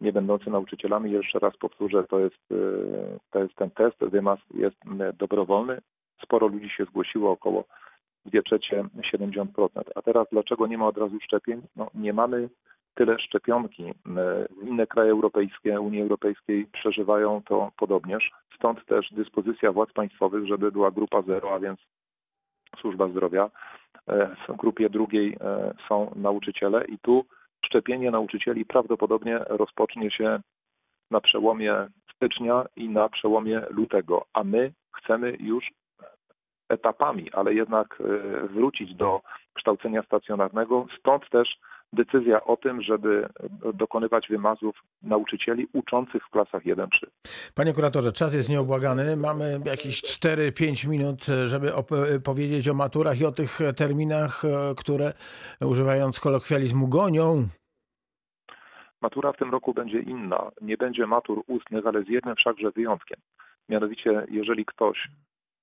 nie 0.00 0.12
będący 0.12 0.50
nauczycielami. 0.50 1.10
Jeszcze 1.10 1.38
raz 1.38 1.56
powtórzę, 1.56 2.04
to 2.04 2.18
jest, 2.18 2.52
e, 2.52 2.56
to 3.30 3.42
jest 3.42 3.54
ten 3.54 3.70
test, 3.70 3.96
wymaz 4.00 4.38
jest 4.54 4.76
dobrowolny. 5.18 5.80
Sporo 6.22 6.46
ludzi 6.46 6.70
się 6.70 6.84
zgłosiło, 6.84 7.30
około 7.30 7.64
2 8.26 8.42
trzecie, 8.42 8.84
70%. 9.12 9.90
A 9.94 10.02
teraz 10.02 10.26
dlaczego 10.32 10.66
nie 10.66 10.78
ma 10.78 10.86
od 10.86 10.98
razu 10.98 11.20
szczepień? 11.20 11.62
No, 11.76 11.90
nie 11.94 12.12
mamy 12.12 12.48
tyle 12.96 13.18
szczepionki. 13.18 13.84
E, 13.84 13.92
Inne 14.62 14.86
kraje 14.86 15.10
europejskie, 15.10 15.80
Unii 15.80 16.02
Europejskiej 16.02 16.66
przeżywają 16.72 17.42
to 17.42 17.72
podobnież. 17.76 18.30
Stąd 18.56 18.84
też 18.86 19.08
dyspozycja 19.12 19.72
władz 19.72 19.92
państwowych, 19.92 20.46
żeby 20.46 20.72
była 20.72 20.90
grupa 20.90 21.22
zero, 21.22 21.54
a 21.54 21.58
więc 21.58 21.80
służba 22.80 23.08
zdrowia. 23.08 23.50
E, 24.08 24.36
W 24.48 24.56
grupie 24.56 24.90
drugiej 24.90 25.36
e, 25.40 25.74
są 25.88 26.12
nauczyciele 26.16 26.84
i 26.84 26.98
tu 26.98 27.24
szczepienie 27.66 28.10
nauczycieli 28.10 28.64
prawdopodobnie 28.64 29.38
rozpocznie 29.38 30.10
się 30.10 30.40
na 31.10 31.20
przełomie 31.20 31.86
stycznia 32.14 32.64
i 32.76 32.88
na 32.88 33.08
przełomie 33.08 33.62
lutego, 33.70 34.24
a 34.32 34.44
my 34.44 34.72
chcemy 34.96 35.36
już 35.40 35.70
etapami, 36.68 37.32
ale 37.32 37.54
jednak 37.54 38.02
wrócić 38.50 38.94
do 38.94 39.20
kształcenia 39.54 40.02
stacjonarnego. 40.02 40.86
Stąd 40.98 41.30
też 41.30 41.58
decyzja 41.92 42.44
o 42.44 42.56
tym, 42.56 42.82
żeby 42.82 43.28
dokonywać 43.74 44.28
wymazów 44.28 44.76
nauczycieli 45.02 45.66
uczących 45.72 46.22
w 46.24 46.30
klasach 46.30 46.62
1-3. 46.62 46.88
Panie 47.54 47.72
kuratorze, 47.72 48.12
czas 48.12 48.34
jest 48.34 48.48
nieobłagany. 48.48 49.16
Mamy 49.16 49.60
jakieś 49.64 50.02
4-5 50.02 50.88
minut, 50.88 51.24
żeby 51.44 51.72
powiedzieć 52.24 52.68
o 52.68 52.74
maturach 52.74 53.20
i 53.20 53.24
o 53.24 53.32
tych 53.32 53.58
terminach, 53.76 54.44
e, 54.44 54.74
które 54.74 55.12
używając 55.60 56.20
kolokwializmu 56.20 56.88
gonią. 56.88 57.48
Matura 59.02 59.32
w 59.32 59.36
tym 59.36 59.50
roku 59.50 59.74
będzie 59.74 60.00
inna. 60.00 60.50
Nie 60.60 60.76
będzie 60.76 61.06
matur 61.06 61.42
ustnych, 61.46 61.86
ale 61.86 62.02
z 62.02 62.08
jednym 62.08 62.36
wszakże 62.36 62.70
wyjątkiem. 62.70 63.18
Mianowicie, 63.68 64.26
jeżeli 64.30 64.64
ktoś, 64.64 65.08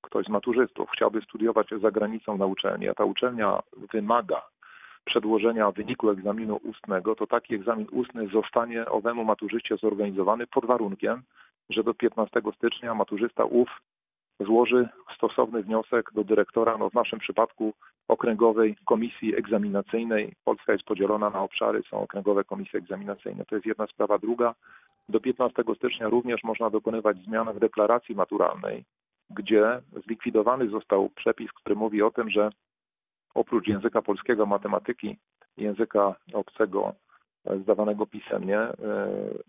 ktoś 0.01 0.25
z 0.25 0.29
maturzystów 0.29 0.89
chciałby 0.93 1.21
studiować 1.21 1.67
za 1.81 1.91
granicą 1.91 2.37
na 2.37 2.45
uczelni, 2.45 2.89
a 2.89 2.93
ta 2.93 3.05
uczelnia 3.05 3.59
wymaga 3.93 4.41
przedłożenia 5.05 5.71
wyniku 5.71 6.09
egzaminu 6.09 6.59
ustnego, 6.63 7.15
to 7.15 7.27
taki 7.27 7.55
egzamin 7.55 7.87
ustny 7.91 8.27
zostanie 8.27 8.85
owemu 8.85 9.23
maturzyście 9.25 9.77
zorganizowany 9.77 10.47
pod 10.47 10.65
warunkiem, 10.65 11.21
że 11.69 11.83
do 11.83 11.93
15 11.93 12.41
stycznia 12.57 12.93
maturzysta 12.93 13.45
ów 13.45 13.69
złoży 14.39 14.89
stosowny 15.15 15.63
wniosek 15.63 16.11
do 16.13 16.23
dyrektora, 16.23 16.77
no 16.77 16.89
w 16.89 16.93
naszym 16.93 17.19
przypadku 17.19 17.73
Okręgowej 18.07 18.75
Komisji 18.85 19.35
Egzaminacyjnej. 19.35 20.33
Polska 20.45 20.73
jest 20.73 20.85
podzielona 20.85 21.29
na 21.29 21.41
obszary, 21.41 21.83
są 21.89 21.97
okręgowe 21.97 22.43
komisje 22.43 22.79
egzaminacyjne. 22.79 23.45
To 23.45 23.55
jest 23.55 23.67
jedna 23.67 23.87
sprawa. 23.87 24.17
Druga, 24.17 24.53
do 25.09 25.19
15 25.19 25.63
stycznia 25.75 26.09
również 26.09 26.43
można 26.43 26.69
dokonywać 26.69 27.17
zmian 27.17 27.53
w 27.53 27.59
deklaracji 27.59 28.15
maturalnej, 28.15 28.83
gdzie 29.29 29.81
zlikwidowany 30.05 30.69
został 30.69 31.09
przepis, 31.09 31.51
który 31.51 31.75
mówi 31.75 32.01
o 32.01 32.11
tym, 32.11 32.29
że 32.29 32.49
oprócz 33.33 33.67
języka 33.67 34.01
polskiego, 34.01 34.45
matematyki, 34.45 35.17
języka 35.57 36.15
obcego 36.33 36.93
e, 37.45 37.57
zdawanego 37.59 38.05
pisemnie, 38.05 38.59
e, 38.59 38.73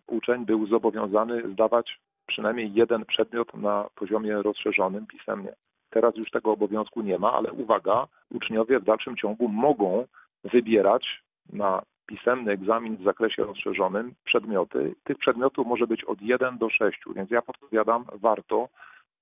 uczeń 0.07 0.47
był 0.47 0.67
zobowiązany 0.67 1.53
zdawać 1.53 2.01
przynajmniej 2.27 2.75
jeden 2.75 3.05
przedmiot 3.05 3.55
na 3.55 3.89
poziomie 3.95 4.43
rozszerzonym 4.43 5.07
pisemnie. 5.07 5.53
Teraz 5.91 6.17
już 6.17 6.31
tego 6.31 6.53
obowiązku 6.53 7.03
nie 7.03 7.19
ma, 7.19 7.33
ale 7.33 7.53
uwaga, 7.53 8.07
uczniowie 8.31 8.81
w 8.81 8.85
dalszym 8.85 9.17
ciągu 9.17 9.49
mogą 9.49 10.07
wybierać 10.45 11.23
na 11.53 11.83
pisemny 12.07 12.53
egzamin 12.53 12.97
w 12.97 13.05
zakresie 13.05 13.45
rozszerzonym 13.45 14.15
przedmioty. 14.25 14.95
Tych 15.05 15.19
przedmiotów 15.19 15.67
może 15.67 15.87
być 15.87 16.05
od 16.05 16.23
1 16.23 16.59
do 16.59 16.71
6, 16.71 16.99
więc 17.17 17.31
ja 17.31 17.43
podpowiadam, 17.43 18.05
warto 18.15 18.69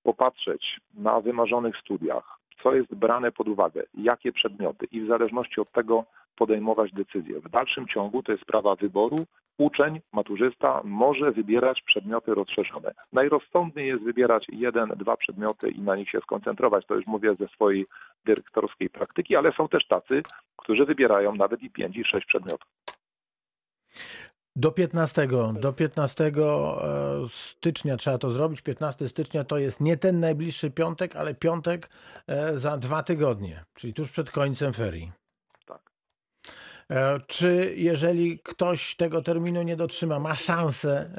popatrzeć 0.02 0.80
na 0.94 1.20
wymarzonych 1.20 1.76
studiach, 1.76 2.38
co 2.62 2.74
jest 2.74 2.94
brane 2.94 3.32
pod 3.32 3.48
uwagę, 3.48 3.82
jakie 3.94 4.32
przedmioty 4.32 4.86
i 4.92 5.00
w 5.00 5.08
zależności 5.08 5.60
od 5.60 5.72
tego 5.72 6.04
podejmować 6.36 6.92
decyzje. 6.92 7.40
W 7.40 7.48
dalszym 7.48 7.88
ciągu 7.88 8.22
to 8.22 8.32
jest 8.32 8.44
sprawa 8.44 8.74
wyboru. 8.76 9.16
Uczeń, 9.58 10.00
maturzysta 10.12 10.80
może 10.84 11.32
wybierać 11.32 11.82
przedmioty 11.82 12.34
rozszerzone. 12.34 12.94
Najrozsądniej 13.12 13.88
jest 13.88 14.02
wybierać 14.02 14.46
jeden, 14.52 14.88
dwa 14.88 15.16
przedmioty 15.16 15.70
i 15.70 15.80
na 15.80 15.96
nich 15.96 16.10
się 16.10 16.20
skoncentrować. 16.20 16.86
To 16.86 16.94
już 16.94 17.06
mówię 17.06 17.34
ze 17.34 17.48
swojej 17.48 17.86
dyrektorskiej 18.24 18.90
praktyki, 18.90 19.36
ale 19.36 19.52
są 19.52 19.68
też 19.68 19.86
tacy, 19.86 20.22
którzy 20.56 20.84
wybierają 20.84 21.34
nawet 21.34 21.62
i 21.62 21.70
pięć, 21.70 21.96
i 21.96 22.04
sześć 22.04 22.26
przedmiotów. 22.26 22.68
Do 24.56 24.72
15, 24.72 25.28
do 25.60 25.72
15 25.72 26.24
e, 26.24 26.32
stycznia 27.28 27.96
trzeba 27.96 28.18
to 28.18 28.30
zrobić. 28.30 28.62
15 28.62 29.08
stycznia 29.08 29.44
to 29.44 29.58
jest 29.58 29.80
nie 29.80 29.96
ten 29.96 30.20
najbliższy 30.20 30.70
piątek, 30.70 31.16
ale 31.16 31.34
piątek 31.34 31.90
e, 32.26 32.58
za 32.58 32.76
dwa 32.76 33.02
tygodnie, 33.02 33.64
czyli 33.74 33.94
tuż 33.94 34.10
przed 34.10 34.30
końcem 34.30 34.72
ferii. 34.72 35.12
Tak. 35.66 35.90
E, 36.90 37.20
czy 37.26 37.74
jeżeli 37.76 38.38
ktoś 38.38 38.96
tego 38.96 39.22
terminu 39.22 39.62
nie 39.62 39.76
dotrzyma, 39.76 40.18
ma 40.18 40.34
szansę 40.34 41.10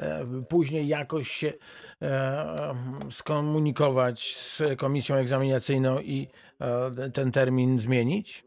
później 0.48 0.88
jakoś 0.88 1.30
się 1.30 1.52
skomunikować 3.10 4.36
z 4.36 4.62
komisją 4.78 5.16
egzaminacyjną 5.16 6.00
i 6.00 6.28
ten 7.12 7.32
termin 7.32 7.80
zmienić? 7.80 8.44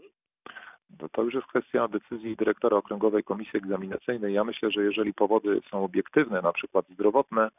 To, 0.97 1.09
to 1.09 1.23
już 1.23 1.33
jest 1.33 1.47
kwestia 1.47 1.87
decyzji 1.87 2.35
dyrektora 2.35 2.77
Okręgowej 2.77 3.23
Komisji 3.23 3.57
Egzaminacyjnej. 3.57 4.33
Ja 4.33 4.43
myślę, 4.43 4.71
że 4.71 4.83
jeżeli 4.83 5.13
powody 5.13 5.61
są 5.71 5.83
obiektywne, 5.83 6.41
na 6.41 6.53
przykład 6.53 6.85
zdrowotne, 6.89 7.49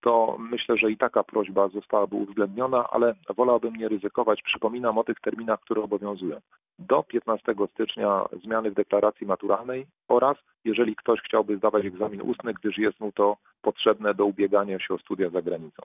to 0.00 0.36
myślę, 0.38 0.76
że 0.76 0.90
i 0.90 0.96
taka 0.96 1.24
prośba 1.24 1.68
zostałaby 1.68 2.16
uwzględniona, 2.16 2.90
ale 2.90 3.14
wolałbym 3.36 3.76
nie 3.76 3.88
ryzykować. 3.88 4.42
Przypominam 4.42 4.98
o 4.98 5.04
tych 5.04 5.20
terminach, 5.20 5.60
które 5.60 5.82
obowiązują. 5.82 6.40
Do 6.78 7.02
15 7.02 7.54
stycznia 7.72 8.24
zmiany 8.42 8.70
w 8.70 8.74
deklaracji 8.74 9.26
maturalnej 9.26 9.86
oraz 10.08 10.36
jeżeli 10.64 10.96
ktoś 10.96 11.20
chciałby 11.20 11.56
zdawać 11.56 11.84
egzamin 11.84 12.22
ustny, 12.22 12.54
gdyż 12.54 12.78
jest 12.78 13.00
mu 13.00 13.12
to 13.12 13.36
potrzebne 13.62 14.14
do 14.14 14.26
ubiegania 14.26 14.78
się 14.78 14.94
o 14.94 14.98
studia 14.98 15.30
za 15.30 15.42
granicą. 15.42 15.82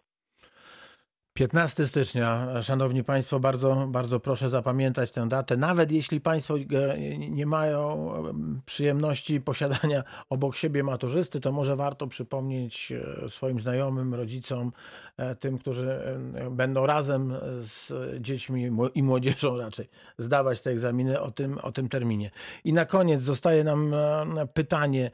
15 1.41 1.87
stycznia, 1.87 2.47
Szanowni 2.61 3.03
Państwo, 3.03 3.39
bardzo, 3.39 3.87
bardzo 3.87 4.19
proszę 4.19 4.49
zapamiętać 4.49 5.11
tę 5.11 5.27
datę. 5.27 5.57
Nawet 5.57 5.91
jeśli 5.91 6.21
Państwo 6.21 6.55
e, 6.57 6.97
nie 7.17 7.45
mają 7.45 8.13
przyjemności 8.65 9.41
posiadania 9.41 10.03
obok 10.29 10.55
siebie 10.55 10.83
maturzysty, 10.83 11.39
to 11.39 11.51
może 11.51 11.75
warto 11.75 12.07
przypomnieć 12.07 12.93
e, 13.25 13.29
swoim 13.29 13.61
znajomym, 13.61 14.13
rodzicom, 14.13 14.71
e, 15.17 15.35
tym, 15.35 15.57
którzy 15.57 15.99
będą 16.51 16.85
razem 16.85 17.33
z 17.59 17.93
dziećmi 18.21 18.69
i 18.95 19.03
młodzieżą 19.03 19.57
raczej 19.65 19.89
zdawać 20.17 20.61
te 20.61 20.69
egzaminy 20.69 21.21
o 21.21 21.31
tym, 21.31 21.57
o 21.57 21.71
tym 21.71 21.89
terminie. 21.89 22.31
I 22.63 22.73
na 22.73 22.85
koniec 22.85 23.21
zostaje 23.21 23.63
nam 23.63 23.95
pytanie 24.53 25.11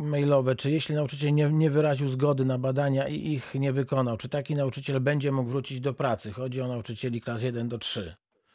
mailowe, 0.00 0.56
czy 0.56 0.70
jeśli 0.70 0.94
nauczyciel 0.94 1.34
nie, 1.34 1.50
nie 1.50 1.70
wyraził 1.70 2.08
zgody 2.08 2.44
na 2.44 2.58
badania 2.58 3.08
i 3.08 3.32
ich 3.32 3.54
nie 3.54 3.72
wykonał, 3.72 4.16
czy 4.16 4.28
taki 4.28 4.54
nauczyciel 4.54 5.00
będzie 5.00 5.25
będzie 5.26 5.36
mógł 5.36 5.50
wrócić 5.50 5.80
do 5.80 5.94
pracy. 5.94 6.32
Chodzi 6.32 6.60
o 6.62 6.68
nauczycieli 6.68 7.20
klas 7.20 7.42
1 7.42 7.68
do 7.68 7.78
3. 7.78 8.14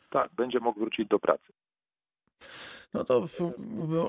Tak, 0.10 0.30
będzie 0.34 0.60
mógł 0.60 0.80
wrócić 0.80 1.08
do 1.08 1.20
pracy. 1.20 1.54
No 2.94 3.04
to 3.04 3.26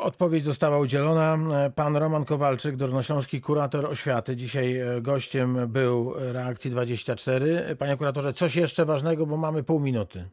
odpowiedź 0.01 0.45
została 0.45 0.79
udzielona. 0.79 1.39
Pan 1.77 1.97
Roman 1.97 2.25
Kowalczyk, 2.25 2.77
Dolnośląski 2.77 3.41
kurator 3.41 3.87
oświaty. 3.87 4.37
Dzisiaj 4.37 4.77
e, 4.77 5.01
gościem 5.01 5.57
był 5.69 6.15
Reakcji 6.33 6.71
24. 6.71 7.77
Panie 7.79 7.97
kuratorze, 7.97 8.33
coś 8.33 8.57
jeszcze 8.57 8.85
ważnego, 8.85 9.27
bo 9.27 9.37
mamy 9.37 9.63
pół 9.63 9.81
minuty. 9.81 10.25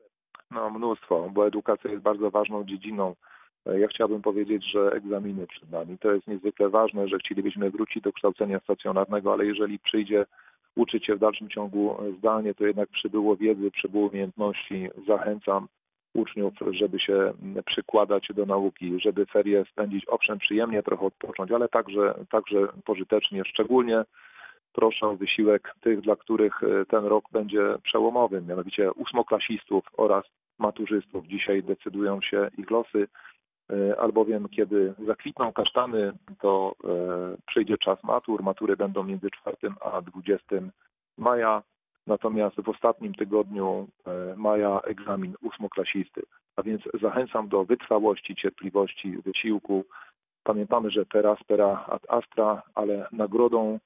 No 0.52 0.70
mnóstwo, 0.70 1.30
bo 1.34 1.48
edukacja 1.48 1.92
jest 1.92 2.04
bardzo 2.04 2.32
ważną 2.32 2.64
dziedziną. 2.64 3.16
E, 3.66 3.80
ja 3.80 3.88
chciałbym 3.88 4.22
powiedzieć, 4.22 4.72
że 4.72 4.92
egzaminy 4.92 5.48
przed 5.48 5.72
nami 5.72 5.98
to 5.98 6.12
jest 6.12 6.28
niezwykle 6.28 6.70
ważne, 6.70 7.08
że 7.08 7.18
chcielibyśmy 7.18 7.72
wrócić 7.72 8.04
do 8.04 8.14
kształcenia 8.14 8.60
stacjonarnego, 8.60 9.34
ale 9.34 9.46
jeżeli 9.46 9.80
przyjdzie 9.80 10.26
uczyć 10.80 11.06
się 11.06 11.16
w 11.16 11.20
dalszym 11.20 11.50
ciągu 11.50 11.98
zdalnie, 12.18 12.54
to 12.54 12.66
jednak 12.66 12.90
przybyło 12.90 13.36
wiedzy, 13.36 13.72
przybyło 13.72 14.08
umiejętności. 14.08 14.90
Zachęcam 15.08 15.68
uczniów, 16.14 16.54
żeby 16.72 17.00
się 17.00 17.34
przykładać 17.66 18.28
do 18.36 18.46
nauki, 18.46 19.00
żeby 19.00 19.26
ferie 19.26 19.66
spędzić, 19.72 20.06
owszem, 20.08 20.40
przyjemnie 20.40 20.84
trochę 20.84 21.06
odpocząć, 21.06 21.52
ale 21.52 21.70
także, 21.70 22.14
także 22.32 22.68
pożytecznie, 22.86 23.44
szczególnie 23.46 24.04
proszę 24.74 25.08
o 25.08 25.16
wysiłek 25.16 25.76
tych, 25.82 26.02
dla 26.02 26.16
których 26.16 26.62
ten 26.90 27.06
rok 27.06 27.26
będzie 27.32 27.62
przełomowy, 27.84 28.42
mianowicie 28.42 28.92
ósmoklasistów 28.92 29.84
oraz 29.98 30.26
maturzystów. 30.60 31.28
Dzisiaj 31.28 31.64
decydują 31.64 32.22
się 32.22 32.50
ich 32.58 32.72
losy. 32.72 33.08
E, 33.74 34.00
albowiem 34.00 34.50
kiedy 34.50 34.94
zakwitną 35.08 35.54
kasztany, 35.54 36.14
to 36.42 36.76
e, 36.84 36.88
przyjdzie 37.48 37.78
czas 37.78 38.04
matur. 38.04 38.44
Matury 38.44 38.78
będą 38.78 39.04
między 39.04 39.30
4 39.32 39.58
a 39.82 40.02
20 40.02 40.46
maja, 41.18 41.64
natomiast 42.08 42.62
w 42.62 42.70
ostatnim 42.70 43.14
tygodniu 43.14 43.88
e, 44.08 44.36
maja 44.38 44.82
egzamin 44.82 45.36
ósmoklasisty. 45.42 46.22
A 46.56 46.64
więc 46.64 46.82
zachęcam 47.02 47.48
do 47.48 47.66
wytrwałości, 47.66 48.36
cierpliwości, 48.36 49.18
wysiłku. 49.26 49.86
Pamiętamy, 50.44 50.92
że 50.92 51.06
pera 51.48 51.86
ad 51.88 52.02
astra, 52.10 52.62
ale 52.76 53.08
nagrodą 53.12 53.80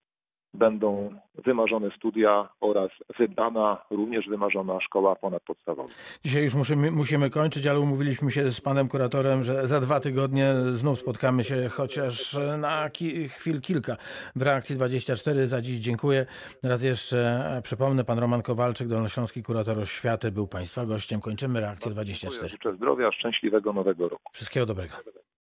będą 0.54 1.14
wymarzone 1.46 1.92
studia 1.98 2.50
oraz 2.62 2.90
wybrana, 3.20 3.86
również 3.90 4.28
wymarzona 4.28 4.82
szkoła 4.82 5.16
ponadpodstawowa. 5.16 5.90
Dzisiaj 6.26 6.44
już 6.44 6.56
musimy, 6.56 6.92
musimy 6.92 7.30
kończyć, 7.30 7.68
ale 7.68 7.80
umówiliśmy 7.80 8.32
się 8.32 8.50
z 8.52 8.62
panem 8.62 8.88
kuratorem, 8.88 9.44
że 9.44 9.68
za 9.68 9.80
dwa 9.80 10.00
tygodnie 10.00 10.54
znów 10.72 11.00
spotkamy 11.00 11.44
się 11.44 11.70
chociaż 11.70 12.38
na 12.58 12.90
ki 12.90 13.28
chwil 13.30 13.62
kilka 13.62 13.98
w 14.36 14.42
reakcji 14.42 14.76
24. 14.76 15.48
Za 15.48 15.62
dziś 15.62 15.80
dziękuję. 15.80 16.26
Raz 16.64 16.84
jeszcze 16.84 17.44
przypomnę, 17.64 18.04
pan 18.04 18.20
Roman 18.20 18.42
Kowalczyk, 18.42 18.88
Dolnośląski 18.88 19.44
kurator 19.44 19.80
oświaty 19.80 20.32
był 20.32 20.48
państwa 20.48 20.86
gościem. 20.86 21.22
Kończymy 21.22 21.60
reakcję 21.60 21.92
24. 21.92 22.50
Życzę 22.50 22.76
zdrowia, 22.76 23.12
szczęśliwego 23.12 23.74
nowego 23.74 24.10
roku. 24.10 24.32
Wszystkiego 24.34 24.66
dobrego. 24.66 24.94